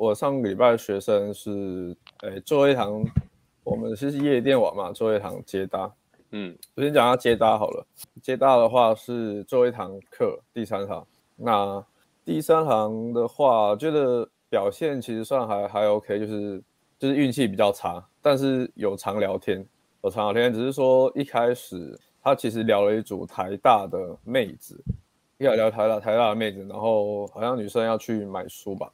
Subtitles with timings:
[0.00, 3.04] 我上个礼拜的学生是，哎，最后一堂，
[3.62, 5.92] 我们是夜店玩嘛，最后一堂接搭。
[6.30, 7.86] 嗯，我先讲下接搭好了。
[8.22, 11.06] 接搭的话是做一堂课，第三堂。
[11.36, 11.84] 那
[12.24, 16.62] 第三堂的话，觉得表现其实算还还 OK，就是
[16.98, 19.62] 就是运气比较差，但是有常聊天，
[20.02, 24.82] 有常聊天，只是说一开始他其实聊了一组台大的妹子，
[25.36, 28.90] 要聊台大台大的妹子，然后好像女生要去买书吧，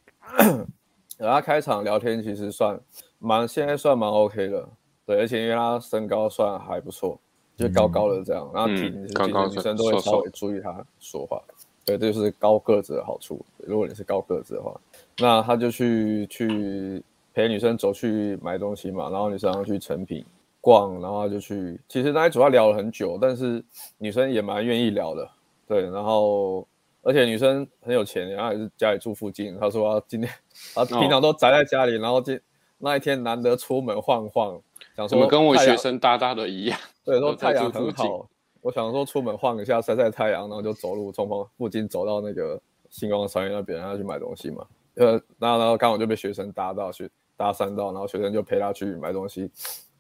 [1.17, 2.79] 然后他开场聊天其实算
[3.19, 4.69] 蛮现在算蛮 OK 的，
[5.05, 7.19] 对，而且因为他身高算还不错。
[7.59, 11.41] 就高高的这样，嗯、然后挺，其实女生都会稍微注意他说话。
[11.87, 13.43] 对，这就是高个子的好处。
[13.67, 14.79] 如果你是高个子的话，
[15.17, 17.03] 那他就去去
[17.33, 20.23] 陪女生走去买东西嘛，然后女生要去成品
[20.61, 21.81] 逛，然后就去。
[21.89, 23.65] 其实那一组他聊了很久，但是
[23.97, 25.27] 女生也蛮愿意聊的。
[25.67, 26.69] 对，然后
[27.07, 29.57] 而且女生很有钱，然后也是家里住附近。
[29.61, 30.29] 她说他今天
[30.75, 32.41] 啊平常都宅在家里，哦、然后今
[32.79, 34.61] 那一天难得出门晃晃。
[34.97, 38.29] 想说跟我学生搭搭的一样，对，说太阳很好，
[38.61, 44.67] 我想说出门晃一下，晒晒太阳，然后就走路从附近走到那个星光商业那边，然后去买东西嘛。
[44.97, 49.49] 呃，然后然后刚好就被学生搭到去搭讪到，然后学生就陪她去买东西。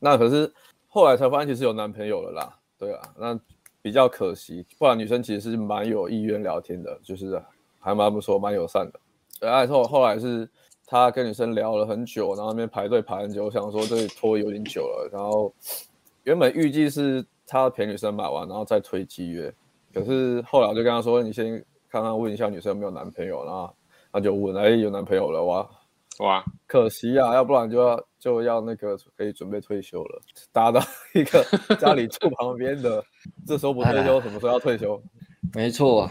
[0.00, 0.52] 那可是
[0.88, 3.38] 后来才发现其实有男朋友了啦，对啊，那
[3.86, 4.66] 比较可惜。
[4.76, 7.40] 不然女生其实是蛮有意愿聊天的，就是
[7.78, 8.98] 还蛮不错，蛮友善的。
[9.40, 10.48] 然后后来是。
[10.88, 15.10] 他跟女生聊了很久，然后那边排队排很久，我想说这里拖有点久了。
[15.12, 15.52] 然后
[16.22, 19.52] 原本预计是他陪女生买完，然后再推机约。
[19.92, 21.54] 可是后来我就跟他说：“你先
[21.90, 23.74] 看看问一下女生有没有男朋友。”然后
[24.12, 25.68] 他就问：“哎，有男朋友了哇？
[26.20, 30.22] 哇，可惜啊，要不然就要就要那个可以准备退休了。
[30.52, 30.80] 搭到
[31.14, 31.44] 一个
[31.80, 33.04] 家里住旁边的，
[33.46, 35.00] 这时候不退休，什么时候要退休？
[35.54, 36.08] 没错，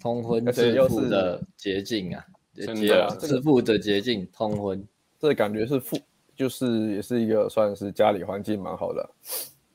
[0.00, 2.24] 通婚致富的捷径啊。”
[2.54, 4.86] 真的啊，致富的捷径，通婚，
[5.18, 5.98] 这感觉是富，
[6.36, 9.10] 就是也是一个算是家里环境蛮好的，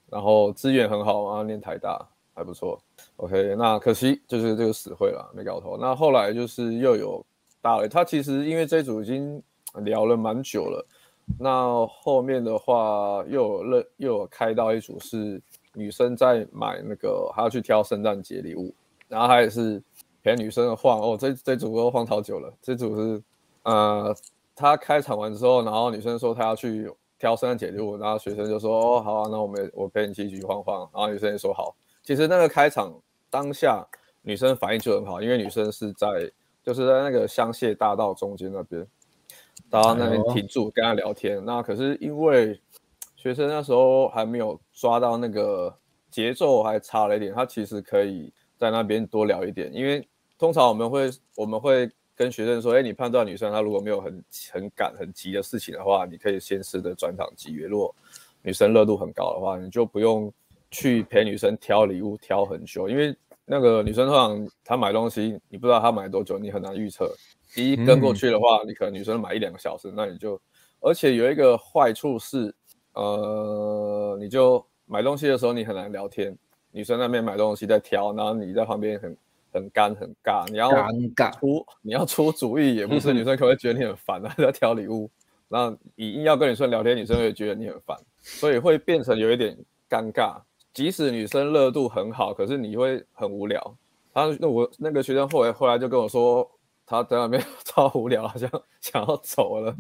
[0.10, 2.00] 然后资源很好啊，念台大
[2.34, 2.82] 还不错。
[3.18, 5.78] OK，那可惜就是这个死会了，没搞头。
[5.78, 7.26] 那后来就是又有
[7.62, 9.44] 大了，他其实因为这组已经
[9.84, 10.88] 聊了蛮久了，
[11.38, 15.42] 那后面的话又有认又有开到一组是
[15.74, 18.74] 女生在买那个，还要去挑圣诞节礼物，
[19.08, 19.82] 然后他也是。
[20.22, 22.54] 陪女生晃哦，这这组都晃好久了。
[22.62, 23.24] 这组是，
[23.64, 24.14] 呃，
[24.54, 30.80] 他开场完之后，然后女生说她要去挑圣诞节礼物，然后学生就说哦好啊，那我们我陪你一起去晃晃。
[30.94, 31.74] 然后女生也说好。
[32.04, 32.94] 其实那个开场
[33.30, 33.82] 当下
[34.22, 36.30] 女生反应就很好，因为女生是在
[36.62, 38.86] 就是在那个香榭大道中间那边，
[39.70, 41.42] 到那边停住跟他聊天。
[41.46, 42.60] 那可是因为
[43.20, 45.78] 学生那时候还没有抓到那个
[46.10, 48.32] 节奏，还差了一点，他其实可以。
[48.60, 50.06] 在那边多聊一点，因为
[50.38, 54.22] 通常我们会我们会跟学生说，哎，你判断女生她如果没有很
[54.52, 57.68] 很赶很急的事情的话，你可以先试着转场集约。
[57.68, 57.96] 如果
[58.42, 60.30] 女生热度很高的话，你就不用
[60.70, 63.16] 去陪女生挑礼物挑很久，因为
[63.46, 67.10] 那个女生通常她买东西，你不知道她买多久，你很难预测。
[67.56, 70.38] 第一跟过去的话，你可能女生买一两个小时，那你就，
[70.82, 72.54] 而且有一个坏处是，
[73.00, 76.36] 呃，你就买东西的时候你很难聊天。
[76.72, 79.18] 女生那边买东西在挑，然后你在旁边很
[79.52, 85.10] 很干很尬，你要尴尬出你要出主意也不是， 女生可能会觉得你很烦啊， 在挑礼物，
[85.48, 89.58] 然后你硬要跟女生聊天，女生会觉得你很烦，所以会变成有一点
[89.90, 90.36] 尴尬。
[90.74, 93.76] 即使女生热度很好，可是你会很无聊。
[94.14, 96.48] 他那我那个学生后来后来就跟我说，
[96.86, 98.50] 他在那边 超无聊，好像
[98.80, 99.76] 想要走了，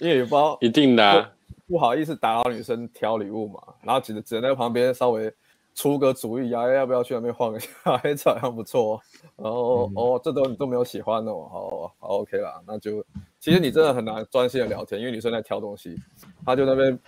[0.00, 1.30] 因为也不知道一定的、啊、
[1.70, 5.32] 不好意思打扰女生挑礼物嘛，然后只能只能在旁边稍微。
[5.72, 7.68] 出个主意啊，要不要去那边晃一下？
[8.02, 9.00] 哎，这好像不错。
[9.36, 12.60] 然后、嗯、哦，这都你都没有喜欢的哦，好，好，OK 啦。
[12.66, 13.02] 那就
[13.38, 15.96] 其实你真的很难专心的聊天，因为女生在挑东西，
[16.44, 16.98] 他就那边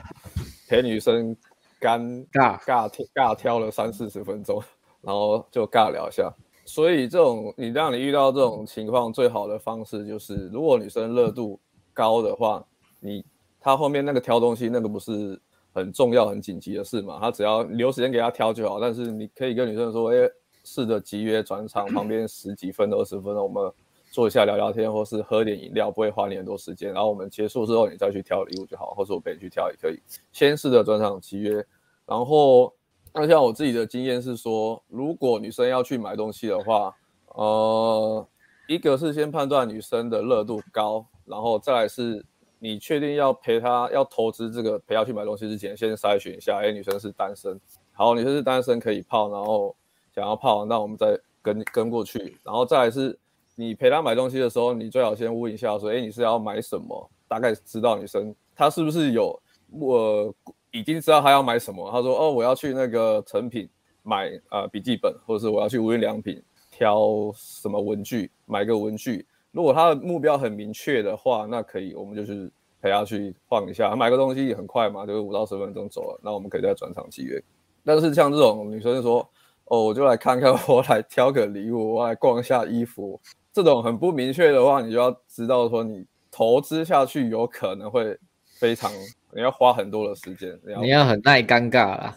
[0.68, 1.36] 陪女生
[1.80, 4.62] 干尬尬尬，尬挑了三四十分钟，
[5.02, 6.32] 然后就尬聊一下。
[6.64, 11.58] 所以这种你让你遇到这种情况，最好的方式就是，如果女生热度
[11.92, 12.64] 高的话，
[13.00, 13.22] 你
[13.62, 15.40] 他后面那个挑东西那个不是。
[15.74, 18.78] 很重要、很紧急的事嘛，他只要留时间给他挑就好。
[18.78, 20.28] 但是你可以跟女生说：“哎，
[20.64, 23.72] 试着集约转场，旁边十几分、二十分钟，我们
[24.10, 26.92] 坐一下聊聊天，或是喝点饮料，不会花你很多时间。
[26.92, 29.98] 然后我们结束之后，你再去挑礼物就好，或者我陪你去挑也可以。
[30.30, 31.64] 先试着转场集约。
[32.04, 32.70] 然后，
[33.14, 36.94] 那像我自己的经验是说，如果女生要去买东西的话，
[37.28, 38.28] 呃，
[38.68, 42.22] 一个是先判断女生的热度高，然后再来是。
[42.64, 47.60] 你确定要陪她要投资这个陪她去买东西之前，先筛选一下，哎，女生是单身，
[47.90, 49.74] 好，女生是单身可以泡，然后
[50.14, 53.18] 想要泡，那我们再跟跟过去，然后再来是
[53.56, 57.10] 你陪她买东西的时候，你最好先问一下说，哎，你是要买什么？
[57.26, 59.36] 大概知道女生她是不是有
[59.72, 60.32] 我、
[60.70, 61.90] 已经知道她要买什么。
[61.90, 63.68] 她说，哦，我要去那个诚品
[64.04, 69.26] 买啊、笔记本，或者是我要去无印良品挑什么文具，买个文具。
[69.52, 72.50] 如果他的目标很明确的话，那可以，我们就是。
[72.84, 76.20] 陪他去晃一下，买个东西很快嘛，就是五到十分钟走了。
[76.20, 77.40] 那我们可以再转场契约。
[77.84, 79.20] 但是像这种女生说，
[79.66, 83.20] 哦，我就来看看， 我来挑个礼物，我来逛一下衣服，
[83.52, 88.18] 这种很不明确的话，你就要知道说，你投资下去有可能会
[88.58, 88.90] 非常，
[89.32, 92.16] 你要花很多的时间，你要，你要很耐尴尬啦。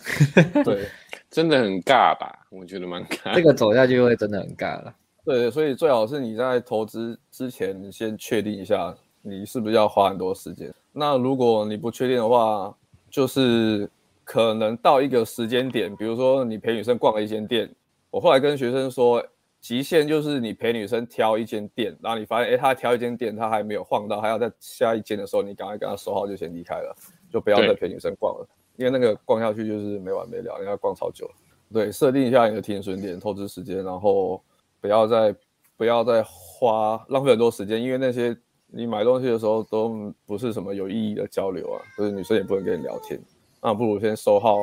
[0.64, 0.88] 对，
[1.30, 2.48] 真的很尬吧？
[2.50, 3.36] 我觉得蛮尬。
[3.36, 4.92] 这个走下去会真的很尬了。
[5.26, 8.96] 对，所以最好是你在投资之前，你先确定一下。
[9.28, 10.72] 你是不是要花很多时间？
[10.92, 12.72] 那如果你不确定的话，
[13.10, 13.90] 就是
[14.24, 17.68] 可能到一个时间点，比如说你陪女生逛了一间店，
[18.12, 19.26] 我后来跟学生说，
[19.60, 26.96] 极限就是你陪女生挑一间店，然后你发现，哎，她挑一间店，她还没有晃到，还要在下一间的时候，你赶快跟她说好，就先离开了，
[27.32, 31.28] 就不要再陪女生逛了，因为那个逛下去就是没完没了，你要逛超久。
[31.74, 34.40] 对，设定一下你的停损点，投资时间，然后
[34.86, 35.36] 不要再
[35.76, 38.38] 不要再花浪费很多时间，因为那些。
[38.68, 43.18] 你买东西的时候都不是什么有意义的交流啊，就是女生也不能跟你聊天，
[43.62, 44.58] 那不如先收号，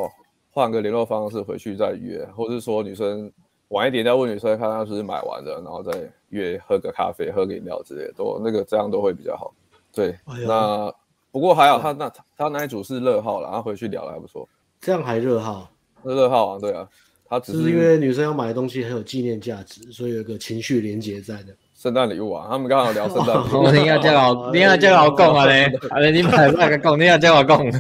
[0.51, 3.33] 换个联络方式回去再约，或者是说女生
[3.69, 9.55] 晚一点再问女生看她是不是买完了，然后再约喝个咖啡、喝个饮料之类的，都那个这样都会比较好。
[9.95, 10.93] 对，哎、那
[11.31, 14.47] 不过还好他那他那一组是热号了，然后回去聊了还不错。
[14.79, 15.71] 这样还热号？
[16.05, 16.87] 是热号啊，对啊，
[17.32, 21.56] 他只是，因为女生要买的东西很有纪念价值，所以有一个情绪连结在的。
[21.75, 23.70] 圣诞礼物啊，他们刚好聊圣诞礼物。
[23.73, 25.64] 你要叫老，你要叫老公啊嘞！
[25.88, 27.73] 啊嘞，你买那个公，你要叫老公。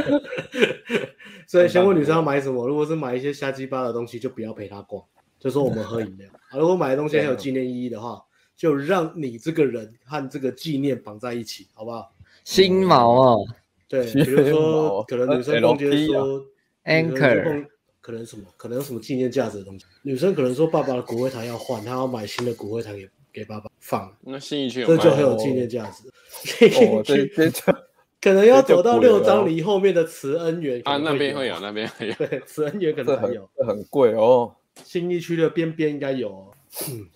[1.48, 5.02] 所以先问女生要买什么，如果是买一些瞎鸡巴的东西，就不要陪她逛，
[5.38, 6.28] 就说我们喝饮料。
[6.50, 8.22] 啊，如果买的东西很有纪念意义的话，
[8.58, 12.12] 就让你这个人和这个纪念绑在一起，好不好？
[12.44, 13.46] 新毛哦，
[13.88, 16.44] 对，比如说可能女生逛街说
[16.84, 17.64] Anchor。
[18.10, 18.44] 可能什么？
[18.56, 19.84] 可能有什么纪念价值的东西？
[20.02, 24.12] 女生可能说爸爸的骨灰坛要换，她要买新的骨灰坛给给爸爸放。
[24.22, 26.08] 那新一区这就很有纪念价值。
[26.86, 27.50] 哦，这这
[28.20, 32.14] 可能要走到六张犁后面的慈恩园啊，那边会有，那边会有。
[32.18, 34.52] 对，慈恩园可能还有，很，很贵哦。
[34.84, 36.46] 新一区的边边应该有，哦。
[36.88, 37.06] 嗯，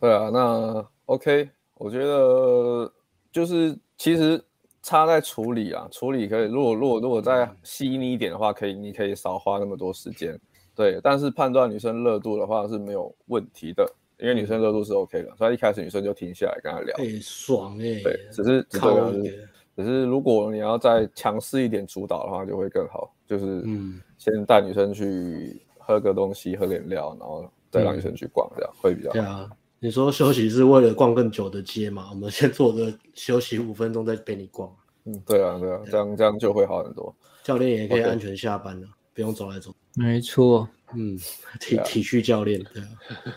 [0.00, 2.92] 对啊，那 OK，我觉得
[3.30, 4.42] 就是其实。
[4.82, 6.50] 差在处理啊，处理可以。
[6.50, 10.38] 如果如果如果再细腻一点的话，可以，你可以少花那么多时间。
[10.74, 13.86] 对，但是判断女生热度的话是没有问题的，
[14.18, 16.96] 因为女生热度是 OK 的，所以一开始女生就停下来跟她聊。
[16.98, 18.02] 哎、欸，爽哎、欸！
[18.02, 23.14] 对，只是只是只是如果你要再强势一点主导的话，就会更好。
[23.26, 29.12] 就是嗯，先带女生去喝个东西，喝点料，然后再让女生去逛，这样、嗯、会比较好。
[29.12, 29.50] 对啊。
[29.84, 32.06] 你说休息是为了逛更久的街嘛？
[32.10, 34.72] 我们先坐着休息五分钟，再陪你逛。
[35.06, 37.12] 嗯，对啊，对啊，这样这样就会好很多。
[37.42, 38.90] 教练也可以安全下班了，Okay.
[39.14, 39.74] 不用走来走。
[39.96, 41.18] 没错，嗯，
[41.58, 42.88] 体体育教练对啊。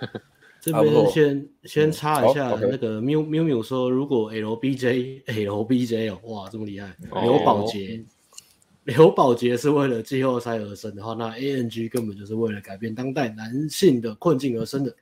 [0.61, 6.95] 这边先先插一下那个缪缪缪说，如果 LBJ LBJ 哦，哇，这么厉害！
[7.23, 8.05] 刘宝杰，
[8.83, 14.95] 刘宝杰是为了季后赛而生的话，那 ANG 根本就是为了改变当代男性的困境而生的。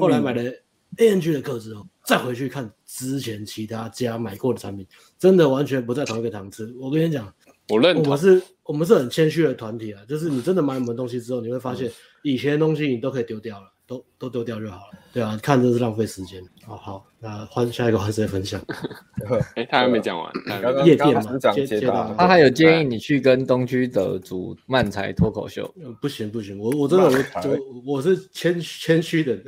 [0.00, 0.52] 后来买了。
[0.98, 4.86] A N G 的课之后，再回去看之前其他家买过的产品，
[5.18, 6.74] 真的完全不在同一个档次。
[6.80, 7.32] 我跟你讲，
[7.68, 8.04] 我认同。
[8.04, 10.02] 我们是，我们是很谦虚的团体啊。
[10.08, 11.90] 就是你真的买我们东西之后，你会发现
[12.22, 14.98] 以前的东西你都可以丢掉了，都都丢掉就好了。
[15.12, 16.42] 对啊，看这是浪费时间。
[16.64, 18.60] 好好，那换下一个换谁分享？
[19.54, 20.32] 哎、欸，他还没讲完。
[20.84, 25.72] 夜店嘛，接接到他还有建议你去跟东区的组漫才脱口秀。
[26.00, 29.38] 不行不行，我我真的我我我是谦谦虚的。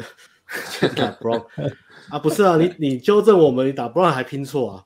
[0.95, 1.45] 打 Brown
[2.11, 4.85] 啊，不是啊，你你纠正我们，你打 Brown 还拼错啊？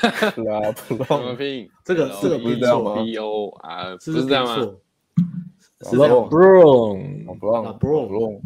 [0.00, 4.54] 打 Brown 拼这个这个不是错吗？B O 啊，是不是这样吗？
[4.56, 7.38] 是 Brown Brown
[7.78, 8.40] Brown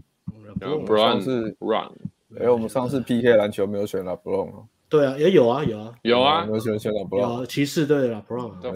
[0.85, 1.93] Brown 是 Brown。
[2.41, 4.51] 哎，我们上次 PK 篮球没有选到 Brown
[4.89, 7.45] 对啊，也有啊，有啊，有啊，没有选选了 Brown。
[7.47, 8.71] 骑士队的 Brown 有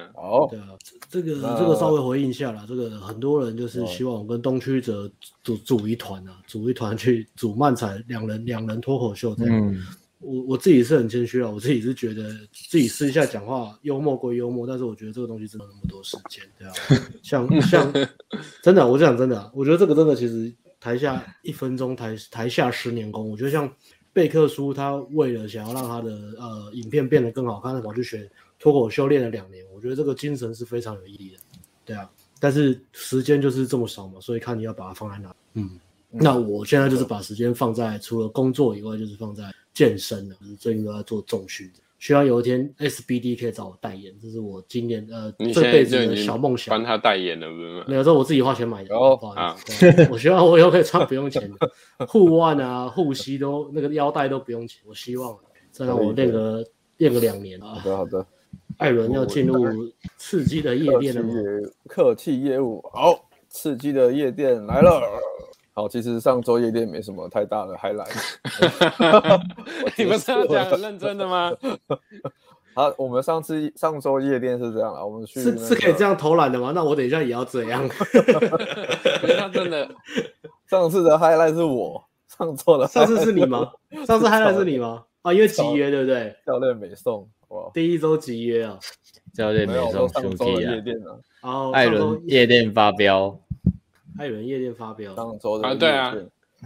[0.00, 0.68] 啊，好，对啊，
[1.10, 5.10] 这个这个稍微回应一下啦，这个很多人就是希望我跟东区者
[5.42, 9.76] 组组一团啊，组一团去组漫才两人两人脱口秀这样。
[10.20, 16.72] 我我自己是很谦虚啊，我自己是觉得自己私下讲话幽默归幽默，但是我觉得这个东西真的那么多时间，对啊，
[17.22, 17.92] 像像
[18.62, 23.68] 真的，我讲真的，我觉得这个真的其实台下一分钟，台台下十年功，我觉得像。
[24.18, 26.10] 贝克书他为了想要让他的
[26.40, 31.38] 呃影片变得更好看，他跑去学脱口秀练了两年，我觉得这个精神是非常有意义的，
[31.84, 32.10] 对啊，
[32.40, 35.32] 但是时间就是这么少嘛，所以看你要把它放在哪。
[35.54, 35.78] 嗯，
[36.10, 41.70] 那我现在就是把时间放在除了工作以外，就是放在健身了，就是最近都在做重训。
[41.98, 46.70] 希望有一天 SBD 可以找我代言，这是我今年呃这辈子的小梦想。
[46.70, 47.84] 帮他代言了，不是吗？
[47.88, 48.94] 没有，这我自己花钱买的。
[48.94, 51.50] 哦，不好意思，啊、我希望我以后可以穿不用钱
[51.98, 54.80] 的护腕啊、护膝都那个腰带都不用钱。
[54.86, 55.36] 我希望
[55.72, 56.64] 再让我练个
[56.98, 57.74] 练个两年啊。
[57.74, 58.26] 好的，好的。
[58.76, 59.66] 艾伦要进入
[60.16, 61.34] 刺激的夜店了吗？
[61.88, 65.02] 客气业务，好，刺激的夜店来了。
[65.78, 68.10] 好，其实上周夜店没什么太大的 highlight。
[69.96, 71.52] 你们是要讲很认真的吗？
[72.74, 76.72] 好，我们上次上周夜店是这样了，我们去、那个、是是可以这样偷懒的吗？
[76.74, 77.88] 那我等一下也要这样。
[79.38, 79.88] 他真的，
[80.68, 83.70] 上次的 highlight 是我，上周的上次是你吗？
[84.04, 85.04] 上次 highlight 是你吗？
[85.22, 86.34] 啊，因为集约对不对？
[86.44, 88.76] 教练没送，哇，第一周集约啊，
[89.32, 90.74] 教练没送兄弟啊。
[91.42, 93.38] 哦，艾伦夜店发飙。
[94.18, 96.12] 还有人夜店发飙，上周的啊，对啊，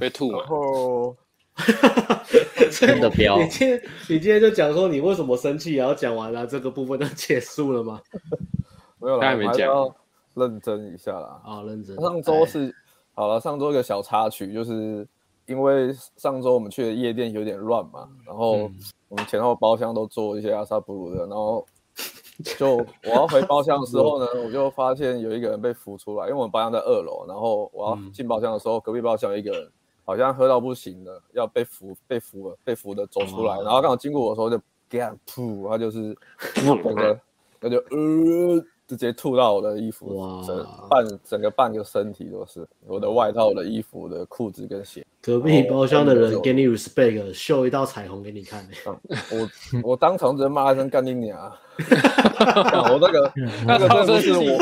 [0.01, 0.39] 被吐嘛。
[0.39, 1.15] 然后
[2.73, 3.39] 真的飙。
[3.39, 8.01] 你今天你今天就讲说你为什么生气，然后讲完了这个部分就结束了吗？
[8.99, 9.69] 没有啦，还没讲。
[10.35, 11.43] 认真一下啦。
[11.45, 11.95] 啊，认真。
[12.01, 12.75] 上周是
[13.13, 15.07] 好了，上周一个小插曲，就是
[15.47, 18.71] 因为上周我们去的夜店有点乱嘛，然后
[19.09, 21.67] 我们前后包厢都做一些阿萨布鲁的，然后。
[22.59, 29.71] 就我要回包厢的时候呢，我就发现有一个人被扶出来，因为我们包厢在二楼，然后我要进包厢的时候，隔壁包厢有一个人
[30.05, 36.17] 好像喝到不行了，要被扶被扶了，被扶的走出来，然后刚好经过我的时候就给他噗，他就是
[36.85, 37.21] 那个
[37.61, 38.65] 他就呃。
[38.87, 40.43] 直接吐到我的衣服，哇！
[40.47, 45.05] 整半整个半个身体都是我的外套、我的衣服、我的裤子跟鞋。
[45.21, 48.67] 隔壁包厢的人给你 respect，秀一道彩虹给你看。
[49.31, 49.49] 我
[49.91, 51.39] 我当场直接骂一声干你娘！
[51.79, 53.33] 我那个
[53.67, 54.59] 那个真的是我，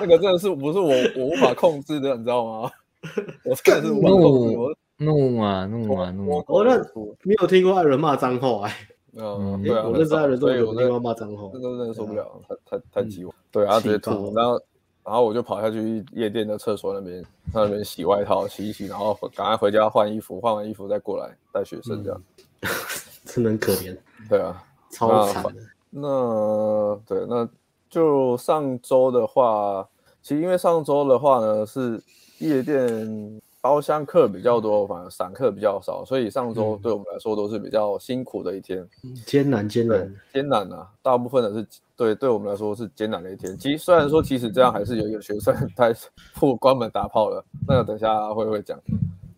[0.00, 2.70] 那个真的是不是我我无法控制的，你知道吗？
[3.44, 6.44] 我真的是无法控制，我怒啊怒啊怒！
[6.48, 6.76] 我那
[7.22, 8.76] 没有听过艾伦骂脏话哎。
[9.16, 13.34] 嗯，对啊，我认识艾伦都有听过骂脏话，真的真的受不了，太太太激我。
[13.50, 14.60] 对啊，直接吐，然后
[15.04, 22.22] 然后我就跑下去夜店的厕所那边，那边洗外套，洗一洗，然后赶快回家换衣服，换完衣服再过来带学生这样，
[23.26, 23.96] 真的很可怜。
[24.28, 24.62] 对啊，
[24.92, 25.44] 超惨。
[25.90, 27.48] 那对，那
[27.88, 29.88] 就上周的话，
[30.22, 32.00] 其实因为上周的话呢是
[32.38, 33.40] 夜店。
[33.62, 38.88] 包厢客比较多，反而散客比较少，所以上周对我们来说都是比较辛苦的一天，
[39.26, 40.88] 艰难艰难艰难啊！
[41.02, 43.54] 大部分的是对对我们来说是艰难的一天。
[43.58, 45.94] 其实虽然说，其实这样还是有一个学生他
[46.34, 48.80] 破关门打炮了，那个等下阿辉会讲。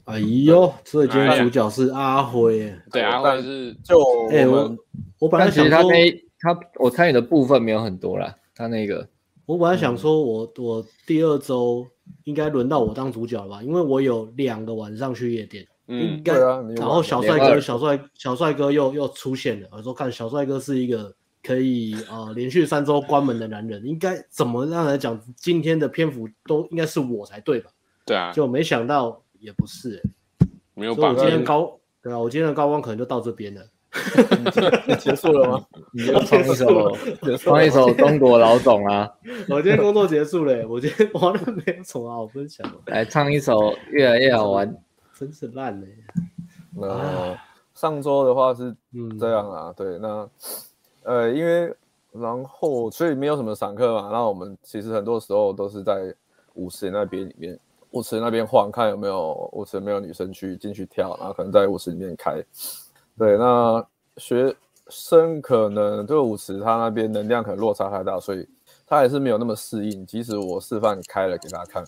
[0.05, 3.99] 哎呦，所以今天主角是阿辉，对阿辉是就
[4.31, 4.77] 哎我
[5.19, 5.91] 我本来想说
[6.39, 9.09] 他我参与的部分没有很多啦，他那个
[9.47, 11.85] 我本来想说我我第二周。
[12.25, 13.63] 应该轮到我当主角了吧？
[13.63, 16.63] 因为我有两个晚上去夜店，嗯，应该对啊。
[16.77, 19.69] 然后小帅哥、小帅、小帅哥又又出现了。
[19.73, 25.21] 我说看小帅哥是一个可以啊、呃、连续三周关门的男人，应该怎么样来讲？
[25.37, 27.71] 今天的篇幅都应该是我才对吧？
[28.05, 30.03] 对啊，就没想到也不是、欸，
[30.75, 31.09] 没有所以。
[31.09, 33.63] 我今天高对啊，我今天的高光可能就到这边了。
[34.99, 35.67] 结束了吗？
[35.93, 36.97] 你要唱一首，
[37.37, 39.13] 唱一首中国老总啊！
[39.51, 42.67] 我今天工作结束了，我今天完全没有什么好分享。
[42.87, 43.59] 来唱一首
[43.91, 44.67] 《越来越好玩》，
[45.19, 45.87] 真是烂嘞。
[46.75, 47.39] 那
[47.75, 48.75] 上周的话是
[49.21, 50.29] 这样啊，对，那
[51.03, 51.75] 呃，因为
[52.13, 56.15] 然后所以没有什么散客嘛，那我们其实很多时候都是在
[56.55, 57.59] 舞池那边里面，
[57.91, 62.43] 舞池那边晃，看有没有舞池没有女生去进去跳，然后可能在舞池里面开。
[63.19, 63.85] 对，那
[64.17, 64.55] 学
[64.89, 68.49] 生可能这个舞池他那边能量可能落差太大，所以
[68.87, 70.05] 他还是没有那么适应。
[70.07, 71.85] 即使我示范开了给大家看，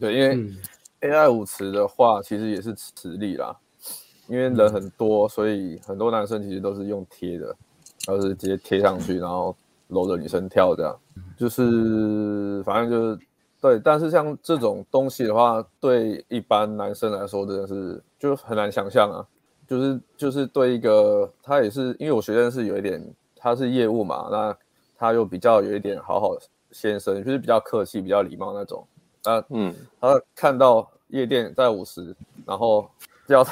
[0.00, 0.52] 对，因为
[1.00, 3.54] AI 舞池的话其实也是磁力啦，
[4.26, 7.46] 因为人很多，所以很多男生其实都是用贴的，
[8.06, 9.54] 然后是直接贴上去，然后
[9.88, 10.98] 搂着女生跳这样，
[11.36, 13.18] 就是反正就是
[13.60, 13.78] 对。
[13.78, 19.26] 但是像这种东西的话，对一般男生来说真的是就很难想象啊。
[19.66, 23.02] 就是就是对一个他也是，因为我学生是有一点，
[23.36, 24.56] 他是业务嘛，那
[24.96, 26.36] 他又比较有一点好好
[26.70, 28.86] 先生，就是比较客气、比较礼貌那种。
[29.24, 32.86] 啊，嗯，他看到夜店在舞池，然后
[33.26, 33.42] 叫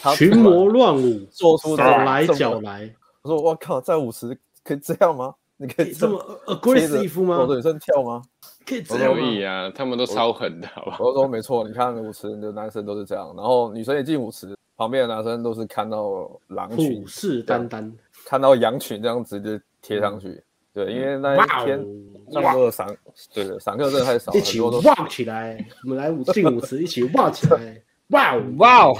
[0.00, 2.88] 他群魔乱舞，做出脚来脚来。
[3.22, 5.34] 我说我靠，在舞池可以这样吗？
[5.56, 7.38] 你可以这么 aggressive 吗？
[7.38, 8.22] 搂着女生跳吗？
[8.64, 9.20] 可以这样吗？
[9.20, 10.96] 可以啊，他们都超狠的，好吧？
[11.00, 14.54] 我说没错，你看舞池的男生都是这样，然后女生也进舞池。
[14.76, 17.90] 旁边的男生都是看到狼群，虎视眈眈，
[18.24, 20.42] 看到羊群这样直接贴上去。
[20.74, 21.82] 对，因为那一天
[22.30, 22.86] 那么多散，
[23.32, 27.82] 对对，散客真的太少，一起旺起来，我们来舞进舞池，一起旺起来。
[28.08, 28.96] 哇哇哦！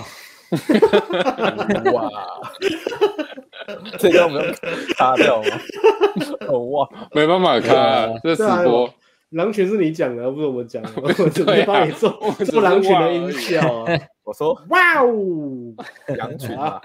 [1.93, 2.11] 哇！
[3.99, 4.53] 这个我们要
[4.97, 5.49] 卡掉吗？
[6.49, 8.89] 哦哇， 没办法卡，这直播。
[9.31, 12.11] 狼群是你讲的，不是我们讲的， 我准备帮你做
[12.47, 13.93] 做狼群的音效啊。
[14.27, 15.75] 我说哇哦，
[16.19, 16.83] 羊群啊，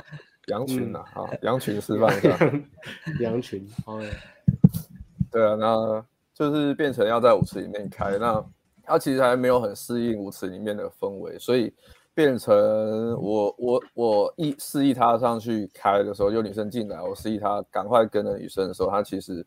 [0.47, 2.37] 羊群啊，啊，羊群示范一下。
[3.19, 3.99] 羊群，好。
[5.31, 8.41] 对啊，那就是变成要在舞池里面开，那
[8.83, 11.73] 他其实还没有很适应舞池里面的氛围，所以。
[12.13, 12.53] 变成
[13.21, 19.43] 我我我一示意他上去开的时候，有女生进来，我示意他赶快跟着女生的时候，他其实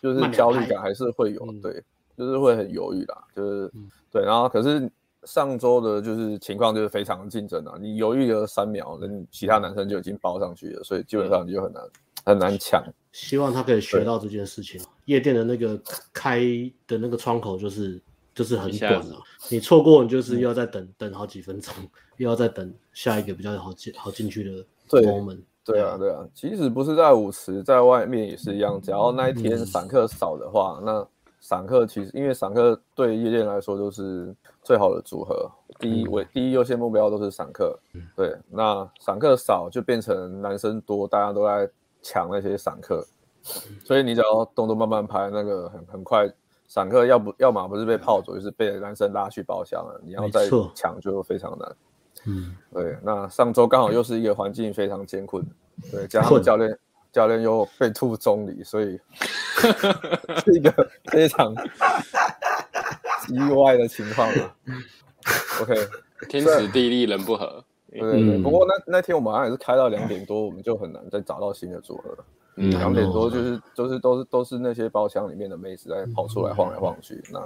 [0.00, 1.82] 就是焦虑感还是会有，对，
[2.16, 3.72] 就是会很犹豫啦，就是
[4.08, 4.24] 对。
[4.24, 4.88] 然后可是
[5.24, 11.82] 上周的就是情况就是非常竞争啊，你犹豫了三秒，那其他男生就已经包上去了，所以基本上你就很难
[12.24, 12.82] 很难抢。
[13.12, 14.80] 希望他可以学到这件事情。
[15.06, 15.80] 夜店的那个
[16.12, 16.40] 开
[16.86, 18.00] 的那个窗口就是。
[18.32, 19.16] 就是很短了，
[19.50, 21.74] 你错过，你就是要再等等好几分钟，
[22.16, 24.64] 又要再等下一个比较好进好进去的
[25.02, 25.40] moment。
[25.64, 28.80] 对啊，对啊，即使不是在舞池，在外面也是一样。
[28.80, 31.06] 只要那一天散客少的话，那
[31.40, 37.78] 散客其实因为散客对夜店来说就是最好的组合，第一为第一优先目标都是散客。
[38.14, 41.68] 对，那散客少就变成男生多，大家都在
[42.02, 43.04] 抢那些散客，
[43.84, 46.30] 所以你只要动作慢慢拍，那个很很快。
[46.68, 50.00] 散客要不要么不是被泡走，就是被男生拉去包厢了。
[50.04, 51.76] 你要再抢就非常难。
[52.26, 52.96] 嗯，对。
[53.02, 55.44] 那上周刚好又是一个环境非常艰困，
[55.90, 56.78] 对，加上教练
[57.12, 58.98] 教练又被吐中离，所以
[60.44, 61.54] 是一个非常
[63.28, 64.54] 意外的情况了。
[65.60, 65.74] OK，
[66.28, 67.64] 天时地利人不和。
[67.90, 68.38] 对对对。
[68.38, 72.16] 不过那那天我们好像也是开到两点多，我们就很难再找到新的组合。
[72.56, 77.22] 嗯，两点多就是就是都是都是那些包厢里面的妹子在跑出来晃来晃去。
[77.32, 77.40] 那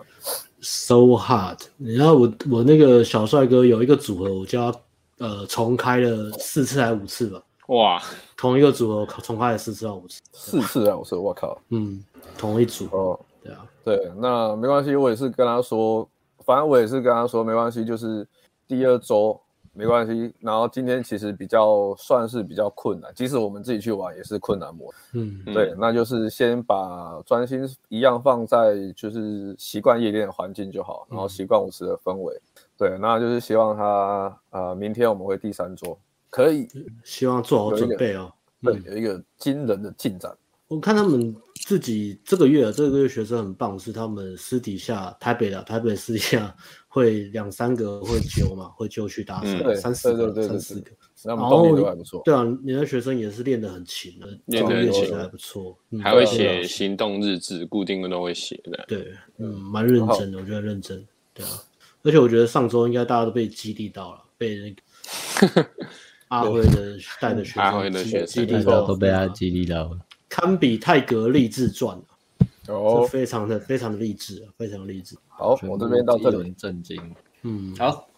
[0.60, 4.78] so hard，然后我我那个小帅哥有一个组合，我叫他
[5.18, 7.42] 呃重开了四次还是五次吧？
[7.68, 8.02] 哇，
[8.36, 10.20] 同一个组合重开了四次到五次？
[10.32, 10.96] 四次啊！
[10.96, 12.04] 五次我靠，嗯，
[12.36, 16.08] 同一组哦，对啊，对，那没关系，我也是跟他说，
[16.44, 18.26] 反正我也是跟他说没关系，就是
[18.66, 19.40] 第二周。
[19.76, 24.88] 没关系，然后今天其实比较算是比较困难，即使我们自己去玩也是困难模。
[25.14, 32.32] 嗯，对，那就是先把专心一样放在就是习惯夜店的环境就好，然后习惯舞池的氛围。
[32.36, 35.98] 嗯、对，那就是希望他呃，明天我们会第三桌，
[36.34, 36.66] 可以
[37.04, 38.32] 希望做好准备哦。
[38.60, 40.36] 对，有一个惊人的进展。
[40.66, 46.52] 我看他们自己这个月这个月学生很棒，是他们私底下台北的台北私底下。
[46.88, 50.92] 会两三个会揪嘛，会揪去打扫，三四个，三四个，
[51.24, 52.22] 然后都还不错。
[52.24, 58.84] 对啊，你的学生也是练得很勤的，练得很勤，还不错，还会写行动日志，固定的都会写的。
[58.86, 61.04] 对，嗯，蛮认真的，我觉得认真。
[61.32, 61.50] 对啊，
[62.04, 64.70] 而且我觉得上周应该大家都被激励到了，被那
[65.50, 65.66] 个
[66.34, 72.00] 阿辉的带的学生激励到，都被他激励到了，堪比泰格励志传。
[72.66, 75.14] 哦，非常的非常的励志啊，非常励志。
[75.28, 76.98] 好，我这边到这里震惊。
[77.42, 78.08] 嗯，好，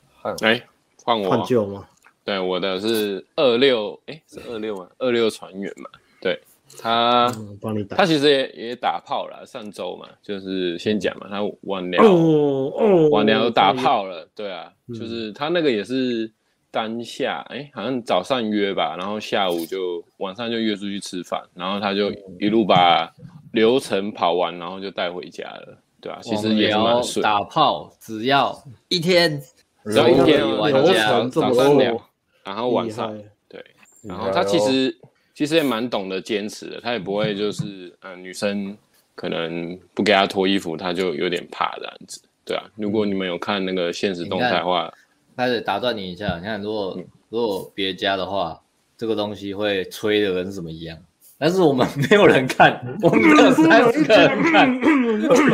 [0.42, 0.64] 哎，
[1.02, 1.84] 换我换旧吗？
[2.24, 4.88] 对，我的是二六，哎，是二六吗？
[4.98, 5.90] 二六船员嘛。
[6.20, 6.40] 对，
[6.78, 9.44] 他帮你打，他其实也也打炮了。
[9.44, 14.28] 上周嘛，就是先讲嘛，他晚聊哦，晚聊打炮了。
[14.32, 16.30] 对啊，就是他那个也是
[16.76, 23.10] 当下，哎，好像早上约吧，然后下午就晚上就约出去吃饭，然后他就一路把。
[23.52, 26.18] 流程跑完，然后就带回家了，对吧？
[26.20, 27.22] 其实也蛮顺。
[27.22, 28.54] 打炮只要
[28.88, 29.40] 一天，
[29.86, 31.98] 只要一天流程早上聊，
[32.44, 33.16] 然后晚上
[33.48, 33.64] 对，
[34.02, 34.94] 然后他其实
[35.32, 38.76] 其实也蛮懂得坚持的，他也不会就是嗯，女生
[39.14, 42.64] 可能不给他脱衣服，他就有点怕这样子，对啊。
[42.74, 44.92] 如果你们有看那个现实动态的话，
[45.36, 48.58] 开始打断你一下，你看如果如果别家的话，
[48.96, 50.96] 这个东西会吹的跟什么一样？
[51.38, 54.80] 但是我们没有人看， 我们只有三十个人看，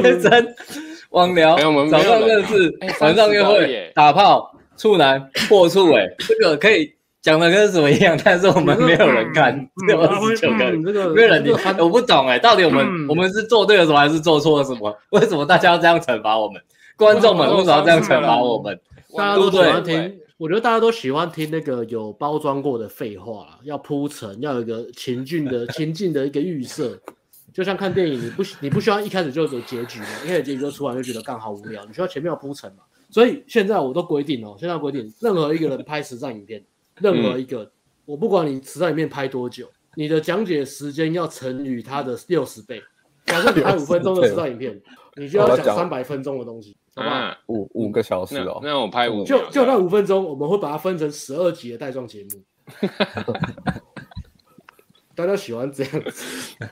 [0.00, 0.54] 学生
[1.10, 1.56] 网聊，
[1.90, 8.16] 早上认识，晚上约会，打炮，处男破处，哎，这个可以讲的跟什么一样？
[8.24, 10.78] 但是我们没有人看，只有二十九个人，
[11.12, 14.96] 没有人你看，我不懂哎，到底我们我们是做对了什么，还是做错了什么？
[15.10, 16.62] 为什么大家要这样惩罚我们？
[16.96, 18.78] 观众们为什么要这样惩罚我们？
[19.16, 20.20] 大家都喜欢听。
[20.38, 27.00] 我觉得大家都喜欢听那个有包装过的废话，要铺陈，要有一个情境的情境的一个预设，
[27.52, 32.78] 就像看电影，你不你不需要一开始就有结局嘛，一开始结局就出来就觉得刚好无聊，你需要前面要铺陈嘛。
[33.08, 36.64] 所以现在我都规定哦，现在规定，任何一个人拍实战影片，
[37.00, 37.70] 任何一个，
[38.04, 42.82] 我不管你实战影片拍多久，你的讲解时间要乘以它的六十倍，
[43.26, 44.80] 假设你拍五分钟的实战影片，
[45.14, 47.38] 你就要讲三百分钟的东西，好吧？
[47.46, 48.60] 五五个小时哦。
[48.62, 52.42] 那我拍五就就那五分钟，我们会把它分成十二集的带状节目。
[55.14, 56.66] 大家喜欢这样子。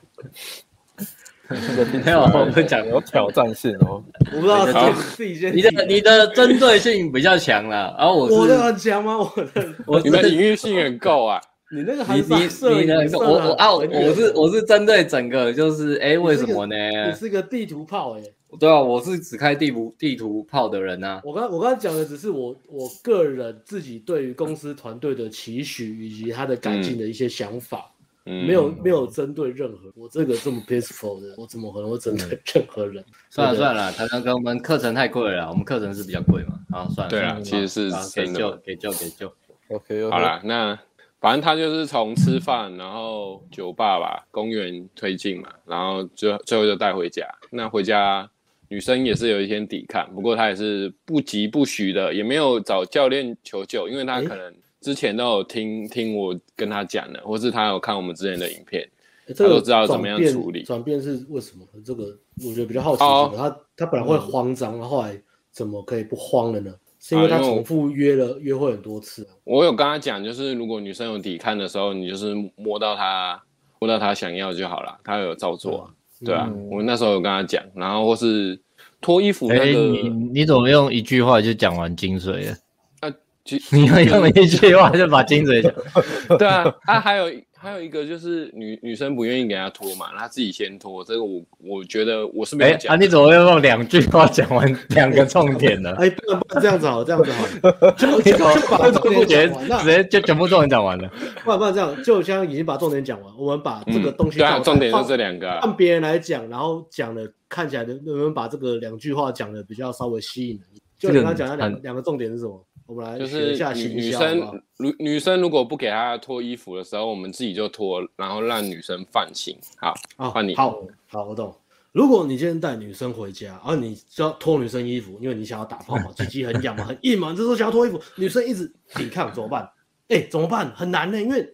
[2.05, 4.03] 没有，我们讲有挑战性哦。
[4.33, 5.55] 我不知道自己先。
[5.55, 9.19] 你的你的针对性比较强了，然后我我的很强吗？
[9.19, 11.41] 我的我你的隐喻性很够啊。
[11.73, 12.25] 你那个还是
[12.71, 16.77] 你你的我我啊我是我是针对整个就是哎为什么呢？
[17.09, 18.23] 你是个地图炮哎。
[18.59, 21.21] 对啊，我是只开地图地图炮的人呐。
[21.25, 27.91] 我刚我刚刚讲的只是我我个人自己对于公司团队的期许以及他的改进的一些想法。
[28.23, 33.03] 没有没有针对任何我这个这么 peaceful 的，我怎么可能会针对任何人？
[33.29, 36.61] 算了算了，他刚跟我们课程太贵了，我们课程是比较贵嘛。
[36.71, 37.11] 啊，算了。
[37.11, 39.33] 对啊，其实是给救给救给救。
[39.69, 40.79] OK，好了，那
[41.19, 47.27] 反正他就是从吃饭，然后酒吧吧，公园推进嘛，然后最最后就带回家。
[47.51, 48.31] 那回家
[48.71, 54.55] 女生也是有一些抵抗，不过她也是不疾不徐的，也没有找教练求救，因为她可能。
[54.81, 58.83] 之前都有听听我跟她讲的，或是她有看我们之前的影片，
[59.27, 60.63] 欸这个、他都知道怎么样处理。
[60.63, 61.67] 转变是为什么？
[61.85, 63.03] 这个我觉得比较好奇。
[63.05, 66.75] Oh, 他他本来会慌张，嗯、后来怎么可以不慌了呢？
[66.99, 69.29] 是因为他重复约了、啊、约会很多次。
[69.45, 73.39] 我有跟他讲，就是如果女生有抵抗的时候，你就是摸到她，
[73.81, 74.99] 摸到她想要就好了。
[75.05, 76.51] 他有照做，嗯、对啊。
[76.71, 78.61] 我那时候有跟他讲，然后或是
[79.01, 82.57] 脱衣服那个，欸、你你怎么用一句话就讲完精髓了？
[83.73, 85.73] 你要用一句话就把精髓讲，
[86.39, 87.29] 对啊，他还有
[87.63, 92.95] 还有一个就是女女生不愿意给他脱嘛，他自己先脱，这个我我觉得我是没有讲、欸。
[92.95, 95.91] 啊，你怎么会用两句话讲完两个重点呢？
[96.01, 97.47] 哎、欸，不能不能这样子好，这样子好，
[97.99, 98.39] 就就
[98.71, 101.07] 把重点讲完，直接就全部重点讲完了。
[101.45, 110.65] 不然不然这样，就像已经把重点讲完，我们把这个东西、嗯、对啊，重点就这两个、啊，按别人来讲，然后讲的看起来能能不能把这个两句话讲的比较稍微吸引人？
[110.99, 112.63] 就你刚刚讲的两两个重点是什么？
[112.91, 119.57] 我们来就是女女生，女女生如果不给她脱衣服的时候，我们自己就脱，然后让女生放心。
[119.77, 119.95] 好，
[120.33, 120.57] 换你。
[120.57, 120.77] 好，
[121.07, 121.55] 好，我懂。
[121.93, 129.71] 如果你今天带女生回家，然后你就要脱女生衣服，因为你想要打炮嘛，鸡鸡很痒嘛，很硬嘛，这时候想要脱衣服，女生一直抵抗，怎么办？
[130.09, 130.69] 哎，怎么办？
[130.75, 131.49] 很难呢，因为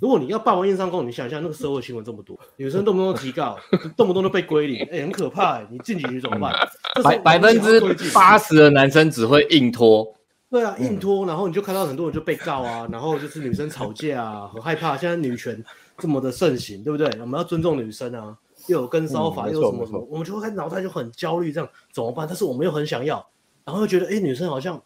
[0.00, 3.56] 如果你要霸王硬上弓，你想一下那个社会新闻这么多，女生动不动提告，
[3.96, 5.66] 动不动就被归零，哎，很可怕哎。
[5.70, 6.52] 你进警局怎么办？
[7.04, 7.80] 百百分之
[8.12, 10.16] 八十的男生只会硬脱。
[10.50, 14.96] 对啊，硬拖，然后你就看到很多人就被告啊， 然后就是女生吵架啊，很害怕。
[14.96, 15.64] 现在女权
[15.96, 17.06] 这么的盛行，对不对？
[17.20, 18.36] 我们要尊重女生啊，
[18.66, 22.26] 又有跟骚法，又有什么什么，我们就会开始脑袋就很焦虑，这样怎么办？
[22.26, 23.24] 但是我们又很想要，
[23.64, 24.82] 然后又觉得，哎，女生好像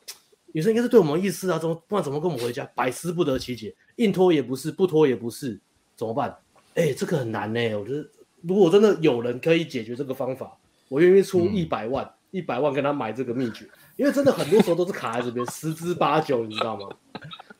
[0.53, 2.69] 女生应该是对我们有意思啊，怎么不然怎么跟我们回家？
[2.75, 5.59] 百思不得其解，硬拖也不是，不拖也不是，
[5.97, 6.37] 怎么办？
[6.75, 7.75] 哎，这个很难呢。
[7.77, 8.07] 我觉得
[8.43, 10.53] 如果真的有人可以解决这个方法，
[10.91, 13.67] 我愿意出一百万，一百万跟他买这个秘诀。
[13.97, 16.89] 因为真的很多时候都是卡在这边，十之八九，你知道吗？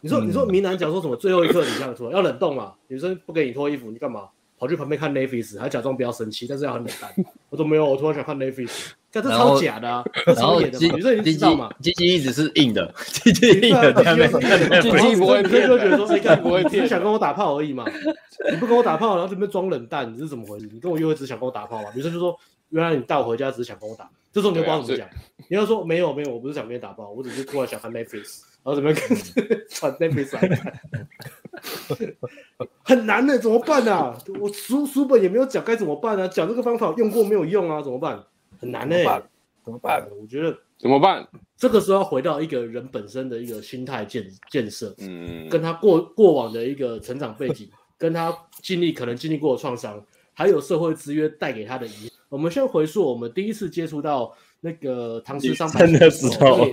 [0.01, 1.17] 你说，你说，明男讲说什么？
[1.17, 2.73] 最后一刻你这样说，要冷冻嘛？
[2.89, 4.29] 女生不给你脱衣服，你干嘛？
[4.57, 7.11] 跑去旁边看 Netflix，还假装不要生气，但是要很冷淡。
[7.51, 10.95] 我说没有，我突然想看 Netflix，这超假的，啊，这超演的嘛。
[10.95, 11.71] 女生已经知道嘛？
[11.81, 13.93] 机器一直是硬的，鸡鸡硬的，
[14.81, 17.85] 鸡鸡不会骗，就觉得说，你不会骗，只想跟我打炮而已嘛？
[18.51, 20.69] 你不跟我打炮，然后这边装冷淡，你是怎么回事？
[20.73, 21.89] 你跟我约会只想跟我打炮嘛？
[21.95, 22.39] 女生就说，
[22.71, 24.09] 原来你带我回家只是想跟我打。
[24.35, 25.09] 这时候你就不知道怎么讲，
[25.49, 29.17] 你要说没有没有，我不是想跟你打包，我只是突然想看 Netflix， 然后怎么看
[29.71, 30.83] 传 Netflix 来看，
[32.83, 34.19] 很难的，怎么办啊？
[34.41, 38.21] 我书书本也没有讲该怎么办啊，讲这个方法用过没有用啊，怎么办？
[38.59, 38.97] 很难呢，
[39.63, 40.05] 怎么办？
[40.21, 41.25] 我觉得怎么办？
[41.57, 52.11] 这个时候要回到一个人本身的一个心态建建设，嗯，跟他过过往的一个成长背景，跟他经历可能经历过的创伤，还有社会制约带给他的影响。
[52.29, 56.67] 我们先回溯我们第一次接触到那个唐诗三百首的时候，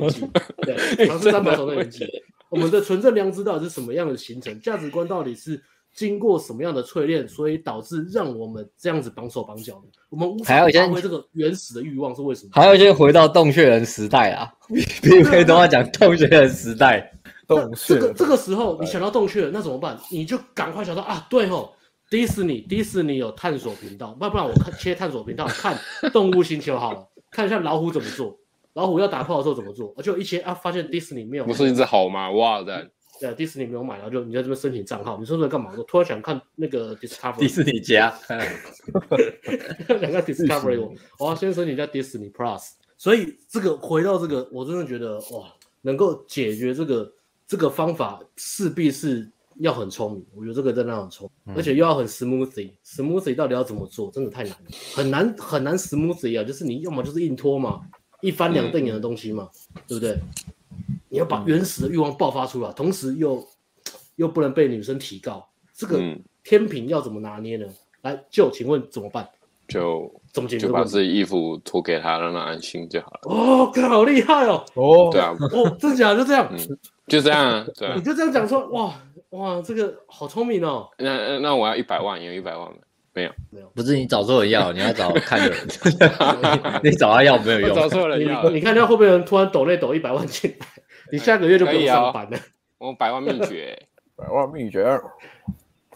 [0.64, 0.76] 对，
[1.08, 2.08] 唐诗三百首的年纪，
[2.50, 4.60] 我们的纯正良知到底是什么样的形成？
[4.62, 5.62] 价值观到底是
[5.94, 10.00] 经过什么样的淬炼，所以导致让我们这样子绑手绑脚的？
[10.10, 12.52] 我们无法发挥这个原始的欲望是为什么？
[12.54, 14.52] 还要先回到洞穴人时代啊！
[14.70, 14.82] 你
[15.24, 17.12] 可以跟我讲洞穴人时代。
[17.48, 20.00] 洞穴这个这个时候你想到洞穴人，那怎么办？
[20.10, 21.74] 你就赶快想到啊，对吼。
[22.12, 25.80] 迪士尼，迪士尼有探索频道，不然不然我看切探索频道看
[26.12, 28.38] 动物星球好了，看一下老虎怎么做，
[28.74, 32.30] 老虎要打炮的时候怎么做，而且一切啊发现迪士尼没有，不是一只好吗？
[32.32, 32.86] 哇的，
[33.18, 35.72] 对，迪士尼没有买，然后就你在这边申请账号，你说这干嘛？
[35.78, 38.14] 我突然想看那个 Discovery，迪士尼家，
[40.02, 40.86] 两个 Discovery，
[41.18, 47.14] 我要先申请一下 Disney Plus，所以这个回到这个，我真的觉得哇，能够解决这个
[47.48, 49.32] 这个方法势必是。
[49.62, 54.58] 要很聪明，我觉得这个真的很聪明，嗯、而且又要很 smoothie，smoothie 到底要怎么做，真的太难了，
[54.96, 57.82] 很难很难 smoothie 啊，就是你要么就是硬拖嘛，
[58.22, 60.20] 一翻两瞪眼的东西嘛，嗯、对不对？
[61.10, 63.46] 你要把原始的欲望爆发出来，同时又
[64.16, 66.00] 又不能被女生提告，这个
[66.44, 67.66] 天平要怎么拿捏呢？
[68.02, 69.28] 来，就请问怎么办？
[69.68, 70.68] 就怎么解决？
[70.68, 73.20] 就把自己衣服脱给他，让他安心就好了。
[73.24, 74.66] 哦，哥好厉害哦！
[74.74, 78.94] 哦，对啊，哦，真假就这样，嗯，就这样，对啊，你就这样讲说，哇
[79.32, 80.90] 哇，这个好聪明哦。
[80.98, 82.78] 那那我要一百万，有一百万吗？
[83.14, 85.60] 没有，没有，不是你找错人要，你要找看的人，
[86.84, 88.50] 你找他要没有用，找错人要。
[88.50, 90.66] 你看，到会不会有人突然抖内抖一百万进来？
[91.12, 92.38] 你下个月就不用上班了。
[92.78, 93.78] 我百万秘诀，
[94.16, 94.86] 百万秘诀，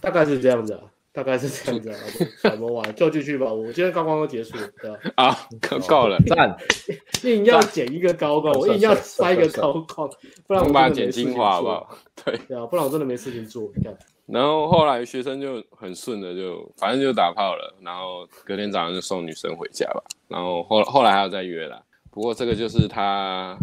[0.02, 0.82] 大概是这样子啊。
[1.15, 1.97] 大概是这样子啊，
[2.43, 3.51] 怎么玩就继续吧。
[3.51, 4.97] 我今天刚刚都结束了，对吧？
[5.15, 5.47] 啊，
[5.88, 6.54] 够了，赞！
[7.23, 10.10] 硬要剪一个高光，我硬要塞一个高光，
[10.45, 11.97] 不然我把它剪精华好不好？
[12.25, 13.71] 对，对啊，不然我真的没事情做。
[13.78, 20.04] 你看，然后后来学生就很顺的，就反正就打炮了，然后隔天早上就送女生回家吧。
[20.28, 23.58] 然后后后来还要再约了，不过这个就是他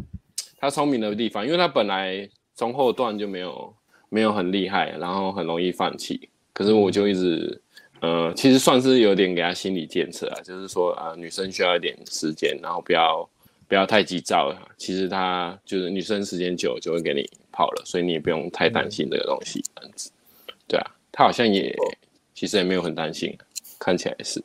[0.59, 3.75] 他聪明的地方，因为他本来中后段就没有
[4.09, 6.31] 没有很厉害，然后很容易放弃。
[6.53, 7.61] 可是我就一直，
[8.01, 13.29] 呃，其实算是有点给他心理建设啊，就是说啊、呃，女生需要一点时间，然后不要
[13.67, 14.69] 不要太急躁了。
[14.77, 19.65] 其实他就是女生时间久就会给你泡了，所以你也不用太担心这个东西。
[19.75, 20.11] 这样子，
[20.69, 21.75] 对啊，他好像也
[22.35, 23.37] 其实也没有很担心，
[23.79, 24.43] 看起来是。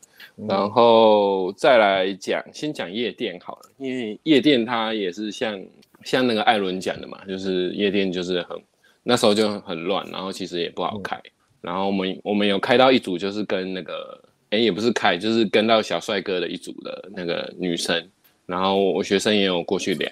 [0.47, 5.59] 然后再来讲，先讲夜店好了，因为夜店它也是像
[6.03, 8.55] 像那个艾伦讲的嘛，就是夜店就是很
[9.01, 11.19] 那时候就很乱，然后其实也不好开。
[11.61, 18.07] 然后我们我们有开到一组，就是跟那个，哎，也不是开，就是跟到小帅哥的一组的那个女生。
[18.45, 20.09] 然后我学生也有过去聊，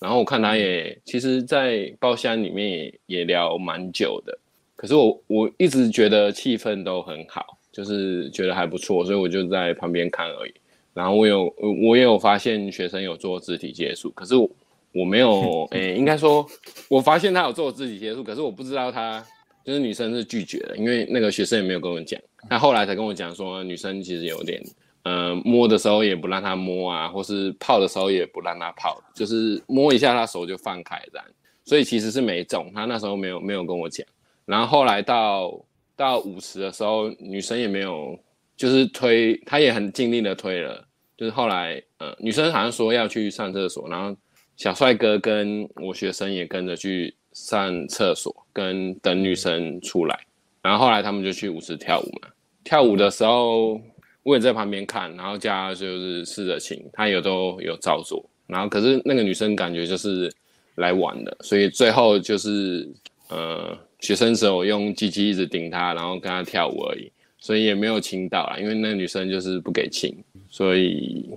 [0.00, 4.36] 然后我看他也其实，在包厢里面也也聊蛮久的。
[4.74, 10.54] 可是我我一直觉得气氛都很好，就是觉得还不错，所以我就在旁边看而已。
[10.92, 11.54] 然后我有
[11.84, 14.50] 我也有发现学生有做肢体接触，可是我
[14.92, 16.44] 我没有，诶，应该说，
[16.88, 19.24] 我发现他有做肢体接触，可是我不知道他。
[19.66, 24.62] 就是女生是拒绝的，因为那个学生也没有跟我讲，他后来才跟我讲说，女生其实有点，
[25.02, 31.26] 呃，摸的时候也不让他摸啊，或是泡的时候也不让他泡，就是摸一下他手就放开这样，
[31.64, 34.06] 所以其实是没中，他那时候没有没有跟我讲，
[34.44, 35.60] 然后后来到
[35.96, 38.16] 到五十的时候，女生也没有，
[38.56, 44.16] 就是推，他也很尽力的推了，就是后来，呃，女生好像说要去上厕所，然后
[44.56, 47.12] 小帅哥跟我学生也跟着去。
[47.36, 50.18] 上厕所跟等女生出来，
[50.62, 52.28] 然后后来他们就去舞池跳舞嘛。
[52.64, 53.78] 跳舞的时候，
[54.22, 58.24] 我也在旁边看，然后加就是试着亲，他有都有照做。
[58.46, 60.32] 然后可是那个女生感觉就是
[60.76, 62.88] 来玩的，所以最后就是
[63.28, 70.16] 呃学生时候用鸡鸡一直顶她，然后跟她跳舞而已，所以也没有亲到啦，因为那个女生就是不给亲，
[70.48, 71.28] 所以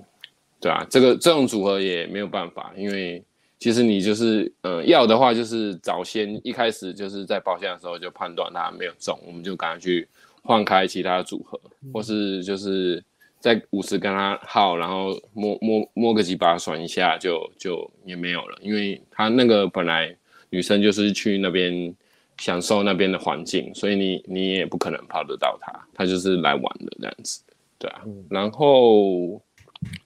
[0.61, 3.21] 对啊，这个这种组合也没有办法，因为。
[3.59, 10.07] 其实你就是，呃，要的话就是早先一开始就是在包厢的时候就判断他没有中，我们就赶快去
[10.41, 11.59] 换开其他组合，
[11.93, 13.03] 或是就是
[13.41, 20.15] 在舞池跟他耗，然后摸摸摸个几把爽一下就就也没有了，因为他那个本来
[20.49, 21.93] 女生就是去那边
[22.37, 27.43] 享受那边的环境，所以你你也不可能泡得到他，他就是来玩的这样子，
[27.77, 29.41] 对啊，然后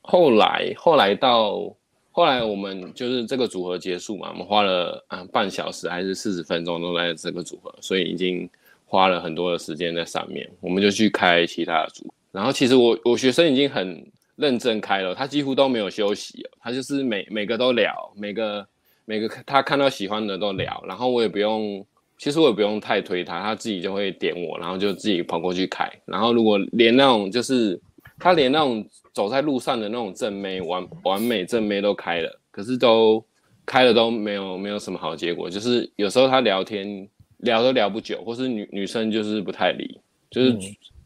[0.02, 1.72] 后来后来到。
[2.16, 8.48] 后来我们就是这个组合结束嘛，我们花了啊半小时还是四十分钟都在这个组合，所以已经
[8.86, 10.48] 花了很多的时间在上面。
[10.62, 18.68] 我们就去开其他的组，然后其实我我学生已经很认真开了，他几乎都没有休息，他就是每每个都聊，每个
[19.06, 21.84] 每个他看到喜欢的都聊，然后我也不用，
[22.20, 25.92] 其实我也不用太推他，他自己就会点我，然后就自己跑过去开。
[26.06, 27.82] 然后如果连那种就是
[28.24, 28.84] 他连那种。
[29.14, 33.24] 走在路上的那种正妹，完完美正妹都开了，可是都
[33.64, 35.48] 开了都没有没有什么好结果。
[35.48, 37.08] 就是有时候他聊天
[37.38, 40.00] 聊都聊不久，或是女女生就是不太理，
[40.32, 40.58] 就是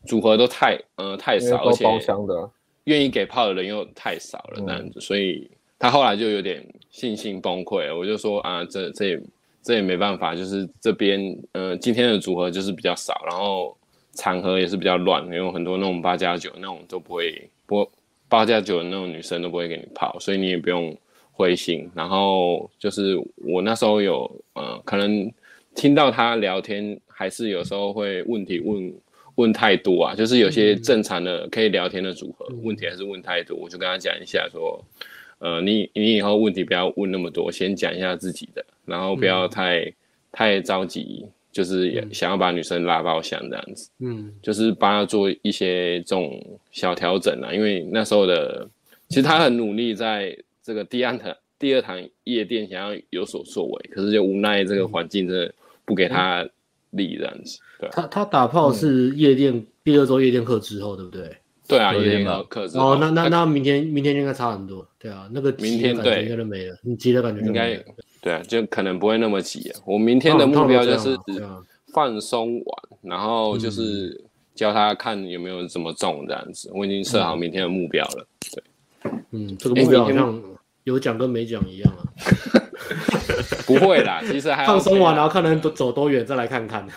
[0.05, 1.85] 组合都太呃太少，而且
[2.85, 7.97] 愿意给炮的人又太少了那样子，所以他后来就有点信心崩溃了。
[7.97, 9.21] 我就说啊，这这也
[9.61, 13.77] 这也没办法，就是这边呃今天的组合就是比较少，然后
[14.17, 17.89] 场合也是比较乱，因为很多那种八加九那种都不会不。
[18.29, 20.93] 八加九的那种女生都不会给你泡，所以你也不用
[21.31, 21.89] 灰心。
[21.95, 25.31] 然后就是我那时候有呃，可能
[25.73, 28.93] 听到他聊天，还是有时候会问题问
[29.35, 30.13] 问太多啊。
[30.13, 33.55] 就是有些正常的可以聊天的组合，问题还是问太多。
[33.55, 34.83] 我就跟他讲一下说，
[35.39, 39.93] 呃，你你以后问题不要问那么多，先讲一下自己的，然后不要太
[40.33, 41.25] 太着急。
[41.57, 46.39] 就是也想要把女生拉包厢这样子，嗯，就是帮他做一些这种
[46.71, 47.51] 小调整啊。
[47.51, 48.69] 因为那时候的，
[49.09, 55.51] 其实他很努力在这个第二堂第二堂夜店想要有所作为，可是就无奈这个环境真的
[55.83, 56.47] 不给他
[56.91, 57.59] 力这样子。
[57.79, 61.37] 对，他他打炮是夜店第二周夜店课之后，对不对？
[61.67, 62.91] 对啊，夜店课之后。
[62.91, 64.87] 哦，那那那明天明天应该差很多。
[64.97, 67.77] 对啊，那个明天对应该都没了，你急的感觉应该。
[68.21, 69.79] 对啊，就可能不会那么急啊。
[69.85, 71.17] 我明天的目标就是
[71.93, 74.23] 放松完，然后就是
[74.55, 76.69] 教他看有没有怎么中这样子。
[76.73, 78.27] 我已经设好明天的目标了。
[78.53, 80.41] 对，嗯，这个目标好像
[80.93, 82.01] 有讲跟没讲一样啊。
[83.67, 86.87] 不会啦， 其实还放松完，然后看能走多远，再来看看。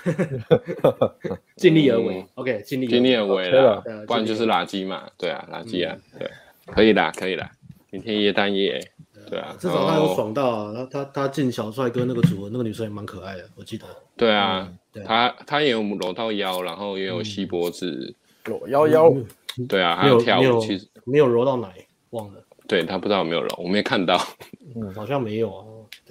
[1.57, 5.03] 尽力而为，OK，尽力尽力而为了，不然就是垃圾嘛。
[5.18, 6.31] 对啊，垃圾啊，对，
[6.66, 7.50] 可以啦，可以啦。
[7.90, 8.81] 明天夜单夜。
[9.29, 10.72] 对啊，至少他有爽到啊！
[10.90, 13.85] 他他他进小帅哥那个组合，那个女生也蛮可爱的，我记得。
[14.16, 14.72] 对啊，
[15.05, 18.14] 他他也有搂到腰，然后也有吸脖子，
[18.46, 19.12] 搂腰腰。
[19.68, 21.68] 对啊，还有跳舞，其实没有揉到奶，
[22.11, 22.42] 忘了。
[22.70, 24.16] 对他不知道有没有揉，我没看到。
[24.76, 25.64] 嗯，好像没有啊。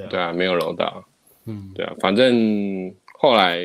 [0.10, 1.04] 对啊，没有揉到。
[1.46, 3.60] 嗯，对啊，反正后来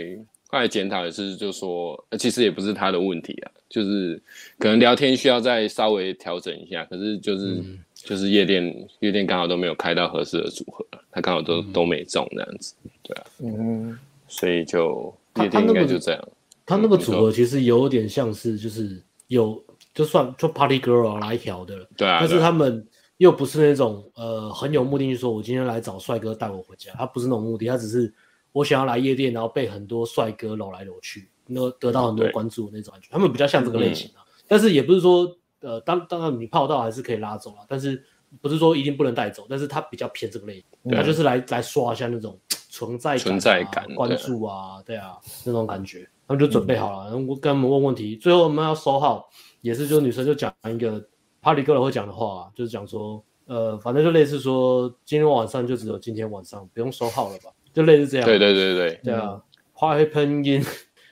[0.47, 4.23] 后来检讨也是，就说其实也不是他的问题啊，就是
[4.59, 7.63] 可能聊天需要再稍微调整一下，可是就是。
[8.05, 16.29] 就是夜店，夜店刚好都没有开到合适的组合，他刚好都、嗯、都没中这样子，对啊，嗯，所以就夜店应该就这样。
[16.67, 19.59] 他那个组合其实有点像是，就是有
[19.95, 28.13] 就算就 party girl 来调的，对啊，但是他们又不是那种呃很有目的性，说我今天来找帅哥带我回家，他不是那种目的，他只是
[28.53, 34.15] 我想要来夜店，然后被很多帅哥搂来搂去，那得到很多关注的那种感觉，他们比较像这个类型的，
[34.49, 35.35] 但是也不是说。
[35.61, 38.05] 呃，当当然你泡到还是可以拉走了，但是
[38.43, 49.27] 不是说一定不能带走，但是他比较偏这个类型，他就是来来刷一下那种存在感、存在感、关注啊，对啊，那种感觉，他们就准备好了，然后我跟他们问问题，最后我们要收号，
[49.65, 51.03] 也是就女生就讲一个
[51.41, 58.27] party girl 会讲的话，就是讲说，呃，反正就类似说今天晚上就只有今天晚上，不用收号了吧，就类似这样。
[58.27, 59.41] 对对对对，对啊
[59.81, 60.67] ，What happened in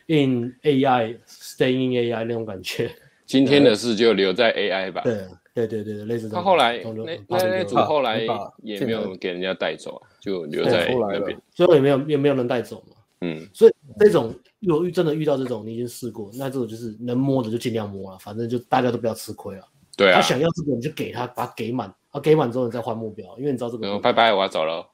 [0.07, 2.91] in AI, stay in AI 那种感觉。
[3.25, 5.01] 今天的事就留在 AI 吧。
[5.03, 6.45] 对对对对，类似这样。
[6.45, 8.21] 他后来那那那组后来
[8.63, 11.41] 也没有给人家带走啊，就留在那边。
[11.53, 12.97] 最后也没有也没有人带走嘛。
[13.23, 19.63] 嗯，所以这种有遇真的遇到这种，你已经试过，那这种就是能摸的就尽量摸了，反正就大家都不要吃亏了。
[19.97, 20.17] 对啊。
[20.17, 23.99] 他想要这个你就给他，把他给满，啊给满之后你再换目标，因为你知道这个。
[24.01, 24.85] 拜拜，我要走了。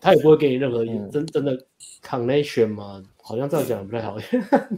[0.00, 1.58] 他也不会给你任何 真真的
[2.04, 3.02] connection 嘛。
[3.22, 4.16] 好像这样讲不太好，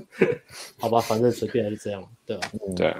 [0.78, 2.50] 好吧，反正随便还是这样，对吧？
[2.76, 2.94] 对，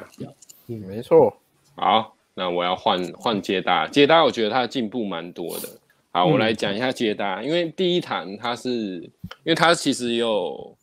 [0.68, 1.36] 嗯，没错。
[1.74, 5.68] 好，那我要换换接搭，接搭我觉得他的进步蛮多的。
[6.12, 8.70] 好，我来讲一下接搭，因为第一堂他是，
[9.44, 10.76] 因为他其实有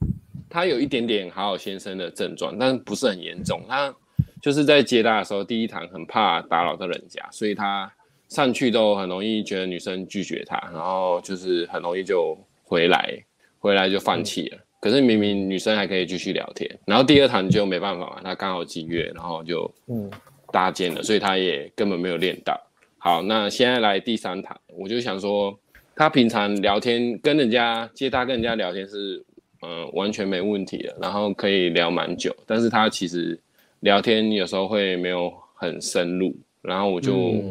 [0.49, 3.61] 他有一点点好好先生的症状，但不是很严重。
[3.67, 3.93] 他
[4.41, 7.91] 就是在接搭的时候，第一堂很怕打扰到人家，所以他
[8.29, 13.23] 上去都很容易觉得女生拒绝他，然后就是很容易就回来。
[13.59, 20.09] 回来就放弃了，可是明明女生还可以继续聊天，然后第二堂就没办法嘛，他刚好几月，然后就嗯
[20.53, 22.55] 搭肩了，所以他也根本没有练到。
[23.07, 25.57] 好，那现在来第三堂，我就想说，
[25.95, 29.23] 他平常聊天跟人家接他跟人家聊天是
[29.61, 33.39] 嗯、呃、完全没问题的，然后可以聊蛮久，但是他其实
[33.79, 37.41] 聊天有时候会没有很深入，然后我就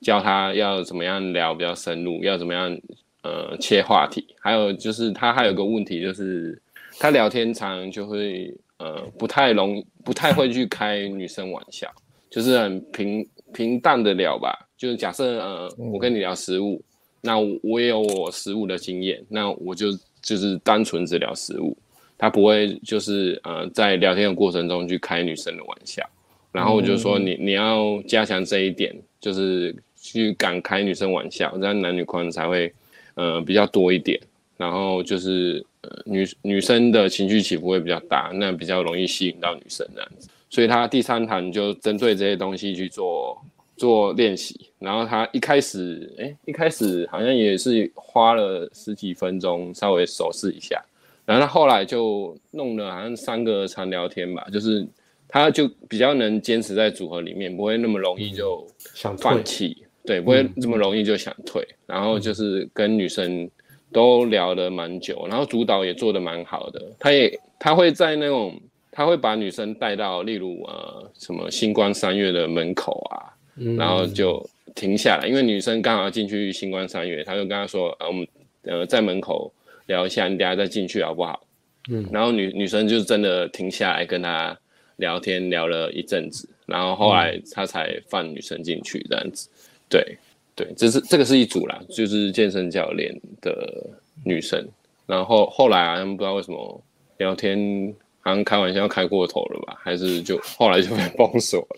[0.00, 2.76] 教他要怎么样聊比较深入，要怎么样。
[3.22, 6.60] 呃，切话题，还有就是他还有个问题，就是
[6.98, 11.88] 他聊天常就会呃不太容，不太会去开女生玩笑，
[12.28, 14.68] 就是很平平淡的聊吧。
[14.84, 16.82] 就是假设呃我跟你聊食物，
[17.22, 19.86] 那我也有我食物的经验，那我就
[20.20, 21.74] 就是单纯只聊食物，
[22.18, 26.06] 他不会就是呃在聊天的过程中去开女生的玩笑。
[26.52, 32.70] 然后我就说你你要加强这一点，就是去敢开女生玩笑，这样男女框才会。
[33.16, 34.20] 呃，比较多一点，
[34.56, 40.28] 然后就是呃女女生的情绪起伏会比较大，那比较容易吸引到女生这样子。
[40.50, 43.40] 所以他第三堂就针对这些东西去做
[43.84, 44.70] 做练习。
[44.78, 50.82] 然后他一开始，哎，一开始好像也是花了十几分钟稍微手势一下，
[51.26, 54.86] 然后他后来就弄了好像三个长聊天吧，就是
[55.28, 59.84] 他就比较能坚持在组合里面，不会那么容易就想放弃。
[60.06, 63.48] 对，不会这么容易就想退，嗯、然后就是跟女生
[63.90, 66.92] 都聊得蛮久，然后主导也做得蛮好的。
[66.98, 68.60] 他也他会在那种，
[68.92, 74.44] 他会把女生带到，例如呃什么星光三月的门口啊，嗯、然后就
[74.74, 78.26] 停下来，因为女生刚好要进去新光三月，他就跟他说，啊我们
[78.62, 79.52] 呃在门口
[79.86, 81.46] 聊一下，你等下再进去好不好？
[81.88, 84.56] 嗯，然后女女生就真的停下来跟他
[84.96, 89.48] 聊天，聊了一阵子，然后后来他才放女生进去这样子。
[89.88, 90.16] 对
[90.56, 93.86] 对，这是这个是一组啦，就是健身教练的
[94.24, 94.66] 女生。
[95.06, 96.82] 然后后来啊，他们不知道为什么
[97.18, 101.76] 聊天好像开玩笑开过头了吧，还是就后来就被封锁了。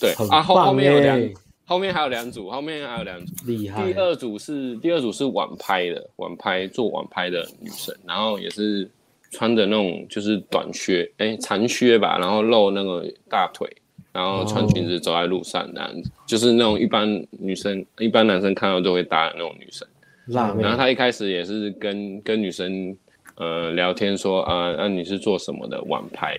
[0.00, 1.30] 对啊，后后面有两，
[1.64, 3.34] 后面还有两组，后面还有两组。
[3.46, 3.84] 厉害。
[3.84, 8.88] 第二组是第二组是晚拍的，晚拍做晚拍的女生，然后也是
[9.30, 13.68] 穿着那种就是短靴，哎，长靴吧，然后露那个大腿，
[14.12, 19.86] 然后穿裙子走在路上这样子，哦、就是那种一般女生、一般男生看到都会搭的那种女生。
[20.26, 22.94] 然后他一开始也是跟跟女生
[23.36, 26.38] 呃聊天说啊，那、啊、你是做什么的网拍？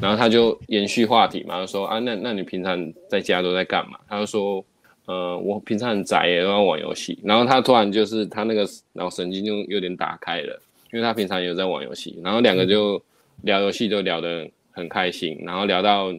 [0.00, 3.98] 然后他就延续话题嘛，就说啊，那那你平常在家都在干嘛？
[4.08, 4.64] 他就说，
[5.06, 7.18] 呃，我平常很宅耶，都在玩游戏。
[7.24, 10.60] 然后他突然就是他那个脑神经就有点打开了，
[10.92, 12.18] 因为他平常有在玩游戏。
[12.22, 13.02] 然后两个就
[13.42, 15.38] 聊游戏，就聊得很开心。
[15.44, 16.12] 然后聊到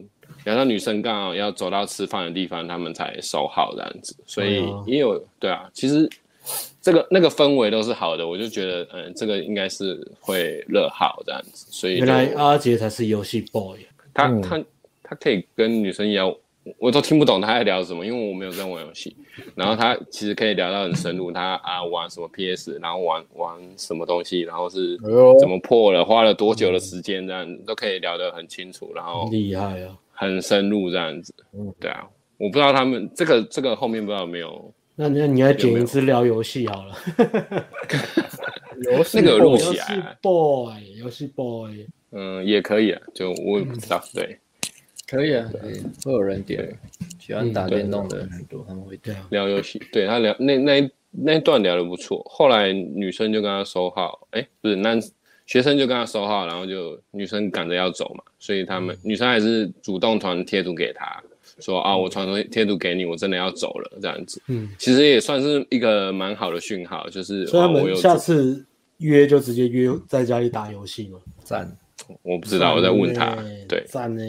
[0.44, 4.16] 聊到女生刚好要走到吃饭的地方，他们才收好这样子。
[4.26, 6.08] 所以也有对啊，其实。
[6.80, 13.78] 这个那个氛围都是好的，我就觉得，嗯，这个应该是会热好这样子，所以原来阿杰才是游戏 boy，
[14.14, 14.64] 他、嗯、他
[15.02, 16.34] 他可以跟女生聊，
[16.78, 19.16] 我都听不懂他在聊什么，因为我没有在玩游戏。
[19.54, 24.96] 然后他其实可以聊到很深入，他啊玩什么 PS，然后玩玩什么东西，然后是
[25.38, 31.34] 怎么破了，花了多久的时间，这样子都可以聊得很清楚，然后厉害啊，很深入这样子。
[31.52, 32.04] 嗯，对啊，
[32.36, 34.72] 我不知道他们这个这个后面不知道有没有。
[35.00, 36.94] 那那你要剪一次聊游戏好了，
[38.82, 44.36] 游戏那个录起来，游戏 boy，游戏 boy，嗯，也可以啊，就我也不知道，对，
[45.06, 46.76] 可以啊，可以，会有人点，
[47.20, 55.00] 喜欢打电动的很多，他们会这样聊游戏，对他聊那那那一段聊的不错，后来女生就跟他收号，哎，不是男
[55.46, 61.22] 学生就跟他收号，然后就女生赶着要走嘛，所以他们女生还是主动传贴图给他。
[61.60, 64.40] 说啊，我传贴贴图给你，我真的要走了，这样子。
[64.46, 67.46] 嗯，其实也算是一个蛮好的讯号，就是。
[67.46, 68.64] 所以他们下次
[68.98, 71.18] 约就直接约在家里打游戏嘛？
[71.42, 71.76] 赞，
[72.22, 73.36] 我不知道，我在问他。
[73.68, 74.22] 对，赞呢。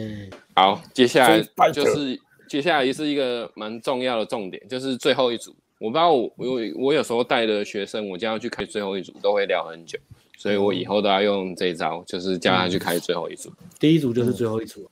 [0.54, 1.40] 好，接下来
[1.72, 2.18] 就是
[2.48, 5.54] 接下来也是一个蛮重要的重点，就是最后一组。
[5.78, 9.98] 我不知道我我我有时候带的学生，我将要去开最后一组，都会聊很久，
[10.36, 13.50] 所以我以后都要用这一招，就是叫他去开最后一组。
[13.78, 14.90] 第一组就是最后一组。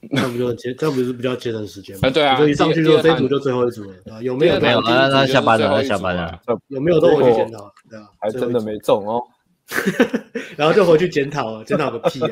[0.00, 2.08] 那不就节，这不是比较节省时间吗？
[2.08, 4.22] 啊，对啊，所以上去就这一组就最后一组了啊？
[4.22, 4.60] 有没有？
[4.60, 6.40] 没有，那那下班了，那下班了。
[6.68, 7.72] 有没有都回去检讨？
[7.90, 9.22] 对啊，还真的没中哦。
[10.56, 12.30] 然后就回去检讨了，检讨个屁啊！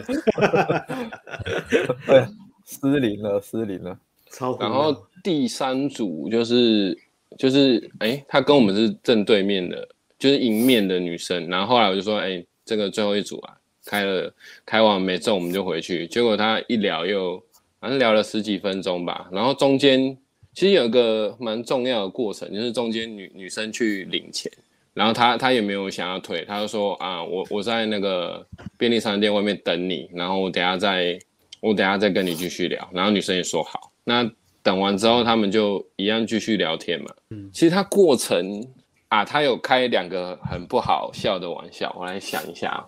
[2.07, 2.25] 对，
[2.65, 3.99] 失灵了，失灵了。
[4.31, 4.57] 超。
[4.59, 6.97] 然后第三组就是
[7.37, 9.87] 就是哎，他跟我们是正对面的，
[10.19, 11.49] 就是迎面的女生。
[11.49, 13.55] 然后后来我就说，哎，这个最后一组啊，
[13.85, 14.33] 开了
[14.65, 16.07] 开完没中，我们就回去。
[16.07, 17.43] 结果他一聊又。
[17.81, 20.17] 反正聊了十几分钟吧，然后中间
[20.55, 24.51] 其实有一个蛮重要的过程，就是中间女女生去领钱，
[24.95, 28.47] 然后她她也没有想要退，她就说啊，我我在那个
[28.79, 31.19] 便利商店外面等你，然后我等下再
[31.61, 34.29] 我等下再跟你继续聊，然后女生也说好，那
[34.63, 37.07] 等完之后他们就一样继续聊天嘛。
[37.31, 38.67] 嗯，其实他过程
[39.09, 42.85] 啊，他有开两个很不好笑的玩笑，我来想一下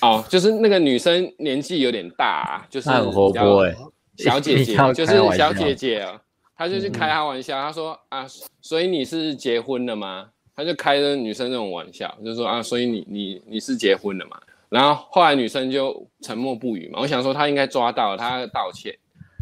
[0.00, 3.74] 哦，就是那个女生年纪有点大，就是很活泼哎。
[4.16, 6.20] 小姐姐 就是小姐姐啊，
[6.56, 8.26] 她就去开她玩笑，她说啊，
[8.60, 10.28] 所以你是结婚了吗？
[10.54, 14.38] 她就开着女生这种玩笑，就说啊，所以你你你是结婚了吗？
[14.68, 17.00] 然后后来女生就沉默不语嘛。
[17.00, 18.96] 我想说她应该抓到，她道歉，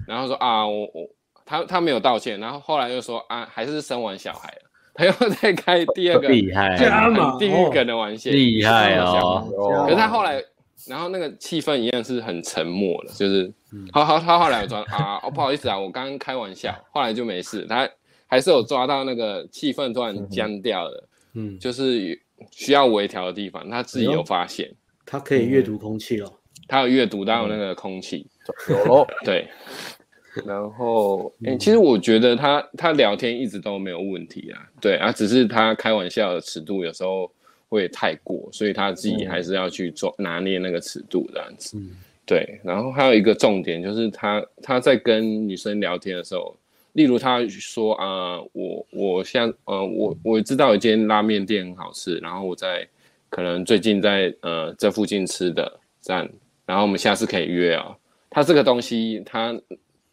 [0.06, 1.08] 然后说啊，我我
[1.44, 6.76] 她她没有道歉，然后后来又说啊，还是生完小孩了，她又再开第二个厉害
[7.38, 9.46] 地狱梗的玩笑，厉害哦。
[9.84, 10.42] 可是她后来。
[10.88, 13.52] 然后那个气氛一样是很沉默的，就是，
[13.92, 17.88] 好好，他后来有抓啊，哦，不好意思啊，我刚刚开玩笑，后来就没事，他
[18.26, 22.20] 还是有抓到那个气氛突然僵掉了，嗯，就是
[22.50, 24.70] 需要微调的地方，他自己有发现，
[25.06, 26.32] 他可以阅读空气哦，
[26.68, 28.26] 他有阅读到那个空气，
[28.68, 29.48] 有咯，对，
[30.44, 37.30] 然后，哎，其实我觉得他他聊天一直都没有问题啊，对啊，只是他开玩笑的尺度有时候。
[37.72, 41.78] 会太过，所以他自己还是要去做拿捏那个尺度这样子。
[41.78, 41.88] 嗯、
[42.24, 46.56] 对，然后还有一个重点就是他他在跟女生聊天的时候，
[46.92, 52.86] 例如他说啊、呃，我我现在呃我我知道有一间拉面店很好吃，然后我在
[53.28, 56.28] 可能最近在呃这附近吃的这样，
[56.64, 57.96] 然后我们下次可以约啊、哦。
[58.30, 59.54] 他这个东西，他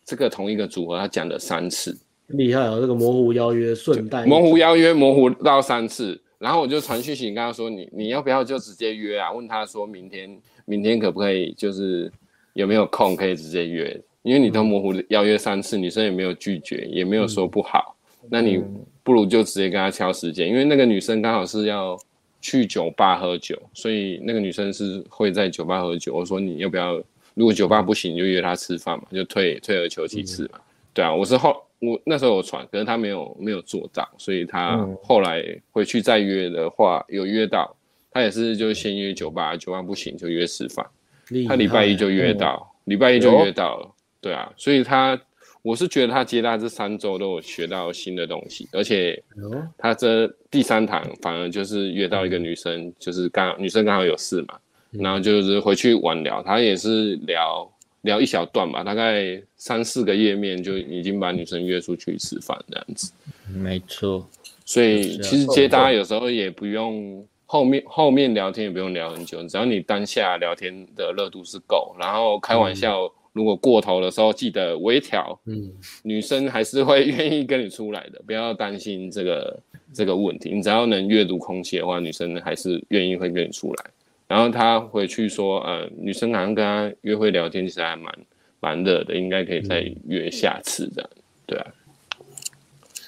[0.03, 1.97] 这个同一个组合，他讲了三次，
[2.28, 2.82] 厉害啊、哦！
[2.82, 6.20] 这个模糊邀约顺带模糊邀约模糊到三次。
[6.38, 9.32] 然后我就传讯息跟他说，你你要不要就直接约啊？
[9.32, 10.39] 问他说明天
[10.70, 12.11] 明天可不可以，就是
[12.53, 13.99] 有没有空可以直接约？
[14.22, 18.61] 因为你都模糊邀约三次，女生也没有拒绝，也没有说不好，嗯、那你
[19.01, 21.97] 不如就直接跟她敲时间，因为那个女生刚好是要
[22.39, 26.13] 去酒吧喝酒，所以那个女生是会在酒吧喝酒。
[26.13, 27.01] 我说你要不要？
[27.36, 30.49] 如果酒吧不行，就约她吃饭嘛，就退退而求其次嘛。
[30.55, 30.61] 嗯、
[30.93, 35.41] 对啊，我是后我那时候有传，可是她没有没有做到，所以她后来
[35.72, 37.74] 回去再约的话，有约到，
[38.12, 40.86] 他也是就先约酒吧，酒吧不行就约吃饭。
[41.47, 43.91] 他礼拜一就约到，礼、嗯、拜一就约到了。
[44.20, 45.20] 对啊，所以他
[45.62, 49.22] 我是觉得他接待这三周都有学到新的东西，而且
[49.78, 54.57] 他这第三堂反而就是约到一个女生，就是刚女生刚好有事嘛，
[54.91, 63.12] 然后就是回去晚聊，他也是聊聊一小段吧，大概三四个页面就已经把女生约出去吃饭这样子。
[63.53, 64.28] 没错，
[64.66, 73.05] 所以其实接搭有时候也不用后面后面聊天也不用聊很久，只要你当下聊天的热度是够，然后开玩笑。
[73.05, 75.39] 嗯如果过头的时候，记得微调。
[75.45, 75.71] 嗯，
[76.01, 79.59] 女生还是会愿意跟你出来的，不要担心这个
[79.93, 80.49] 这个问题。
[80.49, 83.85] 你只要能阅读空气的话，女生还是愿意会跟你出来。
[84.27, 88.11] 然后他回去说，呃，女生好像跟他约会聊天，其实还蛮
[88.59, 91.09] 蛮热的，应该可以再约下次这样。
[91.45, 91.67] 对啊。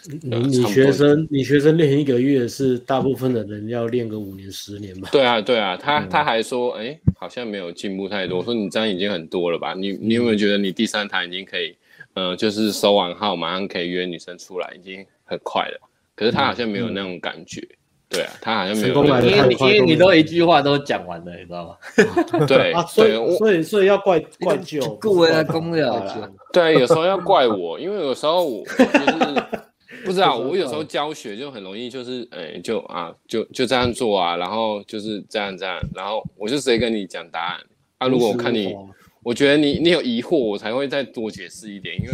[0.10, 5.10] 你你学生你学生练一个月是大部分的人要练个五年十年吧？
[5.12, 8.40] 对啊对啊，他他还说哎、欸，好像没有进步太多。
[8.40, 9.76] 我说你这样已经很多了吧？
[9.78, 11.76] 你你有没有觉得你第三堂已经可以，
[12.16, 15.80] 呃，就是收完号马上可以约女生出来，已经很快了。
[16.16, 17.62] 可是他好像没有那种感觉。
[18.10, 19.06] 对啊，他好像没有。
[19.06, 21.78] 因为因为你都一句话都讲完了，你知道吗？
[22.48, 26.32] 对啊，所以所以所以要怪怪就各位来公了。
[26.52, 29.61] 对，有时候要怪我，因为有时候我就是。
[30.06, 37.60] 不知道，我有时候教学就很容易，就是哎、欸，就啊，就就这样做啊，然后就是这样这样，然后我就直接跟你讲答案
[38.00, 38.08] 啊。
[38.08, 38.76] 如果我看你，
[39.24, 42.14] 我觉得你你有疑惑，我才会再多解释一点，因为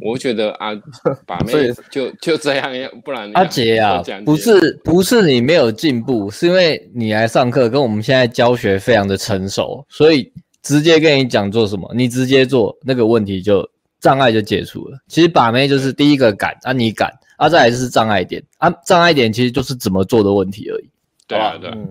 [0.00, 0.70] 我觉得啊，
[1.26, 1.52] 把妹
[1.90, 2.72] 就就这样，
[3.04, 13.68] 不然阿杰啊， 不是不是你没有进步，是因为你来上课跟我们现在教学非常的成熟，所以直接跟你讲做什么，你直接做，那个问题就。
[14.04, 14.98] 障碍就解除了。
[15.08, 20.90] 其实把妹就是第一个敢啊，你敢啊，再来就是障碍点啊，障碍点其实就是怎么做的问题而已。
[21.26, 21.88] 对啊，对，嗯、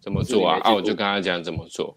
[0.00, 0.60] 怎么做啊？
[0.62, 1.96] 啊，我就跟他讲怎么做。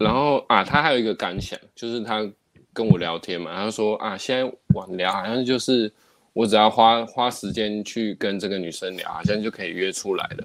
[0.00, 2.28] 然后啊，他还有一个感想，就是他
[2.72, 5.92] 跟我聊天嘛，他说啊，现在网聊好像就是
[6.32, 10.44] 我只要花花时间去跟这个女生聊，好像就可以约出来了。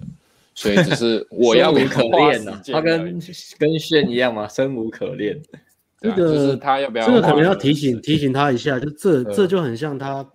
[0.54, 2.62] 所以只是我要不可恋呢？
[2.72, 3.20] 他跟
[3.58, 4.48] 跟炫一样嘛？
[4.48, 5.38] 生无可恋。
[6.02, 7.06] 这个、就是、他要不要？
[7.06, 10.28] 这个可能要提醒提醒他一下，就这这就很像他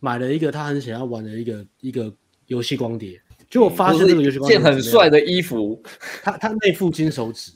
[0.00, 2.12] 买了一个他很想要玩的一个一个
[2.46, 5.82] 游戏光碟，就我发现这个游戏光碟件很帅的衣服，
[6.22, 7.52] 他他内附金手指，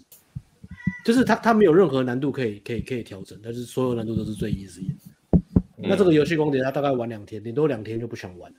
[1.05, 4.95] 就是他他没有任何难度可以可以可以调整，但是所有难度都是最 easy 的。
[5.79, 8.57] 嗯、那这个游戏光碟他大概玩两天，顶多两天就不想玩了。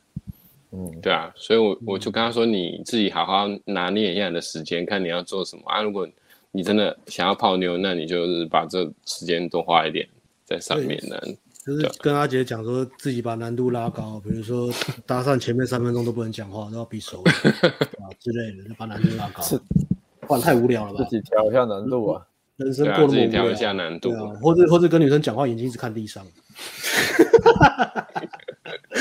[0.76, 5.82] 嗯，对啊，所以我我就跟他说，你自己好好拿捏一下你的时间，看你要做什么啊。
[5.84, 6.08] 如果
[6.56, 10.08] 你真的想要泡妞，那你就是把这时间多花一点
[10.46, 11.20] 在上面呢。
[11.66, 14.70] 就是跟阿杰讲说，自己把难度拉高，比如说
[15.08, 19.44] 搭讪前面三分钟都不能讲话，都要比手 啊之类的，就把难度拉高。
[20.28, 21.04] 不然太无聊了吧？
[21.10, 22.24] 自己调一下难度啊，
[22.58, 23.16] 人生过那么无聊。
[23.16, 26.24] 自己调一下难度，啊或者或者跟女生讲话，眼睛一直看地上。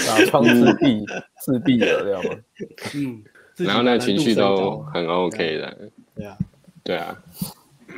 [0.07, 1.05] 打枪自闭，
[1.44, 2.30] 自闭了，知道吗？
[2.94, 3.22] 嗯。
[3.59, 5.78] 然后那情绪都很 OK 的。
[6.14, 6.38] 对啊。
[6.84, 7.16] 对啊，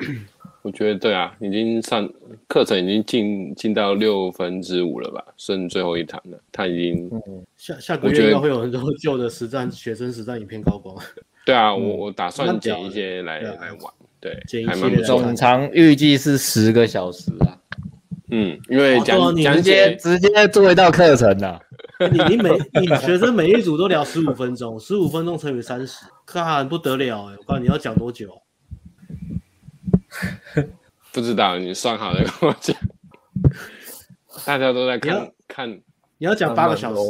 [0.62, 2.09] 我觉得对啊，已经上
[2.49, 6.38] 课程已经进进到六分之五了吧，剩最后一堂了。
[6.51, 10.97] 他已经、嗯、下下个月应该会有很多旧的实战学生实战影片高光。
[11.45, 17.53] 对啊， 我我打算剪一些来来玩，对，剪一些总长预计是十个小时啊。
[18.30, 21.61] 嗯，因为讲讲解直接做一道课程啊。
[22.11, 27.36] 你你每你学生每一组都聊十五分钟，十五分钟乘以三十，看不得了哎！
[27.38, 28.28] 我告诉你要讲多久？
[31.12, 32.76] 不知道，你算好了跟我讲。
[34.44, 37.00] 大家都在看你看，你要讲八个小时，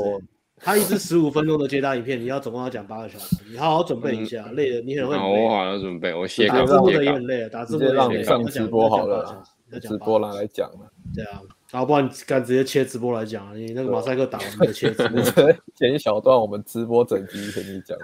[0.56, 5.42] 他一支十五分钟的接搭影片，你要总共要讲八个小时，你好好准备一下，嗯、累了你可能会累。
[5.44, 9.42] 我好好准备，我写打字幕的也很累，打字幕也让你上直播好了，
[9.80, 10.90] 直播拿来讲了。
[11.14, 11.40] 对啊，
[11.70, 15.22] 然后不然你干直接切直播来讲，你那个马赛克打完就切直播，
[15.74, 17.96] 剪一小段我们直播整集给你讲，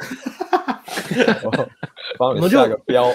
[2.19, 3.13] 帮你下个标。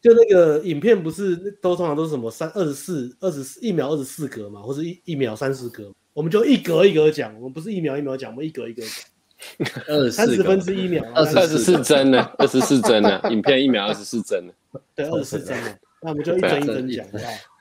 [0.00, 8.90] 就那个影片不是都通常都是什么三二十四二十四一秒二十四格嘛，或者一一秒三十格，我们就一格一格讲，我们不是一秒一秒讲，我们一格一格讲。
[9.86, 12.20] 二十三十分之一秒，二十四帧呢？
[12.38, 13.20] 二十四帧呢？
[13.30, 14.52] 影片一秒二十四帧呢？
[14.96, 15.78] 对，二十四帧呢？
[16.02, 17.06] 那我们就一帧一帧讲？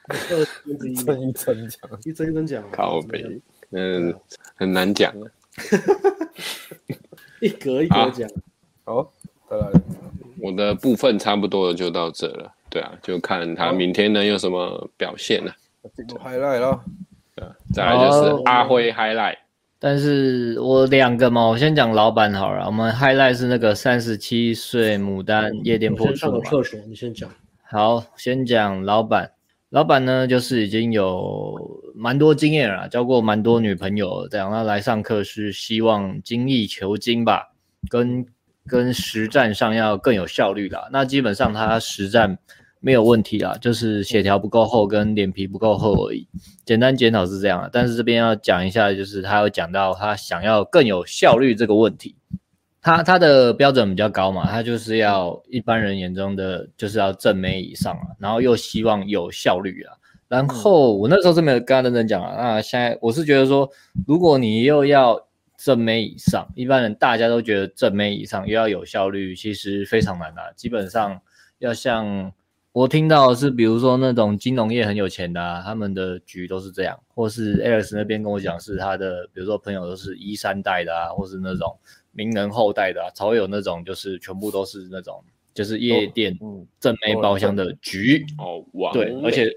[0.08, 2.72] 二十分之一，一帧一帧讲，一帧一帧讲。
[2.72, 3.40] 靠北，
[3.72, 4.12] 嗯，
[4.56, 5.30] 很难讲啊。
[7.42, 8.28] 一格一格讲。
[8.84, 9.14] 好，
[9.50, 9.72] 再来。
[10.42, 12.54] 我的部分差不多就到这了。
[12.70, 15.52] 对啊，就看他明天能有什么表现了。
[16.24, 16.84] highlight 了。
[17.36, 19.38] 对，再来就是阿辉 highlight。
[19.80, 22.66] 但是我两个嘛，我先讲老板好了。
[22.66, 26.40] 我们 highlight 是那个三十七岁牡丹夜店破处嘛。
[26.40, 27.30] 课程你先讲。
[27.64, 29.32] 好，先讲老板。
[29.70, 31.54] 老板呢，就是已经有
[31.94, 37.52] 蛮多经验了，交过蛮多女朋友，这样他来上课是希望精益求精吧，
[37.90, 38.26] 跟
[38.68, 40.90] 跟实战上要更有效率啦。
[40.92, 42.38] 那基本上他实战
[42.80, 46.28] 没有问题啦，就是血条不够厚跟脸皮不够厚而已。
[46.66, 52.16] 简单检讨是这样的，但是这边要讲一下，就是他有讲到他想要更有效率这个问题。
[52.80, 59.96] 他他的标准比较高嘛，他就是要一般人眼中的就是要正妹以上啊，然后又希望有效率啊。
[60.30, 62.36] 然后我那时候是没有跟他认真讲啊。
[62.38, 63.70] 那现在我是觉得说，
[64.06, 65.20] 如果你又要
[65.58, 70.52] 正妹以上，一般人大家都觉得正妹以上又要有效率，其实非常难啊。
[70.56, 71.20] 基本上
[71.60, 72.32] 要像。
[72.74, 81.76] 我听到的是，比如说那种金融业很有钱的啊，他们的局都是这样，或是 Alex 那边跟我讲，是他的，比如说朋友都是一三代的啊，或是那种
[82.12, 85.24] 名人后代的啊，才会有那种就是全部都是那种
[85.56, 86.38] 就是夜店
[86.80, 89.52] 正妹包厢的局哦，哇，对，而且。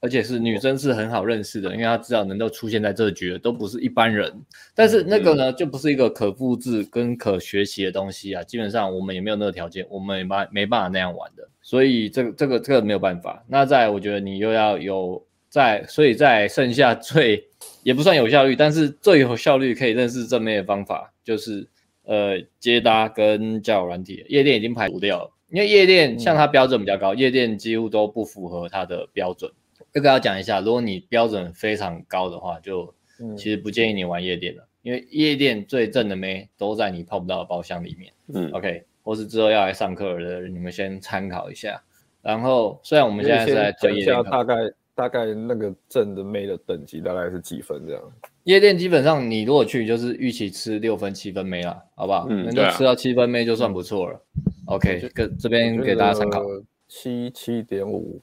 [0.00, 4.32] 而且是女生是很好认识的，因为她知道能够出现在这局的都不是一般人。
[4.74, 8.42] 但是那个呢，就不是一个可复制跟可学习的东西啊。
[8.42, 11.48] 基本上我们也没有那个条件，我们也没没办法那样玩的。
[11.62, 13.44] 所以这个这个这个没有办法。
[13.46, 17.44] 那在我觉得你又要有在，所以在剩下最
[17.82, 21.68] 也不算有效率，但是最有效率可以认识正面的方法，就是
[22.04, 24.24] 呃接搭跟交友软体。
[24.28, 29.50] 夜店已经排除掉了，因为夜店像它标准比较高，夜店几乎都不符合它的标准。
[29.92, 32.94] 这个要讲一下，如果你标准非常高的话，就
[33.36, 38.12] 其实不建议你玩夜店了，嗯、因为夜店最正的妹都在你泡不到的包厢里面。
[38.32, 41.82] 嗯，OK，或是之后要来上课的，你们先参考一下。
[42.22, 44.54] 然后，虽然我们现在是在讲一下大概
[44.94, 48.02] 大概那个正的妹的等级大概是几分这样。
[48.44, 52.26] 夜店基本上你如果去就是预期吃六分七分妹了，好不好？
[52.30, 54.22] 嗯，能够吃到七分妹就算不错了。
[54.36, 56.42] 嗯、OK，这这边给大家参考。
[56.88, 58.20] 七七点五。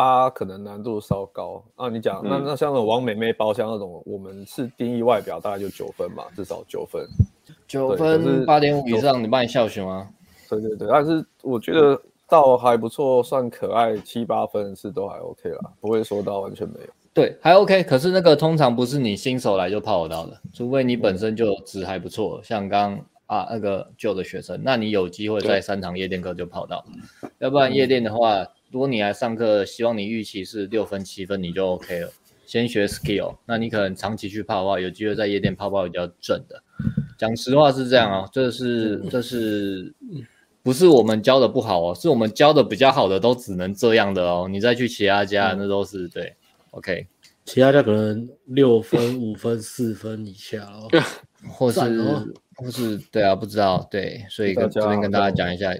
[0.00, 7.06] 八可能难度稍高啊，你讲、嗯、那那像那种王美妹包厢那种，我们是定义外表大概就九分嘛，至少九分，
[7.68, 10.08] 九分八点五以上，你帮你笑选吗？
[10.48, 16.86] 对对对，但是我觉得到还不错，算可爱七八分是都还 OK 啦，不会说到完全没有。
[17.12, 26.82] 对，还 OK，可是那个通常不是你新手来就泡得到的，除非你本身就值还不错，像刚啊那个旧的学生，那你有机会在三堂夜店课就泡到，
[27.38, 28.46] 要不然夜店的话。
[28.70, 32.12] 如果你来上课，希望你预期是六分七分，你就 OK 了。
[32.46, 36.62] 先学 skill，那你可能长期去泡的话，有机会在夜店泡泡比较正的。
[37.16, 39.94] 讲实话是这样啊，这是这是
[40.62, 41.94] 不是我们教的不好哦？
[41.94, 44.48] 是我们教的比较好的都只能这样的哦。
[44.50, 46.34] 你再去其他家，那都是对
[46.70, 47.06] ，OK。
[47.44, 50.88] 其他家可能六分、五分、四分以下哦，
[51.50, 51.80] 或是
[52.56, 55.72] 或是对啊，不知道对，所以跟这边跟大家讲一下，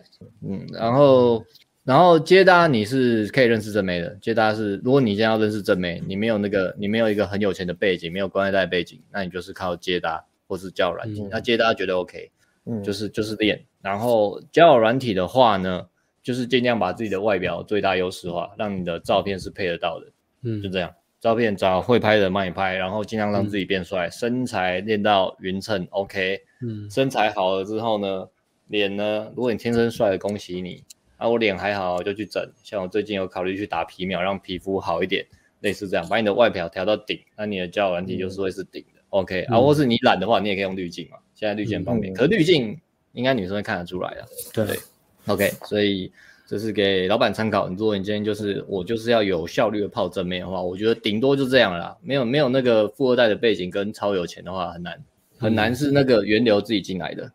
[0.43, 1.45] 嗯，然后。
[1.91, 11.23] 然后接搭你是可以认识正妹的，接搭是如果你现在要认识正妹，你没有那个你没有一个很有钱的背景，没有官二代背景，那你就是靠接搭或是交友软体。
[11.23, 12.31] 嗯、那接搭觉得 OK，
[12.67, 13.61] 嗯，就是就是练。
[13.83, 15.85] 然后交友软体的话呢，
[16.23, 20.07] 就是尽量把自己的外表最大优势化，让你的照片是配得到的，
[20.45, 20.95] 嗯，就这样。
[21.19, 28.29] 照片找会拍的帮你拍，然后尽量让自己变帅，嗯、身材练到匀称 OK，嗯，身材好了之后呢，
[28.69, 30.85] 脸呢，如果你天生帅的，恭喜你。
[31.21, 32.43] 啊，我脸还好，就去整。
[32.65, 35.25] 像我最近有考虑去打皮秒，让皮肤好一点，
[35.61, 39.01] 类似这样，把你的外表调到顶，那你的交友软体就是会是顶的。
[39.01, 41.19] 嗯、OK，啊，或是你懒的话，你也可以用滤镜嘛。
[41.35, 42.75] 现在滤镜很方便，嗯、可是滤镜
[43.13, 44.27] 应该女生会看得出来的。
[44.55, 44.79] 对，对
[45.27, 46.11] ，OK，所以
[46.47, 47.69] 这是给老板参考。
[47.69, 51.95] 如果你今天就是我就是要有效率的泡正面的话，我觉得顶多就这样啦。
[52.01, 55.05] 没有没有那个富二代的背景跟超有钱的话，很难
[55.39, 57.31] 很难是那个源流自己进来的。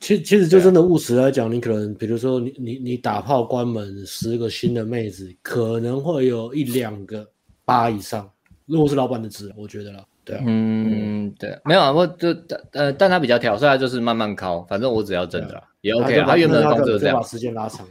[0.00, 7.24] 其其实就真的务实来讲，你可能比如说你你你打炮关门十个新的妹子，可能会有一两个
[7.64, 8.28] 八以上。
[8.66, 12.28] 如果是老板的值，我觉得啦，对啊，嗯，对，没有啊，我就
[12.72, 16.20] 呃，但他比较挑，所以他就是慢慢考，反正我只要真的啦，也 OK。
[16.22, 17.86] 他原本的工作这样，把时间拉长，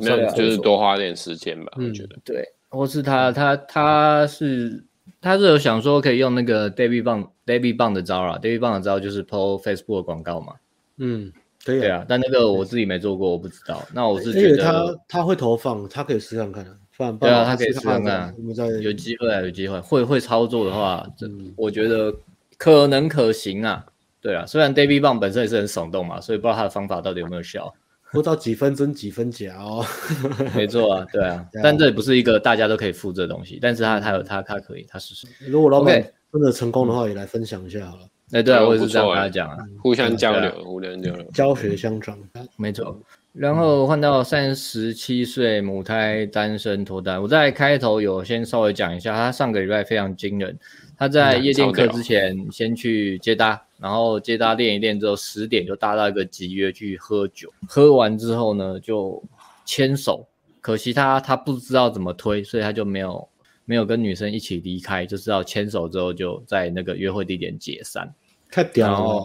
[0.00, 2.16] 没有，就是多花点时间吧，我觉得。
[2.24, 4.84] 对，或是他他他是。
[5.18, 10.52] 他是有想说可以用那个 David 棒 David 棒的招啦，David 棒的招就是 PO Facebook 的广告嘛。
[10.98, 11.32] 嗯，
[11.64, 13.86] 对对啊，但那个我自己没做过，我不知道。
[13.92, 16.76] 那我是觉得他他会投放，他可以试看看啊。
[17.20, 18.34] 对啊，他可以试看看。
[18.80, 22.14] 有机会啊，有机会会会操作的话，这我觉得
[22.56, 23.84] 可能可行啊。
[24.20, 27.72] 对啊，虽然 David 棒本身也是很耸动嘛，所以不知道他的方法到底有没有效。
[28.12, 29.84] 不知道几分真几分假哦。
[30.56, 35.26] 没错啊，对啊，但这也不是一个大家都可以复制的东西，但是他他有他他可以他试试。
[35.46, 36.00] 如果老板
[36.32, 38.02] 真的成功的话，也来分享一下好了。
[38.32, 42.18] 哎，对啊，我也是这样跟他讲啊，互相交流，互相交流，教学相长。
[42.56, 43.00] 没错。
[43.32, 50.58] 然后换到三十七岁母胎单身脱单，我在开头有先稍微讲一下，他上个礼拜非常惊人，
[50.96, 53.62] 他在夜店课之前先去接搭。
[53.78, 59.22] 然后接搭练一练之后，十点就搭到一个集约去喝酒，喝完之后呢就
[59.66, 60.26] 牵手，
[60.62, 63.28] 可惜他他不知道怎么推，所以他就没有
[63.66, 68.10] 没有跟女生一起离开，就是要牵手之后就在那个约会地点解散。
[68.50, 69.24] 太屌了，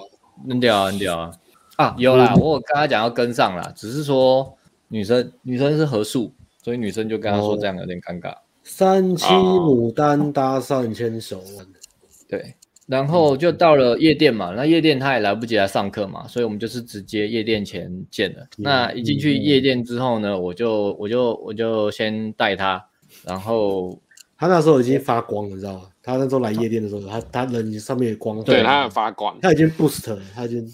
[0.50, 1.32] 很屌很屌啊！
[1.78, 4.58] 啊，有啦，我有跟他讲要跟上啦，只是说
[4.90, 8.36] 女生女生是合宿，所以女生就跟他说这样有点尴尬。
[8.64, 11.66] 三七牡丹搭讪牵手，哦、
[12.28, 12.56] 对。
[12.88, 18.46] 然后就到了夜店嘛，那夜店他也来不及来上课嘛，所以我们就是直接夜店前见了。
[18.58, 22.86] 那一进去夜店之后呢，我就我就我就先带他，
[23.24, 23.98] 然后
[24.42, 25.82] 他那时候已经发光了，你知道吗？
[26.02, 30.68] 他那时候来夜店的时候，他他人上面有光，对，他很发光，他已经 boost 了，他已经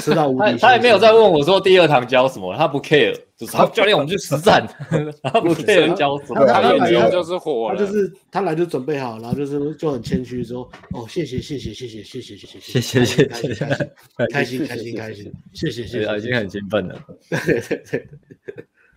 [0.00, 0.56] 吃到无敌。
[0.56, 4.66] 他也没有再问我说第二堂教什么，他不 care，就是 他教练我们去实战，
[5.22, 13.92] 他不 care 教什么，他来就是火，他就是他来就准备好，然后就是就很谦虚说哦谢谢谢谢谢谢谢谢谢谢谢谢谢
[14.30, 16.98] 开心开心开心谢谢谢谢，已经很兴奋了，
[17.28, 18.08] 对对对，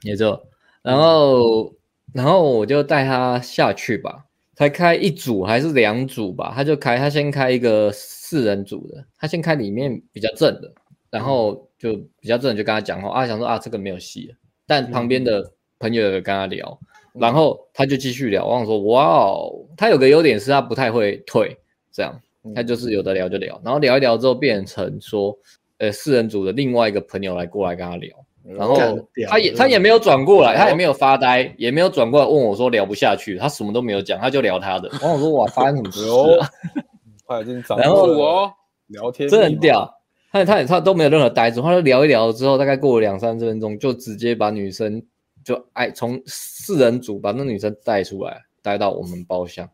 [0.05, 0.41] 没错，
[0.81, 1.69] 然后
[2.15, 4.25] 然后我就带他下去吧。
[4.55, 10.73] 才开一组还是两组吧，他就开，他先开一个四人组的，他先开里面比较正的，
[11.09, 14.35] 然后就比较正的就跟他讲话啊，想说啊这个没有戏了，
[14.65, 16.79] 但旁边的朋友有跟他聊，
[17.15, 21.57] 然后他就继续聊，我想说哇哦，他有个优点是他不太会退，
[21.91, 22.17] 这样
[22.55, 25.37] 他就是有的聊就聊，然后聊一聊之后变成说，
[25.79, 28.24] 呃四人组的另外一个朋友来过来跟他聊。
[28.47, 28.77] 然后
[29.27, 34.87] 他也他也没有转过来，他也没有发呆，也没有转过来问我说聊不下去，他什么都没有讲，他就聊他的。
[34.89, 36.07] 然后我说哇，发生什么事
[36.39, 36.47] 啊？
[37.27, 38.53] 他已经长然后我
[38.87, 39.91] 聊天，真的很屌。
[40.31, 45.01] 他他他都没有任何呆住，他就聊一聊之后，大概过了两三分钟，就直接把女生
[45.43, 49.67] 就哎从四人组把那女生带出来，带到我们包厢。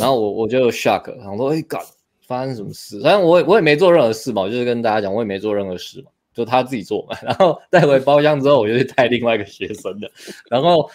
[0.00, 1.80] 然后我我就 shock，然后说哎干，
[2.26, 2.98] 发生什么事？
[3.02, 6.10] 反正我也我也没做任何事嘛，我就是跟大家讲，我也没做任何事嘛。
[6.36, 10.10] 就他自己做嘛， 然后带回包厢之后，我就去带另外一个学生的。
[10.50, 10.88] 然后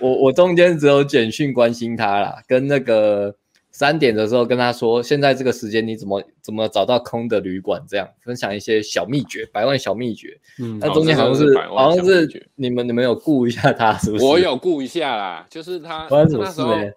[0.00, 3.32] 我我中间只有简讯关心他啦，跟那个
[3.70, 7.80] 三点的时候跟他说，现在这个时间你怎么怎么找到空的旅馆？
[7.88, 10.36] 这样分享一些小秘诀，百万小秘诀。
[10.58, 14.24] 嗯，那中间好像是好像是你们你们有顾一下他，是不是？
[14.24, 16.90] 我有顾一下啦，就是他发生什么事呢？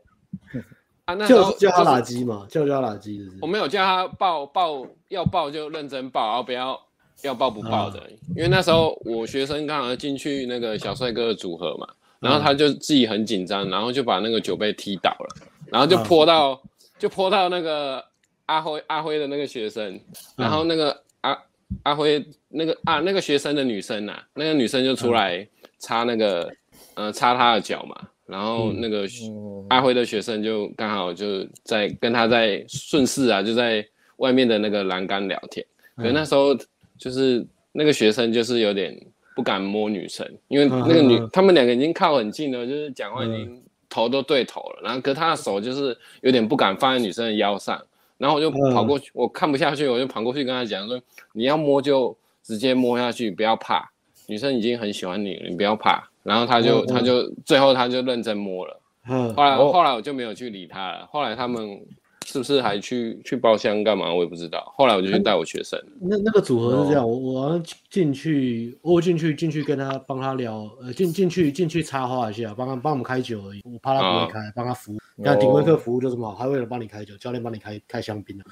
[1.06, 3.22] 啊，那时候叫他垃圾嘛，就叫他垃圾。
[3.40, 6.80] 我没有叫他报报，要报就认真报，然后不要。
[7.24, 8.02] 要报不报的，
[8.36, 11.88] 因为那时候我学生刚好进去那个小帅哥的组合嘛，
[12.20, 15.36] 然后他就自己很紧张，然后就把那个酒杯踢倒了，
[15.68, 16.62] 然后就泼到
[17.00, 18.04] 就泼到那个
[18.48, 19.98] 阿辉阿辉的那个学生，
[20.36, 21.38] 然后那个阿
[21.84, 25.48] 阿辉那个啊那个学生的女生呐，那个女生就出来
[25.80, 26.52] 擦那个
[26.96, 27.96] 呃擦他的脚嘛，
[28.26, 29.08] 然后那个
[29.70, 33.86] 阿辉的学生就刚好就在跟他在顺势啊就在
[34.18, 35.66] 外面的那个栏杆聊天，
[35.96, 36.54] 可是那时候。
[36.98, 38.98] 就是那个学生就是有点
[39.36, 47.82] 不敢摸女生，因为那个女、嗯、他们两个已经靠很近了，就是讲话已经头都对头了，然后可他的手就是有点不敢放在女生的腰上，
[48.18, 51.02] 然后我就跑过去，我看不下去，我就跑过去跟他讲说，
[51.34, 53.90] 你要摸就直接摸下去，不要怕，
[54.28, 56.08] 女生已经很喜欢你了，你不要怕。
[56.22, 58.80] 然后他就他就最后他就认真摸了，
[59.36, 61.82] 后来后来我就没有去理他了，后来他们。
[62.26, 64.14] 是不是还去去包厢干嘛？
[64.14, 64.74] 我也不知道。
[64.76, 65.80] 后来我就去带我学生。
[66.02, 73.62] 那那个组合是这样，我我好像进去，我进去进去跟他帮他聊，呃，进进去进去插话一下，帮他帮我们开酒而已。
[73.64, 74.98] 我怕他不会开，帮他服务。
[75.16, 78.44] 你看顶规课服务就这么好，还为了帮你开酒，教练帮你开开香槟呢，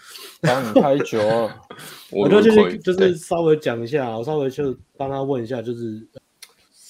[0.41, 1.19] 帮你开酒。
[2.11, 6.07] 我就进去就是稍微讲一下，我稍微就帮他问一下，就是。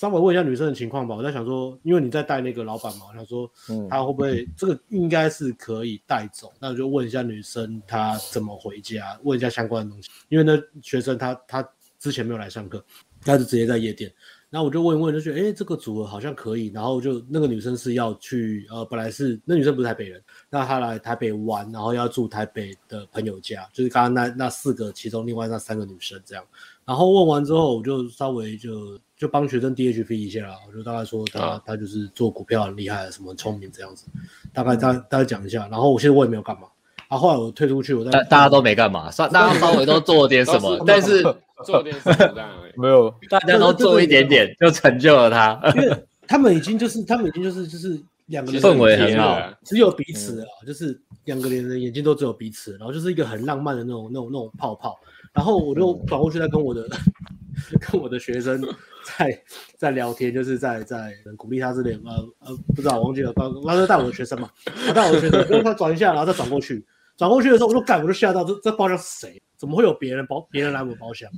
[0.02, 11.64] 稍微问一下女生的情况吧，我在想说，因为你在带那个老板嘛，我想说，嗯，他会不会这个应该是可以带走，那我就问一下女生她怎么回家，问一下相关的东西，因为那学生他他
[11.99, 12.84] 之前没有来上课，
[13.24, 14.12] 他就直接在夜店，
[14.49, 16.70] 然后我就问一问，就觉得哎，这个组合好像可以。
[16.70, 26.43] 然后就那个女生是要去，呃，本来是那女生不是台北人，那她来台北玩，然后要住台北的朋友家，就是刚刚那那四个其中另外那三个女生这样。
[26.86, 34.07] 然后问完之后，我就稍微就就帮学生 DHP 一下，我就大概说他、啊、他就是做股票很厉害，什么很聪明这样子，
[34.51, 35.67] 大概大大概讲一下。
[35.69, 36.63] 然后我现在我也没有干嘛。
[37.07, 41.22] 啊，后来我退出去，我在大大家都没干嘛，算大家稍微都做了点什么，但是
[41.63, 54.99] 做点什么这样没有， 大家都做一点点就成就了他，因为他们已经就是他们已经就是就是两个人氛围很好，只有彼此啊，就是两个人的眼睛都只有彼此，然后就是一个很浪漫的那种那种那种泡泡。
[55.32, 56.86] 然后我就转过去在跟我的
[57.80, 58.61] 跟我的学生
[59.04, 59.41] 在
[59.78, 64.49] 在聊天，就是在在鼓励他之类，呃呃，不知道我忘记了，刚刚带我的学生嘛，
[64.88, 66.86] 他带我的学生，然后他转一下，然后再转过去，
[67.18, 69.41] 转过去的时候我就赶，我就吓到，这这包厢是谁？
[69.58, 71.30] 怎么会有别人包别人来我包厢？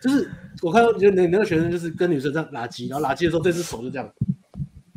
[0.00, 0.30] 就是
[0.62, 4.08] 我看到就那那个学生就是跟女生在拉机，然后拉机的时候这只手就这样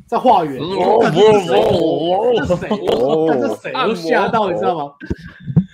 [0.07, 1.59] 在画圆，这是谁？
[2.38, 2.70] 这是谁？
[3.74, 4.09] 这是谁？
[4.09, 4.93] 吓到，你知道吗？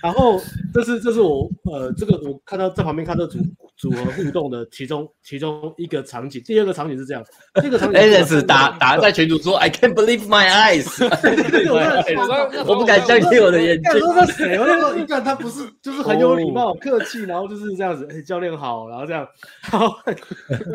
[0.02, 0.40] 然后
[0.72, 3.38] 这是这是我呃这个我看到在旁边看到组
[3.78, 7.24] 组合互动的其中其中一个场景，第二个场景是这样，
[7.62, 10.84] 这个场景 Alex 打打在群主说 I can't believe my eyes，
[12.66, 13.92] 我不敢相信我的眼睛。
[14.04, 14.58] 我说谁？
[14.58, 19.24] 我那时候一看他不是就是很有礼貌客气，然后就是这样子，哎教练好，然后这样，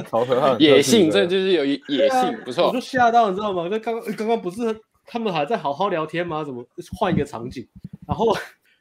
[0.09, 1.77] 好可爱，野性，这就是有野
[2.09, 2.67] 性，不错。
[2.69, 3.67] 我就吓到你知道吗？
[3.69, 4.73] 那刚刚刚不是
[5.05, 6.41] 他们还在好好聊天吗？
[6.45, 6.65] 怎么
[6.97, 7.67] 换一个场景？
[8.07, 8.33] 然后。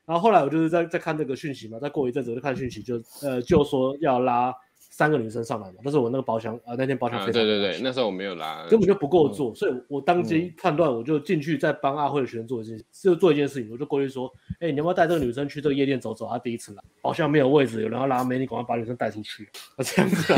[0.06, 14.30] 然后后来我就是在在看这个讯息嘛，再过一阵子我就看讯息就，就呃就说要拉三个女生上来嘛，但是我那个包厢呃那天包厢非常、啊、对对对，那时候我没有拉，根本就不够做，嗯、所以我当机判断，我就进去再帮阿慧的学生做一件，就做一件事情，我就过去说，
[14.60, 16.28] 哎，你要不要带这个女生去这个夜店走走？
[16.28, 19.48] 她第一次来，好像没有位置，有人要拉妹，你赶快把女生带出去，
[19.78, 20.34] 这样子。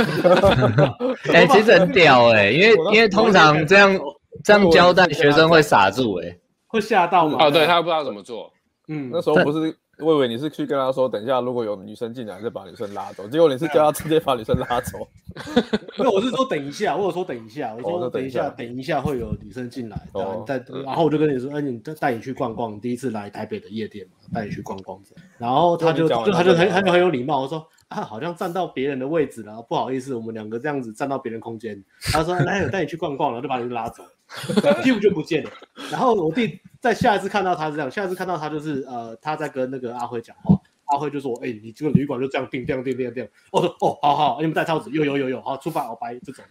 [1.32, 3.98] 哎、欸，其实很屌哎、欸，因为因为通常这样
[4.44, 7.38] 这样交代学生会傻住哎、欸，会吓到吗？
[7.40, 8.52] 哦，对他不知道怎么做。
[8.88, 13.26] 嗯，那时候不是，我以为你是去跟他说，等一下如果有女生进来，再把女生拉走。
[13.28, 14.98] 结果你是叫他直接把女生拉走。
[15.98, 20.00] 那我是说等一下，我有说等一下，我说等一下，等一下会有女生进来，
[20.46, 25.00] 再然后我就跟你说，哎，你带带你去逛逛，第一次来台北的夜店嘛，带你去逛逛。
[25.38, 31.82] 然后他就就他就很很很有礼貌，我说啊，好像站到别人的位置了，不好意思，我们两个这样子站到别人空间。
[32.12, 34.04] 他说来，我带你去逛逛，然后就把你拉走。
[34.82, 35.50] 屁股就不见了，
[35.90, 43.28] 然后我弟在下一次看到他是这样，下一次看到他就是呃他在跟那个阿辉讲话，阿辉就说，哎、欸，你这个旅馆就这样定，这样定，这样定。
[43.52, 46.44] 我说哦，好好，你们戴套子，有有有有，好出发，我拜这种。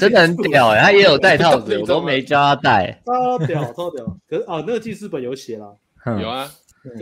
[0.00, 3.00] 真的很屌哎、欸，他也有戴套子， 我都没教他戴。
[3.04, 5.76] 超屌超屌，可是啊，那个记事本有写了，
[6.20, 6.50] 有啊，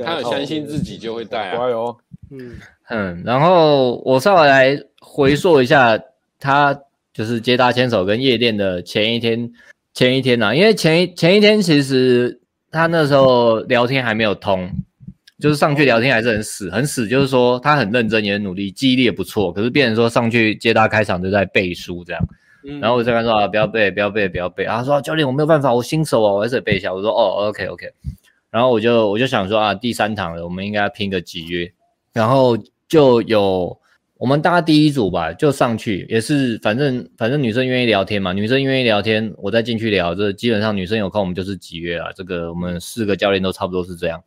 [0.04, 1.96] 他有相信自己就会戴啊，加油。
[2.30, 2.56] 嗯
[2.90, 5.98] 嗯，然后我稍微来回溯一下
[6.38, 6.78] 他。
[7.12, 9.52] 就是接搭牵手跟夜店的前一天，
[9.92, 12.40] 前一天呐、啊，因为前一前一天其实
[12.70, 14.70] 他那时候聊天还没有通，
[15.38, 22.22] 就是上去聊天还是很死很死，就是说他很认真也很努力，记忆力也不错，可是变成说上去接搭开场就在背书这样，
[22.80, 27.86] 然后我就跟他说啊，不要背不要背不要背，他说教练我没有办法，我新手啊，我还是得背一下，我说哦 OK OK，
[28.50, 31.70] 然后我就我就想说啊，第三堂了，我们应该要拼个几约，
[32.14, 32.56] 然后
[32.88, 33.81] 就有。
[34.22, 40.14] 我们搭第一组吧，就上去也是，反正反正女生愿意聊天嘛，女生愿意聊天，我再进去聊。
[40.14, 42.06] 这基本上女生有空，我们就是集约啊。
[42.14, 44.22] 这个我们四个教练都差不多是这样。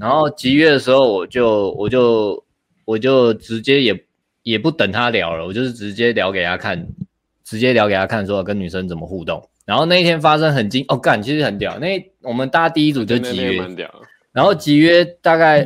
[0.00, 2.44] 然后集约的时候，我就我就
[2.84, 4.04] 我就直接也
[4.42, 6.84] 也不等他聊了，我就是直接聊给他看，
[7.44, 9.48] 直接聊给他看，说跟女生怎么互动。
[9.64, 11.78] 然后那一天发生很惊哦，干，其实很屌。
[11.78, 13.60] 那我们搭第一组就集约。
[14.34, 15.64] 然后集约大概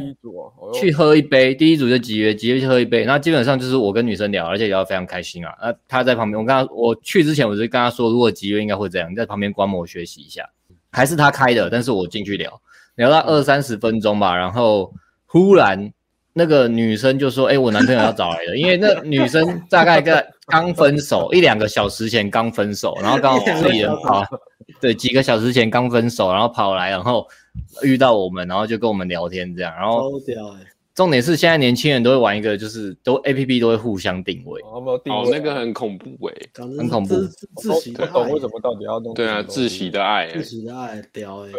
[0.75, 3.07] 去喝一杯，第一组就集约，集约去喝一杯。
[3.07, 5.55] 那基本上就是我跟女生聊，而且聊得非常开心啊。
[5.63, 10.47] 那她在旁边，我跟她我去之前我就跟她说，如果集约应该会这样，在旁边观摩学习一下。
[10.93, 12.61] 还是她开的，但是我进去聊，
[12.97, 14.37] 聊到二三十分钟吧。
[14.37, 14.93] 然后
[15.25, 15.91] 忽然
[16.35, 18.55] 那个女生就说：“哎，我男朋友要找来了。
[18.61, 24.23] ”因为那女生大概在刚分手一两个小时前刚分手，然后刚好自己人跑，
[24.81, 27.27] 对，几个小时前刚分手，然后跑来，然后。
[27.83, 30.13] 遇到我们，然后就跟我们聊天这样，然后
[30.95, 37.17] 重点是现在年轻人都会玩一个，就是都 A P P 都会互相定位，哦，那个很恐怖哎，很恐怖，
[37.57, 39.13] 窒息的爱，为什么到底要弄？
[39.13, 41.51] 对啊，自习的爱，自习的爱，屌哎，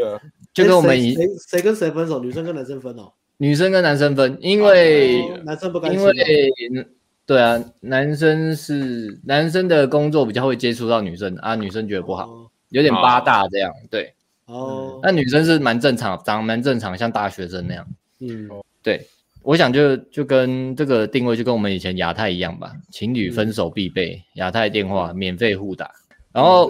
[0.53, 1.16] 就跟我们谁
[1.49, 6.88] 谁跟谁分手，女生跟男生分哦，女生跟男生分，因为男生不甘心，因为
[7.26, 14.13] 对啊，男生是男生的工作比较会接触到女生啊，女生觉得不好，有点八大这样，对。
[14.45, 17.88] 哦，那女生是蛮正常，长得蛮正常，像大学生那样。
[18.20, 18.49] 嗯，
[18.82, 19.07] 对。
[19.41, 25.89] 我想就就跟这个定位就跟我们以前亚太一样吧，情侣分手必备亚太电话免费互打，
[26.34, 26.70] 然后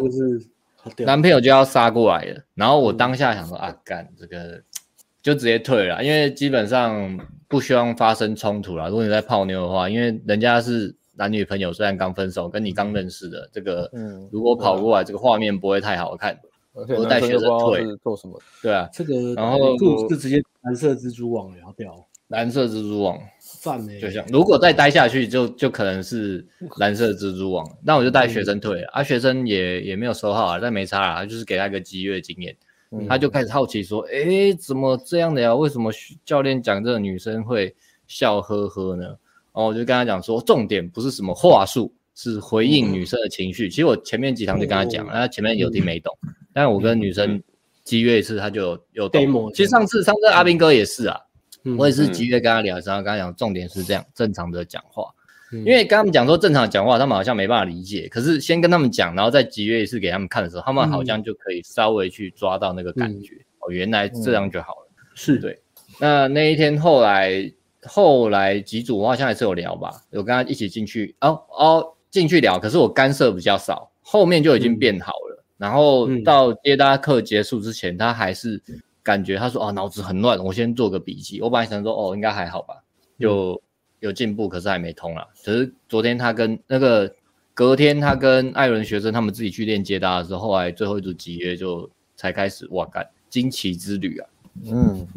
[1.00, 4.62] 男朋友就要杀过来了，然后我当下想说啊，干这个
[5.24, 8.88] 就直接退了，因为基本上不希望发生冲突了。
[8.88, 16.40] 如果你在泡妞的话，因为人家是男女朋友，虽然刚分手，跟你刚认识的这个，嗯，如果跑过来，这个画面不会太好看。
[16.72, 18.40] 我带学生退做什么？
[18.64, 21.94] 对啊，这个然后就直接蓝色蜘蛛网也要掉。
[22.30, 23.20] 蓝色蜘蛛网，
[23.62, 26.48] 赞呢，就像如果再待下去就，就就可能是
[26.80, 27.68] 蓝色蜘蛛网。
[27.84, 32.56] 那我就带学生退了，嗯、啊，学生也也没有收号啊，但没差啊，就是给他一个集约经验。
[32.92, 35.54] 嗯、他就开始好奇说，哎、欸，怎么这样的呀？
[35.54, 35.92] 为什么
[36.24, 37.76] 教练讲这个女生会
[38.08, 39.18] 笑呵呵呢？
[39.66, 43.68] 我就跟他讲说，重点不是什么话术，是回应女生的情绪。
[43.68, 47.42] 嗯、其实我前面几堂就跟他讲了，他前面有听没懂，嗯、但我跟女生
[47.84, 49.24] 集约一次，他就有懂。
[49.24, 51.20] 嗯、其实上次上次阿斌哥也是啊。
[51.78, 55.04] 我也是急着跟他聊，然后跟他讲，重点是这样，正常的讲话，
[55.52, 58.08] 因为跟他们讲说正常讲话，他们好像没办法理解。
[58.08, 63.36] 可是先跟他们讲，然后再集约一次给他们看的时候，他们好像就可以稍微去抓到那个感觉。
[63.60, 64.90] 哦，原来这样就好了。
[65.16, 65.62] 是对。
[66.00, 67.52] 那那一天后来
[67.84, 75.44] 后来几组我好像还是有聊吧，有跟他一起进去哦哦进去聊，可是我干涉比较少，后面就已经变好了。
[75.58, 78.62] 然后到接搭课结束之前，他还是。
[79.02, 81.42] 感觉他说哦，脑子很乱，我先做个笔记。
[81.42, 82.76] 我本来想说哦，应该还好吧，
[83.18, 83.60] 就
[84.02, 85.26] 有进步，可是还没通啦。
[85.34, 87.12] 只是昨天他跟那个
[87.56, 94.30] 隔天他跟艾伦学生他们自己去练接搭的时候，后来最后一组集约就才开始哇干惊奇之旅啊！
[94.66, 95.08] 嗯，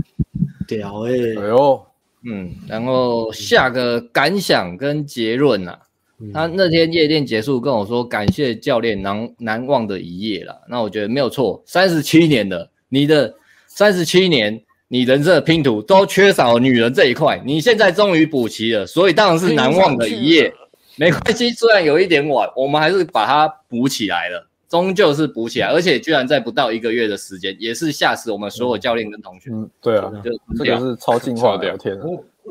[0.66, 1.86] 屌哎、欸，哎呦，
[2.24, 5.78] 嗯，然后下个感想跟结论啊，
[6.20, 10.62] 嗯、他那天夜店结束跟我说感谢教练难难忘的一夜了。
[10.68, 13.34] 那我觉得没有错，三十七年了，你的。
[13.74, 20.52] 三十七年，你人生的拼图都缺少女人这一块，你现在终于补齐了，所以当然是难忘的一夜。
[20.96, 29.50] 没关系，虽然有一点晚，我们还是把它补起来了，终究是补起来，而且居然在不到一个月的时间，也是吓死我们所有教练跟同学。
[29.52, 31.94] 嗯，对啊，就这个是超进化的 聊天。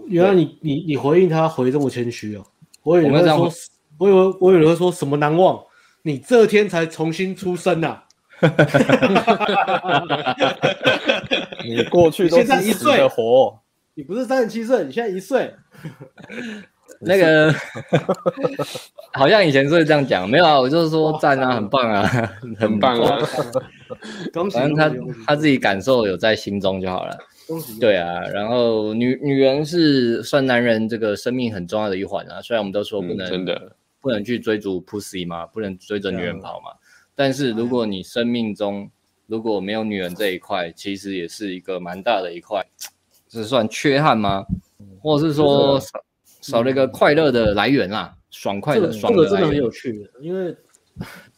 [0.05, 2.45] 原来你你你回应他回这么谦虚哦，
[2.83, 3.51] 我以为会说，
[3.97, 5.59] 我以为我以为会说什么难忘，
[6.03, 8.03] 你这天才重新出生呐。
[11.65, 13.59] 你过去都是一岁的活，
[13.95, 15.55] 你不是三十七岁，你现在一岁。
[17.03, 17.51] 那个
[19.13, 22.07] 好像以前是这样讲，没有啊，我就是说赞啊，很棒啊，
[22.59, 23.17] 很棒啊。
[24.53, 24.91] 反正他
[25.25, 27.17] 他自己感受有在心中就好了。
[27.79, 32.39] 对啊，然后女女人是算男人这个生命很重要的一环啊。
[32.41, 36.71] 虽然我们都说不能真的不能去追逐 pussy 嘛，不能追着女人跑嘛。
[37.15, 38.89] 但是如果你生命中
[39.27, 42.65] 如果没有女人这一块，其实也是一个蛮大的一块，
[43.27, 44.45] 是算缺憾吗？
[45.01, 45.79] 或者是说
[46.41, 49.23] 少少了一个快乐的来源啊，爽快的爽的。
[49.23, 50.55] 这个真的很有趣的，因为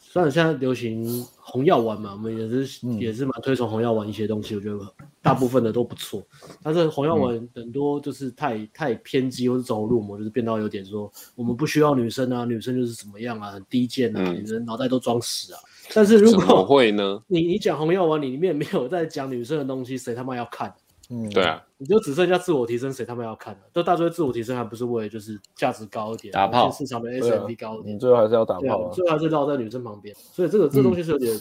[0.00, 4.78] 虽然现在流行红药丸嘛，我们也是也是蛮推崇红药丸一些东西，我觉得
[5.20, 6.22] 大部分的都不错。
[6.62, 15.58] 但是红药丸很多就是太太偏激或者走火入魔，就是变到有点说我们不需要女生啊，女生就是怎么样啊，很低贱啊，女人脑袋都装屎啊。
[15.92, 17.20] 但是如果会呢？
[17.26, 20.72] 你你讲红药丸，你里面没有在讲女生的东西，谁他妈要看？
[21.10, 23.56] 嗯，对啊，你就只剩下自我提升，谁他们要看？
[23.72, 30.14] 都大多自我提升还不是为了就是价值高一点，打炮市场的 SMP 高一点，你最后还是要打炮，最后还是绕在女生旁边。
[30.32, 31.34] 所以这个这东西是有点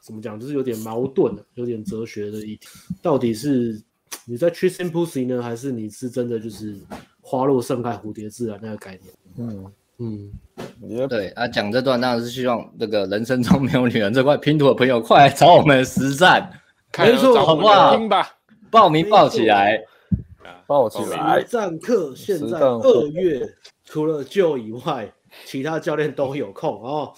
[0.00, 2.68] 怎么讲，就是有点矛盾的，有点哲学的议题。
[3.02, 3.80] 到底是
[4.24, 6.76] 你在 chasing pussy 呢，还是你是真的就是
[7.20, 9.14] 花落盛开，蝴蝶自然那个概念？
[9.38, 9.72] 嗯。
[10.02, 10.30] 嗯，
[11.10, 16.50] 对啊，讲这段当然是希望那个人生中没有女人这块拼图的朋友，快来找我们实战，
[16.96, 17.94] 没错，好不好？
[18.70, 19.82] 报名报起来，
[20.66, 21.40] 报起来。
[21.40, 23.40] 实战课现在二月，
[23.84, 25.10] 除了就以外，
[25.44, 27.12] 其他教练都有空哦。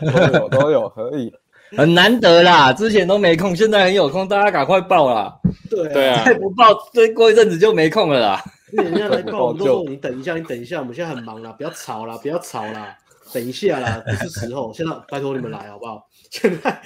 [0.00, 1.32] 都有都有，可以，
[1.76, 5.36] 很难得啦，之前都没空，现在很有空，大家赶快报啦。
[5.68, 8.42] 对对啊，再不报，再过一阵子就没空了啦。
[8.72, 12.96] 人家来报，我们都说你等一下，你等一下，我们现在很忙啦，不要吵啦，不要吵啦，
[13.32, 14.72] 等一下啦，不是时候。
[14.72, 16.06] 现在拜托你们来好不好？
[16.30, 16.80] 现在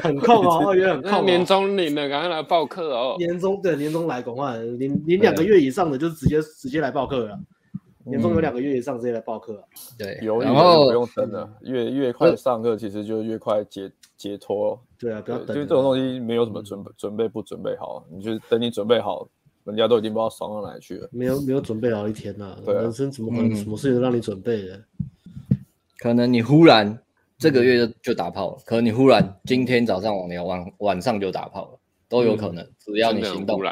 [0.00, 1.26] 很空哦，二月很空。
[1.26, 3.16] 年终领了，赶快来报课哦。
[3.18, 7.38] 年终对，年终来赶快，领领两个月以上的就直接直接来报课了。
[8.04, 9.62] 年终有两个月以上直接来报课。
[9.98, 14.80] 对，有然后不用等了，越越快上课，其实就越快解解脱。
[14.98, 15.48] 对啊，不要等。
[15.48, 19.28] 就这种东西没有什么准备准备不准备好，你就等你准备好。
[19.64, 22.58] 人家都已经不知道爽到哪里去了，没有没有准备好一天呐、啊。
[22.64, 24.74] 对啊、人生怎么可能什么事情都让你准备的？
[24.76, 25.58] 嗯、
[25.98, 26.98] 可能你忽然
[27.38, 31.78] 这个月就就打炮了，可能你忽然今天早上晚聊晚晚上就打炮了，
[32.08, 33.62] 都有可能，嗯、只要你行动。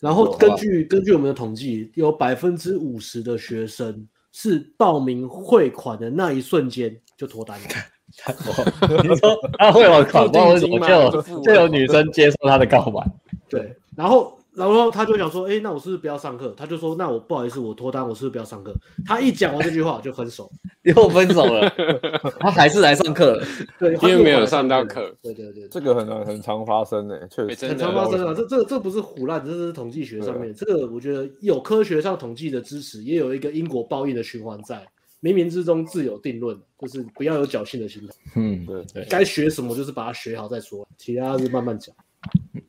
[0.00, 7.66] 然后根据根据我们的统计，有百分之五十的学生是报名汇款的那一瞬间就脱单了。
[9.02, 13.04] 你说 他汇完款， 为什么就就有女生接受他的告白？
[13.48, 14.38] 对，然后。
[14.54, 16.54] 然后他就想说，哎，那我是不是不要上课？
[16.56, 18.72] 他就说，那我不好意思，我脱单，我是不是不要上课？
[19.04, 20.50] 他一讲完这句话就分手，
[20.82, 21.68] 又分手了。
[22.40, 23.42] 他还是来上课，
[23.78, 25.14] 对，因为没有上到课。
[25.22, 28.32] 对对对，这个很很常发生诶，确实很常发生啊。
[28.32, 34.86] 这这这不是胡乱，这是统计学上面，这个我觉得有科学上统计的支持，也有一个因果报应的循环在。
[35.20, 38.12] 冥冥之中自有定论，就是不要有侥幸的心态。
[38.36, 41.96] 嗯，对对，该学什么就是把它学好再说，其他就慢慢讲。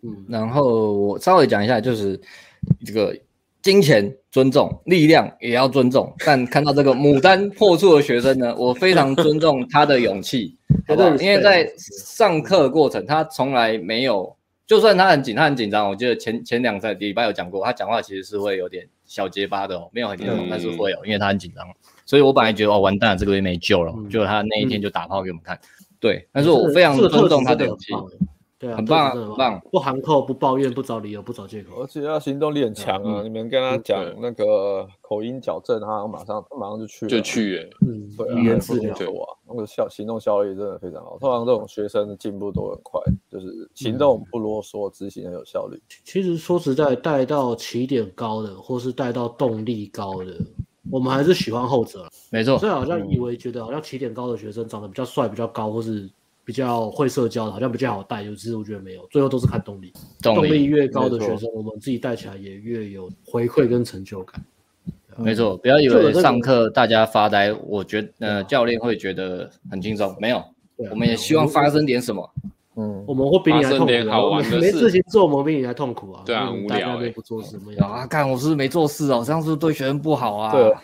[0.01, 2.19] 嗯，然后我稍微讲一下，就是
[2.85, 3.17] 这个
[3.61, 6.13] 金钱尊重，力量也要尊重。
[6.25, 10.55] 但看到这个牡丹破处的学生呢， 我非常尊重他的勇气，
[10.87, 11.09] 好不好？
[11.15, 14.35] 因为在上课过程，他从来没有，
[14.67, 15.89] 就算他很紧，他很紧张。
[15.89, 21.65] 我记得前前两赛礼拜有讲过，他讲话其实是会有点小结巴的哦，没有很严重，但是会有，因为他很紧张。
[22.05, 25.59] 所以我本来觉得哦，完蛋了，这个月没救了，就他那一天就打炮给我们看。
[25.99, 27.93] 对，但是我非常尊重他的勇气。
[28.57, 33.21] 对啊，很棒，很棒，不含扣，不抱怨，不找理由，不找借口，而且他行动力很强啊！
[33.21, 37.69] 你们跟他讲那个口音矫正，他马上马上就去，就去耶。
[37.85, 41.17] 嗯，对，语言治疗啊，那个效行动效率真的非常好。
[41.19, 45.77] 通常这种学生的进步都很快，就是行动不啰嗦，执行很有效率。
[46.05, 50.33] 其实说实在，带到起点高的，或是带到动力高的，
[50.89, 52.07] 我们还是喜欢后者。
[52.31, 56.09] 没错，所以好像以为觉得好像起点高的学生长得比较帅、比较高，或是。
[56.45, 59.91] 比较会社交的，好像比较好带，其是我觉得没有，最后都是看动力。
[60.21, 64.39] 动力，动力越高的学生，我们自己带起来也越有回馈跟成就感。
[65.17, 70.43] 没错，不要以为上课大家发呆，我觉得呃教练会觉得很轻松，没有，
[70.91, 72.29] 我们也希望发生点什么。
[72.75, 76.21] 嗯，我们会比你还痛苦，好玩没事情做，我们比你还痛苦啊。
[76.25, 77.85] 对啊，无聊，不做什么呀？
[77.87, 80.51] 啊，看我是不是没做事哦，这样是不是对学生不好啊？
[80.51, 80.75] 对，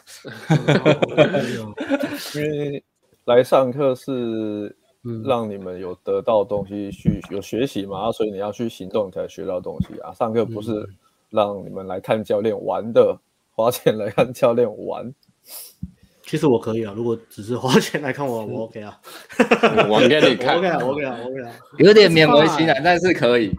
[2.42, 2.84] 因为
[3.26, 4.76] 来上课是。
[5.04, 10.14] 嗯，让你们有得到东西去有学习嘛，所以你要去行动才学到东西啊。
[10.14, 10.88] 上课不是
[11.30, 13.18] 让你们来看教练玩的，
[13.56, 15.14] 花钱来看教练玩。
[16.24, 18.98] 其实我可以啊，如果只是花钱来看我， 我 OK 啊。
[19.90, 23.52] 我给你 看，OK 啊，OK 啊，OK 啊，有点勉为其难，但是可以。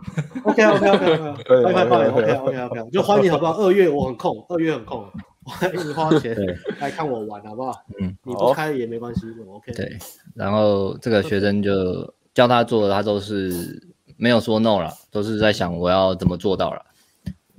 [0.45, 3.59] OK，OK，OK，OK，快快快，OK，OK，OK，就欢迎好不好？
[3.59, 5.05] 二月我很空，二月很空。
[5.45, 6.37] 欢迎花钱
[6.79, 7.85] 来看我玩，好不好？
[8.01, 9.73] 嗯，你不开也没关系，我 OK。
[9.73, 9.99] 对，
[10.35, 13.83] 然后这个学生就教他做的，他都是
[14.17, 16.85] 没有说 no 了，都是在想我要怎么做到了。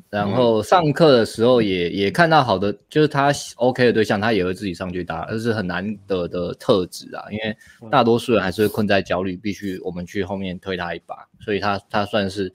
[0.10, 7.26] 然后上课的时候也也看到好的，就是他 OK 的对象，他也会自己上去打，这是很难得的特质啊。
[7.32, 7.58] 因为
[7.90, 12.54] 大多数人还是会困在焦虑，必须我们去后面推他一把，所以他他算是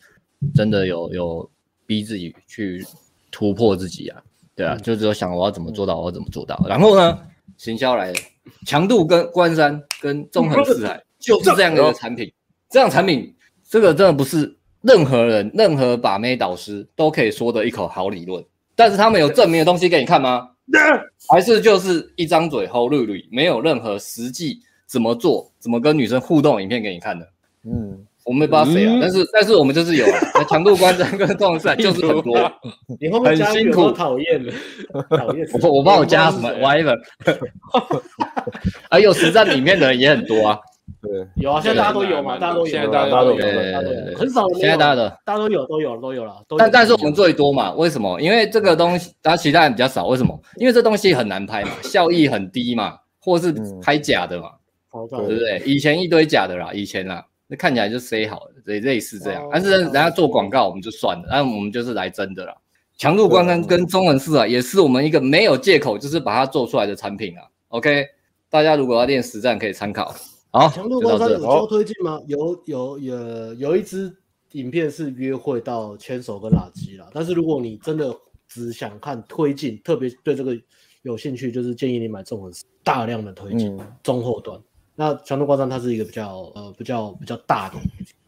[0.54, 1.50] 真的有有
[1.84, 2.86] 逼自己去
[3.32, 4.22] 突破自己啊。
[4.58, 6.60] 对啊，就只有想我要怎么做到，我要怎么做到。
[6.66, 7.16] 然后呢，
[7.56, 8.14] 行销来了，
[8.66, 12.28] 强度跟关山跟纵横四海就是这样的一个产品。
[12.68, 13.32] 这样产品，
[13.70, 18.44] 这个真的不是任何人、任何把妹导师都可以说的一口好理论。
[18.74, 20.48] 但是他们有证明的东西给你看吗？
[21.30, 27.24] 还是就是一张嘴吼绿绿，没有任何实际怎么做、怎么跟女生互动影片给你看的？
[27.62, 28.04] 嗯。
[28.28, 32.34] 我们不知道谁啊，但是但是我们就是有啊 强度关张跟状赛 就是很多，
[33.24, 34.52] 很辛苦，讨厌的，
[35.16, 35.48] 讨厌。
[35.62, 36.94] 我我帮我加什么 whatever，
[38.90, 40.58] 还 有实战里面的人也很多啊。
[41.02, 43.46] 对，有啊，现在大家都有嘛，大家都有，现在大家都有，
[44.16, 44.48] 很少。
[44.54, 46.34] 现在大家的，大家都有，都有，都有了。
[46.58, 47.72] 但但是我们最多嘛？
[47.74, 48.20] 为什么？
[48.20, 50.06] 因为这个东西，大家其他人比较少。
[50.06, 50.38] 为什么？
[50.56, 54.50] 因为这东西很难拍嘛，效益很低嘛，或是拍假的嘛，
[55.10, 55.62] 对不对？
[55.66, 57.24] 以前一堆假的啦，以前啦。
[57.48, 62.54] 那看起来就 say 好了，类类似这样，但是人家做广告我们就算了，但我们就是来真的了。
[62.96, 67.42] 强度关山跟中文四啊，也是我们一个没有借口，就是把它做出来的产品啊。
[67.68, 68.04] OK，
[68.50, 70.14] 大家如果要练实战可以参考。
[70.50, 72.20] 好，强度关山有做推进吗？
[72.26, 74.14] 有有有有一支
[74.52, 78.14] 影片是约会到牵手跟拉机了，但是如果你真的
[78.48, 80.54] 只想看推进，特别对这个
[81.02, 84.60] 有兴趣，就是建议你买中文四，大量的推进，中后段。
[85.00, 87.76] 那强度关山它是一个比较呃比较比较大的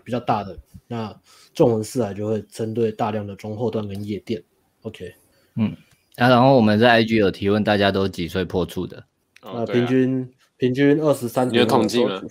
[0.04, 0.56] 比较大的，
[0.86, 1.12] 那
[1.52, 4.40] 纵横四海就会针对大量的中后段跟夜店
[4.82, 5.12] ，OK，
[5.56, 5.74] 嗯，
[6.14, 9.04] 啊，然后我们在 IG 有提问，大家都几岁破处的？
[9.40, 12.22] 啊，平均平均二十三点，有统计吗？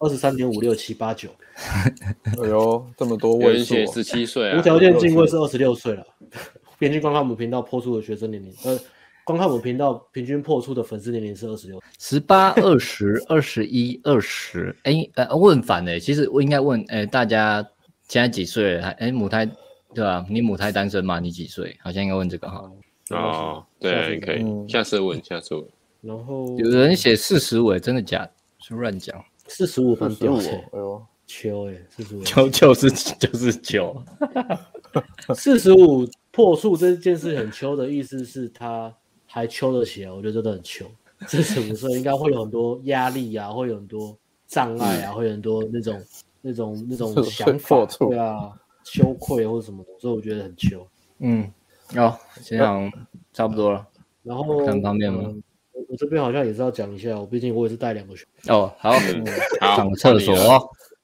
[0.00, 6.04] 二十三点五六七八九，哎呦，这么多位数，十七岁啊，无条件进位是二十六岁了，
[6.80, 8.76] 编辑观看我们频道破处的学生年龄，呃。
[9.28, 14.74] 观看我频道平均破处的粉丝年龄是二十六、十八、二十、二十一、二十。
[14.84, 16.00] 哎，呃，问反了。
[16.00, 17.62] 其实我应该问，哎，大家
[18.08, 19.44] 现在几岁哎，母胎
[19.92, 20.24] 对吧？
[20.30, 21.20] 你母胎单身吗？
[21.20, 21.76] 你几岁？
[21.82, 22.72] 好像应该问这个哈。
[23.10, 25.62] 哦，对，可以，下次问，下次问。
[26.00, 28.30] 然后有人写四十五，真的假的？
[28.60, 29.22] 是乱讲。
[29.46, 33.94] 四十五分丢钱，哎呦，秋哎，四十五，秋就是就是秋。
[35.34, 38.90] 四十五破处这件事很秋的意思是他
[39.28, 40.84] 还秋得起来，我觉得真的很秋。
[41.28, 46.02] 这十五岁应该会有很多压力啊，会有很多障碍啊，会有很多那种
[46.40, 48.52] 那种那种 想法，对啊，
[48.84, 50.86] 羞愧或者什么的，所以我觉得很秋。
[51.18, 51.52] 嗯，
[51.96, 52.90] 哦，这样
[53.32, 53.86] 差不多了。
[54.22, 55.32] 然后很方便吗？
[55.88, 59.24] 我这边好像也是要讲一下，我毕竟我也是带两个学哦，好，嗯、
[59.60, 60.34] 好，上厕所，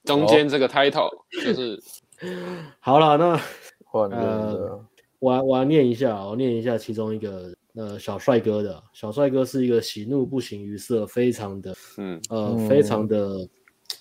[0.04, 1.82] 中间这个 title 就是
[2.80, 3.40] 好了，那
[3.84, 4.78] 换呃，
[5.20, 13.48] 我我要念一下，我念一下其中一个呃小帅哥的，小帅哥是一个喜怒不形于色，非常的嗯呃非常的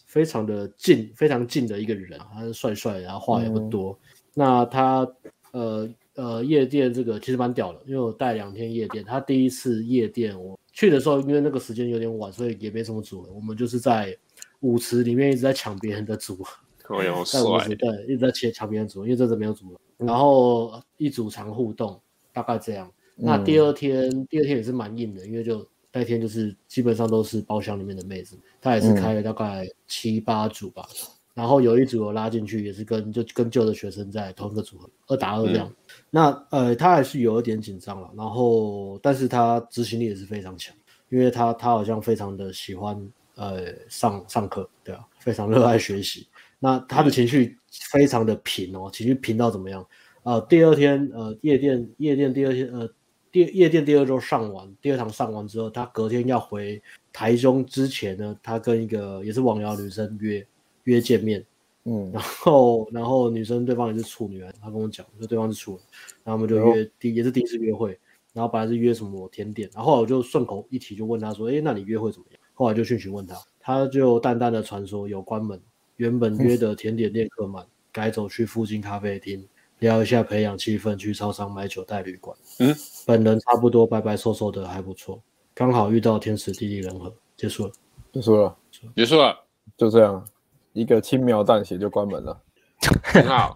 [0.06, 5.08] 非常的近，非常近的一个人，他是帅帅，然后话也不多，嗯、那他
[5.52, 5.90] 呃。
[6.16, 9.04] 呃，夜店这个其实蛮屌的，因为我带两天夜店。
[9.04, 13.34] 他第一次夜店我去的时候，因为那个时间有点晚，所以也没什么组合。
[13.34, 14.16] 我们就是在
[14.60, 16.54] 舞池里面一直在抢别人的组合，
[17.26, 19.80] 在舞池对一直在抢抢别人组合，因为这次没有组合。
[19.98, 22.00] 然后一组常互动，
[22.32, 22.94] 大概这样。
[23.16, 30.88] 那第二天，嗯、第二天也是蛮硬的，因为就那天就是基本上都是包厢里面的妹子，她也是开了大概七八组吧。
[30.90, 35.68] 嗯然后有一组我拉进去，也是跟就跟旧的学生在同一个组合，二打二这样。
[35.68, 35.76] 嗯、
[36.12, 38.08] 那呃，他还是有一点紧张了。
[38.16, 40.76] 然后，但是他执行力也是非常强，
[41.10, 42.96] 因为他他好像非常的喜欢
[43.34, 46.28] 呃上上课，对啊，非常热爱学习。
[46.60, 47.58] 那他的情绪
[47.90, 49.84] 非常的平哦，情绪平到怎么样？
[50.22, 52.88] 呃，第二天呃夜店夜店第二天呃
[53.34, 56.82] 第夜店第二周上完第二堂上完之后，他隔天要回
[57.12, 60.48] 台中之前呢，他跟一个也是网聊女生约。
[60.86, 61.42] 约见面，
[61.86, 65.80] 嗯，然后然后女生对方也是处女，他跟我讲说对方是处女，
[66.26, 67.98] 然后我们就约第、哦、也是第一次约会，
[68.34, 72.40] 然后本来是约什么甜点，然后我就顺口一提就问他说，哎，那你约会怎么样？
[72.54, 75.58] 后来就讯询问他，他就淡淡的传说有关门，
[75.96, 79.48] 原本约的甜点店客满，嗯、改走去附近咖啡厅
[79.84, 82.74] 聊一下，培养气氛，去超商买酒带旅馆，嗯，
[83.06, 85.22] 本人差不多白白瘦瘦的还不错，
[85.54, 87.72] 刚好遇到天时地利人和，结束了，
[88.14, 88.56] 结束了，
[88.96, 89.38] 结束了，
[89.78, 90.26] 就这样。
[90.72, 92.36] 一个轻描淡写就关门了，
[93.04, 93.56] 很好。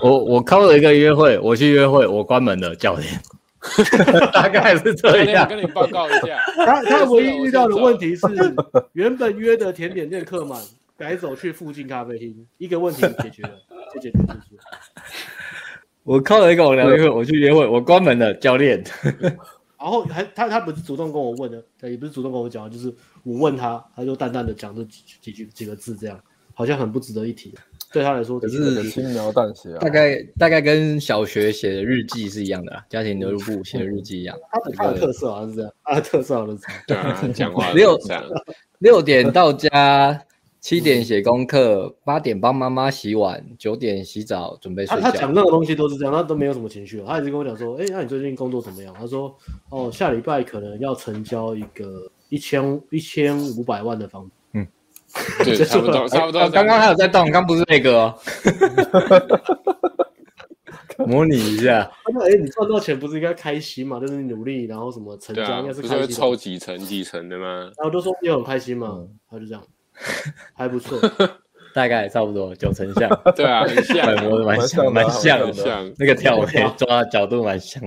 [0.00, 3.20] 我我靠了一个约会，我去约会，我关门了，教练。
[4.32, 5.46] 大概是这样。
[5.48, 8.26] 跟你报告一下，他他唯一遇到的问题是，
[8.94, 10.58] 原本约的甜点店客满，
[11.02, 13.50] 改走去附近咖啡厅，一个问题解决了，
[13.92, 14.56] 就解决结束。
[16.04, 18.80] 我靠了一个网聊约会，我去约会，我关门了，教练。
[19.76, 22.86] 然后还他他不是主动跟我问的，他也不是主动跟我讲，就是
[23.24, 26.16] 我问他，他就淡淡的讲这几几句几个字，这样
[26.54, 27.52] 好像很不值得一提。
[27.92, 34.38] 对他来说，可是轻描淡写啊，大概大概跟小学写的日记是一样的，家庭流露部写的日记一样。
[34.52, 37.16] 他的他的特色好像是这样，他的特色好像是这样。
[37.20, 37.98] 对，讲话六
[38.78, 40.24] 六点到家。
[40.62, 45.02] 七点写功课，八点帮妈妈洗碗，九点洗澡准备睡觉。
[45.02, 47.02] 他他讲那个东西都是这样，他都没有什么情绪。
[47.04, 49.36] 他一直跟我讲说：“哎、欸，那你最近工作怎么样？”他说
[49.70, 54.64] ：“哦，下礼拜可能要成交一个一千一千五百万的房子。”嗯，
[55.42, 56.48] 对， 差不多差不多。
[56.50, 58.14] 刚刚还有在动，刚不是那个、哦。
[61.04, 61.90] 模拟一下。
[62.04, 63.98] 他说：“哎，你赚到钱不是应该开心嘛？
[63.98, 65.96] 就是你努力，然后什么成交应该是开心。
[65.96, 67.62] 不是会抽几层几层的吗？
[67.76, 69.60] 然后都说你很开心嘛，嗯、他就这样。
[70.54, 70.98] 还不错，
[71.74, 73.08] 大概差不多九成像。
[73.36, 74.06] 对啊，很像，
[74.44, 75.92] 蛮像，蛮像的。
[75.98, 76.44] 那个跳舞
[76.76, 77.82] 抓角度蛮像，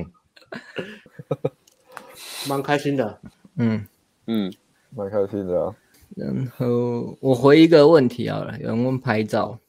[2.48, 3.20] 蛮开心的。
[3.58, 3.86] 嗯
[4.28, 4.52] 嗯，
[4.96, 5.76] 蛮开心的啊。
[6.16, 9.60] 然后我回一个问题好了，有人问拍照，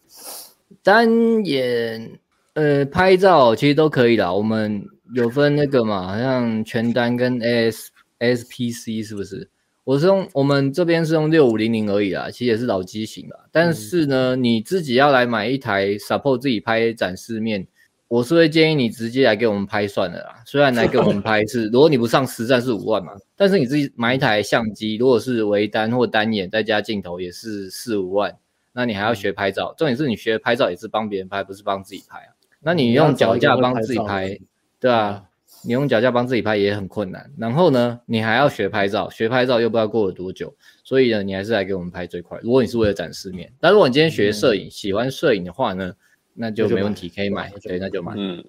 [0.82, 2.18] 单眼
[2.54, 4.32] 呃拍照其实都可以啦。
[4.32, 7.88] 我们有分那个嘛，好像全单跟 AS
[8.20, 9.50] ASPC 是不是？
[9.86, 13.38] 我是用我们这边是用六五零零而已啦，其实也是老机型啦。
[13.52, 17.64] 但是呢，嗯、你自己要来买一台 support 自己拍展示面，
[18.08, 20.42] 我是会建议你直接来给我们拍算了啦。
[20.44, 28.36] 虽然来给我们拍是， 如果你不上实战是五万嘛，但是你自己买一台相机，如果是微单或单眼再加镜头也是四五万，
[28.72, 29.72] 那你还要学拍照。
[29.78, 32.34] 重点是你学拍照也是帮别人拍，不是帮自己拍啊。
[32.60, 34.36] 那你用脚架帮自己拍，
[34.80, 35.22] 对啊。
[35.64, 40.54] 你用脚架帮自己拍也很困难，然后呢，你还要学拍照，学拍照又不知道过了多久，
[40.84, 42.38] 所以呢，你还是来给我们拍最快。
[42.42, 45.92] 如果你是为了展示面，但如果你今天学摄影，嗯、喜欢摄影的话呢，
[46.34, 48.12] 那就没问题，可以买，对，那就买。
[48.16, 48.44] 嗯，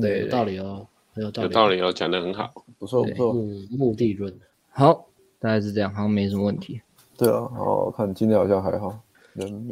[0.00, 3.32] 对，有道理哦，很有道理，有道理哦，讲得很好，不错不错。
[3.70, 4.34] 目的论，
[4.70, 5.08] 好，
[5.38, 6.80] 大概是这样，好像没什么问题。
[7.16, 9.00] 对啊，好，看今天好像还好。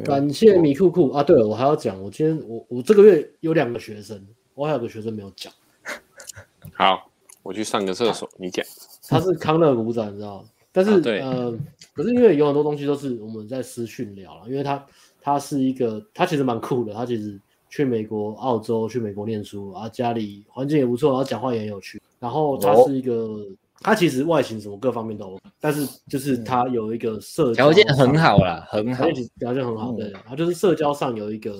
[0.05, 1.21] 感谢米酷酷啊！
[1.21, 5.51] 对了，我还要讲，我今天我我这个月有两个学生，我还有个学生没有讲。
[6.77, 7.09] 好，
[7.41, 8.63] 我去上个厕所，你讲。
[9.09, 10.45] 他是康乐股长，你知道？
[10.71, 11.57] 但是、啊、对呃，
[11.93, 14.85] 可是因为有很多东西都是我们在私讯聊了，因为他
[15.19, 23.13] 他是一个，他其实蛮酷的，他其实去美国、澳洲去美国念书啊，家里环境也不错，然后讲话也很有趣，然后他是一个。
[23.13, 23.45] 哦
[23.79, 29.05] 他其实外形什么各方面都 OK，但是就是他有一个社交条件很好啦，很好，
[29.37, 29.91] 条件很好。
[29.91, 31.55] 对，他就是社交上有一个，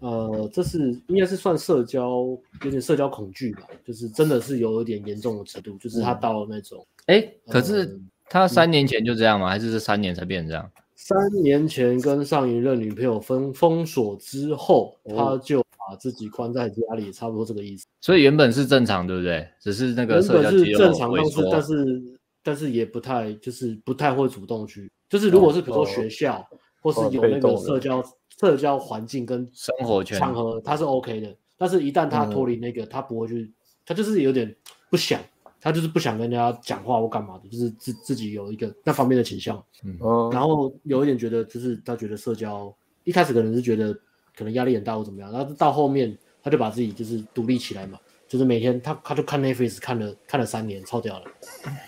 [0.00, 2.26] 呃，这是应该是算社交
[2.64, 7.98] 有点社交恐惧吧，就是真的是有一点严重的程度，就是他到了那种，哎，可是
[8.28, 9.48] 他三年前就这样吗？
[9.48, 10.70] 还是这三年才变成这样？
[10.96, 15.62] 三年前跟上一任女朋友分封锁之后，他就。
[15.88, 17.84] 把自己关在家里，差不多这个意思。
[18.00, 19.44] 所以原本是正常，对不对？
[19.58, 22.02] 只是那个社交是正常，但是但是
[22.44, 24.88] 但是也不太，就是不太会主动去。
[25.08, 28.04] 就是如果是比如说学校，哦、或是有那个社交、哦、
[28.40, 31.36] 社交环境跟生活圈场合，他是 OK 的。
[31.58, 33.52] 但是一旦他脱离那个，嗯、他不会去，
[33.84, 34.54] 他就是有点
[34.88, 35.20] 不想，
[35.60, 39.62] 他就是不想跟人家讲话或干嘛的，就是自自己有一个那方面的倾向。
[39.84, 39.98] 嗯，
[40.32, 43.96] 然后有一点觉得，就是他觉得社交一开始可能是觉得。
[44.32, 51.24] 可能压力很大或怎么样，然后到后面他就把自己就是独立起来嘛，就是每天他他就看 Netflix 看了看了三年，超屌了，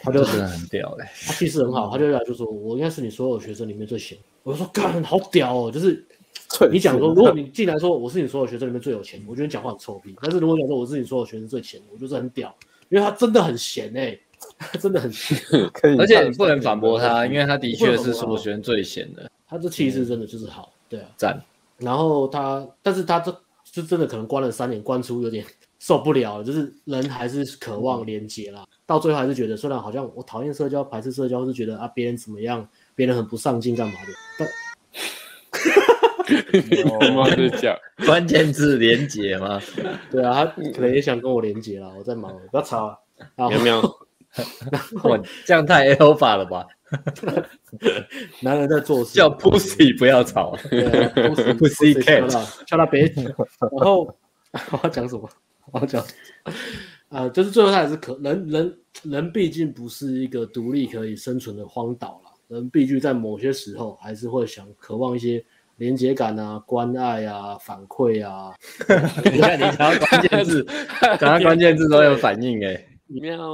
[0.03, 4.19] 他就真的很屌嘞，他气势很好，他就来就说，我应该是你所有学生里面最闲。
[4.43, 6.05] 我就说干好屌哦，就是
[6.71, 10.15] 你讲说，如果你进来说我是你所有学生里面最有钱，我觉得你讲话很臭屁。
[10.21, 12.55] 但是如果讲说我是你所有学生最闲，我觉得很屌，
[12.89, 14.21] 因为他真的很闲哎、欸，
[14.59, 15.37] 他真的很闲，
[15.99, 21.43] 而且你不能反驳他，因为他的确是所有学生最闲的， 他这气势真的就是好，对啊，赞。
[21.79, 25.45] 然后他，但是他这就真的可能关了三年，关出有点
[25.81, 28.65] 受不了了，就是人还是渴望连接啦。
[28.87, 34.49] 到最后还是觉得，虽然好像我讨厌社交、排斥社交，或是觉得啊别人怎么样，别人很不上进干嘛的，但
[37.17, 37.77] 我是讲
[38.07, 39.61] 关键字连接吗？
[40.11, 41.91] 对啊，他可能也想跟我连接啦。
[41.97, 42.87] 我在忙，不要吵
[43.37, 43.51] 啊！
[43.51, 43.81] 有没有？
[45.05, 46.67] 我这样太 alpha 了吧？
[48.41, 50.57] 男人在做事，叫 pussy 不要吵。
[50.71, 50.85] 对
[51.55, 52.29] ，pussy cat，
[52.67, 53.03] 叫他别。
[53.15, 54.05] 然后
[54.71, 55.29] 我要讲什么？
[55.73, 56.05] 我要讲，
[57.11, 62.31] 呃，就是最后他还是可人人人，毕竟不是一个独立可以生存的荒岛了。
[62.49, 65.43] 人必须在某些时候还是会想渴望一些
[65.83, 68.55] 连接感啊、关爱啊、反馈啊。
[69.27, 70.65] 你看，你讲到关键字，
[71.19, 72.89] 讲到关键字都有反应哎。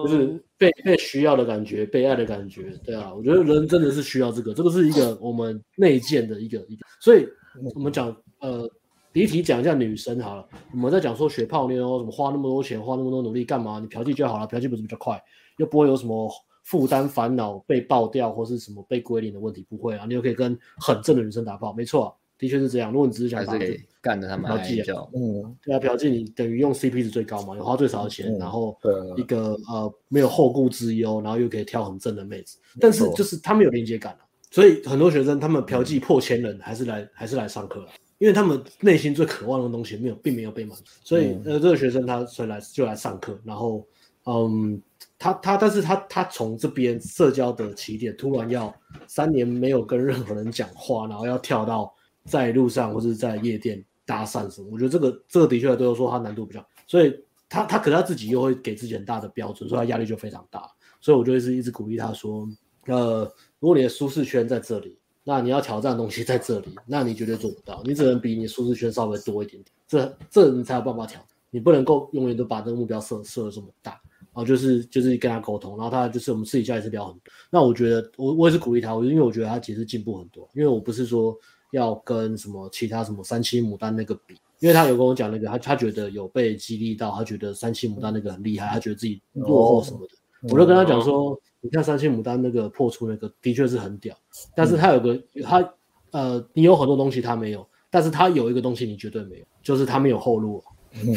[0.04, 7.26] 就是被被需要的感觉，被爱的感觉，对啊，我觉得人真的是需要这个，这个是一个我们内建的一个一个，所以
[7.74, 8.70] 我们讲呃，
[9.12, 13.80] 第一题讲一下女生好了，我们在讲说学泡妞，什么花那么多钱，花那么多努力干嘛？
[13.80, 15.20] 你嫖妓就好了，嫖妓不是比较快，
[15.56, 16.30] 又不会有什么
[16.68, 22.12] 负担烦恼被爆掉或是什么被归零的问题，不会啊，你又可以跟很正的女生打炮，没错啊。
[22.36, 22.92] 的确是这样。
[22.92, 23.58] 如果你只是想把
[24.02, 28.78] 干的他们嫖妓啊，嗯，对啊，嫖妓你等于用 CP 值最高嘛，你花最少的钱，然后
[29.16, 32.58] 一个呃没有后顾之忧，然后又可以挑很正的妹子。
[32.78, 37.88] 但是就是他们有连接感啊，所以很多学生他们嫖妓破千人还是来还是来上课了，
[38.18, 40.84] 因为他们内心最渴望的东西没有并没有被满足。
[41.02, 43.84] 所以呃这个学生他所以来就来上课，然后
[44.26, 44.80] 嗯
[45.18, 48.74] 他他但是他他从这边社交的起点突然要
[49.06, 51.92] 三年没有跟任何人讲话，然后要跳到。
[52.24, 60.70] 在路上或者在夜店搭讪什么，我觉得这个这个的确都有说他难度比较，所以他他可能他自己又会给自己很大的标准，所以他压力就非常大。
[61.00, 62.46] 所以我就会是一直鼓励他说，
[62.84, 63.24] 呃，
[63.60, 71.18] 如果你的舒适圈在这里，那你要挑战的东西在这里，那你绝对做不到，你只能比你舒适圈稍微多一点点，这这你才有办法挑。
[71.48, 73.98] 你不能够永远都把这个目标设设的这么大，
[74.38, 77.22] 后就是就是跟他沟通，然后他就是我们私底下也是聊很多。
[77.50, 81.36] 那我觉得我我也是鼓励他，我因为我觉得他其实进步很多，因为我不是说。
[81.70, 90.06] 要跟什么其他什么三七牡丹那个比，因为他有跟我讲那个，他他觉得有被激励到，他觉得三七牡丹那个很厉害，他觉得自己落后什么的。
[90.06, 94.16] 哦、我就跟他讲说，哦、你看三七牡丹那个破处那个的确是很屌，
[94.56, 95.74] 但是他有个他
[96.12, 101.14] 呃，你有很多东西他没有，但是他有一个东西你绝对没有，就是他没有后路，嗯，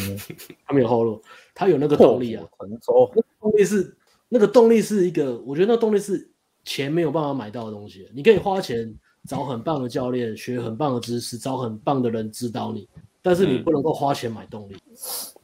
[0.65, 1.21] 他没有后路，
[1.53, 2.43] 他有那个动力啊，
[3.39, 3.95] 动力是
[4.29, 6.29] 那个动力是一个，我觉得那个动力是
[6.63, 8.93] 钱没有办法买到的东西，你可以花钱。
[9.29, 12.89] 找很棒的教练，学很棒的知识，找很棒的人指导你，
[13.21, 14.95] 但是你不能够花钱买动力，嗯、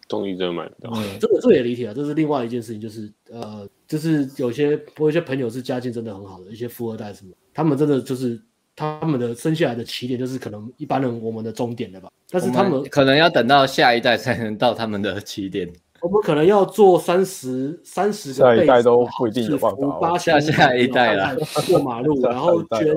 [0.07, 0.91] 动力真的买不到。
[0.95, 8.41] 嗯、这个这也理解啊，这是另外一件事情，就是呃，就是有些我有些朋友是家境真的很好的，一些富二代什么，他们真的就是
[8.77, 15.67] 他们的生下来的起点就是可能一般人我们的终点了吧，但是他们，们可能要等到下一代才能到他们的起点，
[15.99, 21.35] 我们可能要做三十三十个下一代都不一定有办法，八下 下一代了，
[21.67, 22.95] 过马路然后捐。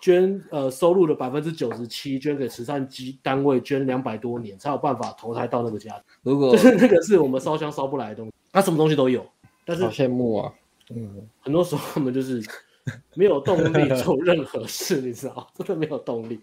[0.00, 6.02] 捐呃收入的百分之九十七捐给慈善机单位，捐两百多年才有办法投胎到那个家庭。
[6.22, 9.26] 如果 就是那个是我们烧香烧不来的东西，他什么东西都有，
[9.64, 10.52] 但是好羡慕啊，
[10.94, 12.40] 嗯，很多时候我们就是
[13.14, 16.40] 没有动力做任何事， 你知道，真的没有动力，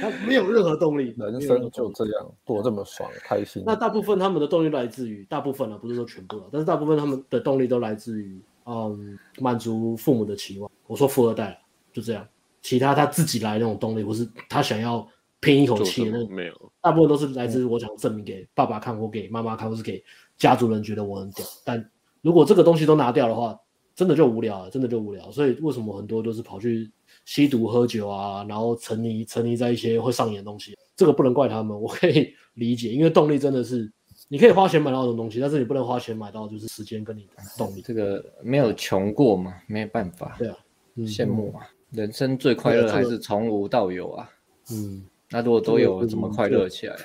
[0.00, 3.62] 他没有任何动力，人生就这样过这么爽，开心。
[3.66, 10.70] 那大部分他们的动力来自于，大部分啊，不是说全部了，但是大部分他们的动力都来自于，嗯，满足父母的期望。
[10.86, 11.60] 我说富二代
[11.92, 12.26] 就这样，
[12.62, 15.06] 其他他自己来那种动力，或是他想要
[15.40, 20.02] 拼一口气的那种，没有，大部分都是来自于我想证明给爸爸看，或给妈妈看，或是给
[20.36, 21.44] 家族人觉得我很屌。
[21.64, 21.90] 但
[22.22, 23.58] 如果这个东西都拿掉的话，
[24.00, 25.30] 真的就无聊了，真的就无聊。
[25.30, 26.90] 所以为什么很多都是跑去
[27.26, 30.74] 吸毒、喝酒啊，然后沉溺沉溺在一些会上瘾的东西？
[30.96, 33.92] 这个不能怪他们，我可以 理解，因为动力真的是
[34.26, 37.82] 你可以花钱买到这种东西，但是你不能花钱买到就是时间跟你的动力。
[37.82, 40.34] 这个没有穷过嘛，没有办法。
[40.38, 40.56] 对啊，
[40.94, 41.68] 嗯、羡慕啊！
[41.90, 44.30] 人生最快乐还是从无到有啊。
[44.72, 46.96] 嗯，那如果都有，怎么快乐起来？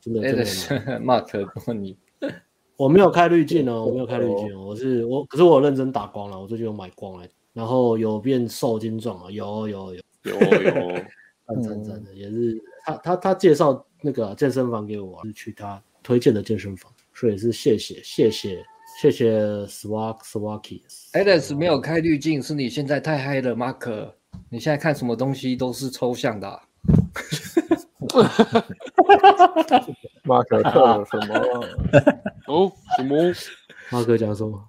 [0.00, 0.68] 真的，真的是
[1.02, 1.26] Mark。
[2.82, 10.72] 我没有开滤镜哦，我没有开滤镜哦，我是我，可是我有认真打光了，我最近有买光来，然后有变瘦精壮啊，有有有有有，
[11.46, 18.64] 赞赞赞的，也是他他他介绍那个健身房给我，是去他推荐的健身房，所以是谢谢谢谢
[19.00, 20.80] 谢谢 Swag Swaky。
[21.12, 24.10] Alex 没有开滤镜，是你现在太嗨了，Mark，
[24.50, 26.60] 你现在看什么东西都是抽象的、啊。
[30.24, 31.34] 马可特什么？
[32.46, 33.16] 哦，什么？
[33.90, 34.62] 马可讲什么？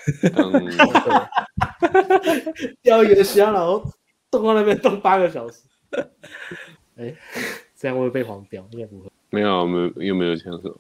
[2.82, 3.84] 钓鱼的香，然后
[4.30, 5.62] 冻到那边冻八个小时。
[6.96, 7.14] 哎，
[7.76, 8.66] 这样会被黄标？
[8.72, 9.08] 应该不会。
[9.30, 10.76] 没有，没又没有枪手。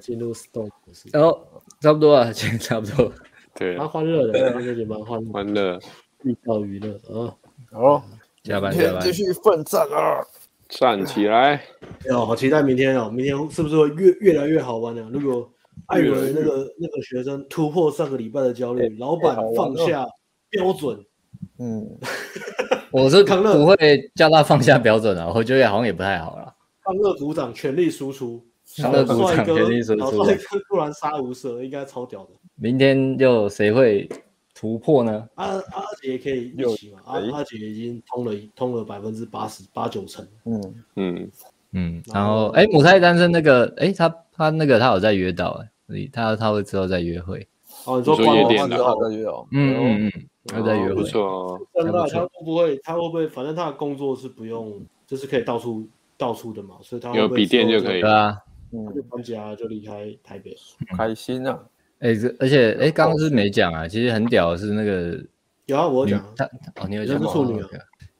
[0.00, 0.70] 进入 Stone
[1.12, 1.46] 然后
[1.80, 3.10] 差不多啊，今天差不多。
[3.58, 5.78] 对，蛮欢乐的，今天也蛮欢乐，欢乐，
[6.22, 7.34] 寓教于乐啊。
[7.72, 8.04] 好，
[8.42, 10.22] 加班加班，继续奋战啊！
[10.68, 11.60] 站起来！
[12.06, 13.10] 哟，好期待明天哦！
[13.10, 15.08] 明天是不是会越越来越好玩呢？
[15.12, 15.50] 如果
[15.86, 20.06] 艾伦那个那个学生突破上个礼拜的焦虑，老板放下
[20.48, 21.02] 标准，
[21.58, 21.98] 嗯，
[22.92, 23.76] 我是不会
[24.14, 26.54] 叫他放下标准啊，我觉得好像也不太好了。
[26.84, 32.30] 康乐组长全力输出，康乐组长全力输出，帅哥突然杀无赦，应该超屌的。
[32.54, 34.08] 明天又谁会
[34.54, 35.26] 突破呢？
[35.34, 37.00] 阿阿杰可以一起嘛？
[37.04, 40.26] 阿阿杰已经通了通了百分之八十八九成。
[40.44, 41.30] 嗯嗯
[41.72, 42.02] 嗯。
[42.12, 47.46] 然后哎，母胎单身那个哎，他他那个他有在约到哎，他他会之后再约会。
[47.86, 49.46] 哦，你说夜店的好在约哦。
[49.52, 50.94] 嗯嗯嗯，他在约会。
[50.96, 51.60] 不错哦。
[51.74, 52.76] 真的，他会不会？
[52.82, 53.26] 他会不会？
[53.26, 55.88] 反正他的工作是不用，就是可以到处
[56.18, 58.02] 到处的嘛，所以他有笔电就可以。
[58.02, 58.36] 对啊。
[58.72, 58.94] 嗯。
[58.94, 60.56] 就搬家就离开台北，
[60.96, 61.58] 开心啊。
[62.00, 65.22] 哎，这而且哎，刚刚是没讲啊，其实很屌的是那个
[65.66, 66.44] 有啊，我讲他
[66.76, 67.68] 哦，你有讲是处女啊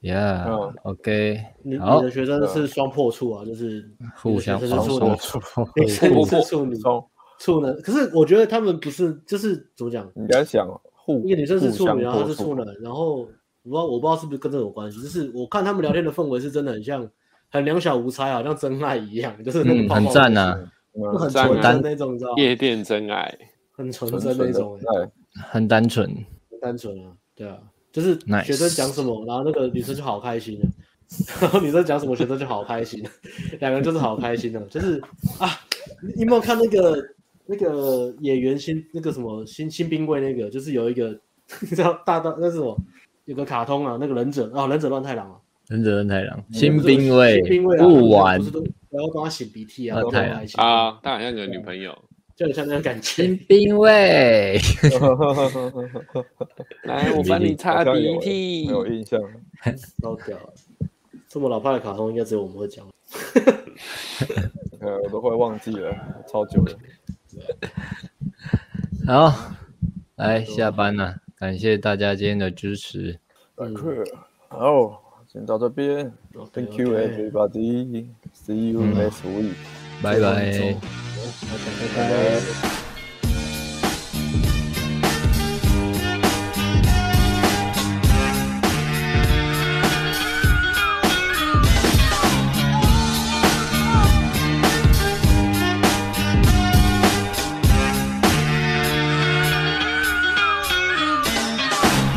[0.02, 5.40] ，Yeah，OK，你你的学生是双破处啊，就是互相双破处，
[5.76, 6.10] 你是
[6.42, 6.76] 处女
[7.38, 10.06] 处男，可是我觉得他们不是，就是怎么讲？
[10.14, 12.54] 你要想互一个女生是处女，然后他是处。
[12.54, 13.26] 男，然后我
[13.62, 17.10] 不知道我不知道是不是跟这有关系，就是我看他们聊天的氛围是真的很像，
[17.50, 20.56] 很两小无猜，好像真爱一样，就是那个很赞呐，
[21.18, 23.38] 很纯真那种，你知道夜店真爱。
[23.72, 24.78] 很纯真那种，
[25.50, 26.06] 很单纯，
[26.50, 27.56] 很单纯啊，对啊，
[27.90, 28.14] 就是
[28.44, 30.60] 学生讲什么，然后那个女生就好开心，
[31.40, 33.02] 然后女生讲什么，学生就好开心，
[33.58, 35.00] 两个人就是好开心的，就是
[35.38, 35.48] 啊，
[36.14, 37.02] 你有没有看那个
[37.46, 41.18] 那个演员新那个什么新新兵卫那个，就是有一个
[41.62, 42.76] 你知道大大那是什么，
[43.24, 45.38] 有个卡通啊，那个忍者啊，忍者乱太郎啊，
[45.70, 47.40] 忍者乱太郎，新兵卫，
[47.78, 51.96] 不玩，不要帮他擤鼻涕啊，太阳啊，他好像有女朋友。
[52.34, 53.02] 就很像那种感觉。
[53.02, 54.58] 新兵卫，
[56.84, 58.64] 来，我帮你擦鼻涕。
[58.64, 59.20] 有印象。
[60.02, 60.38] 老屌，
[61.28, 62.84] 这么老派的卡通，应该只有我们会讲。
[64.80, 65.94] 呃，我都快忘记了，
[66.26, 66.78] 超久了。
[69.06, 69.54] 好，
[70.16, 73.20] 来下班了，感谢大家今天的支持。
[74.48, 76.11] 好，先到这边。
[76.53, 78.07] Thank you everybody.
[78.33, 79.55] See you next week.
[80.01, 80.51] 拜拜。
[81.95, 82.88] 拜拜。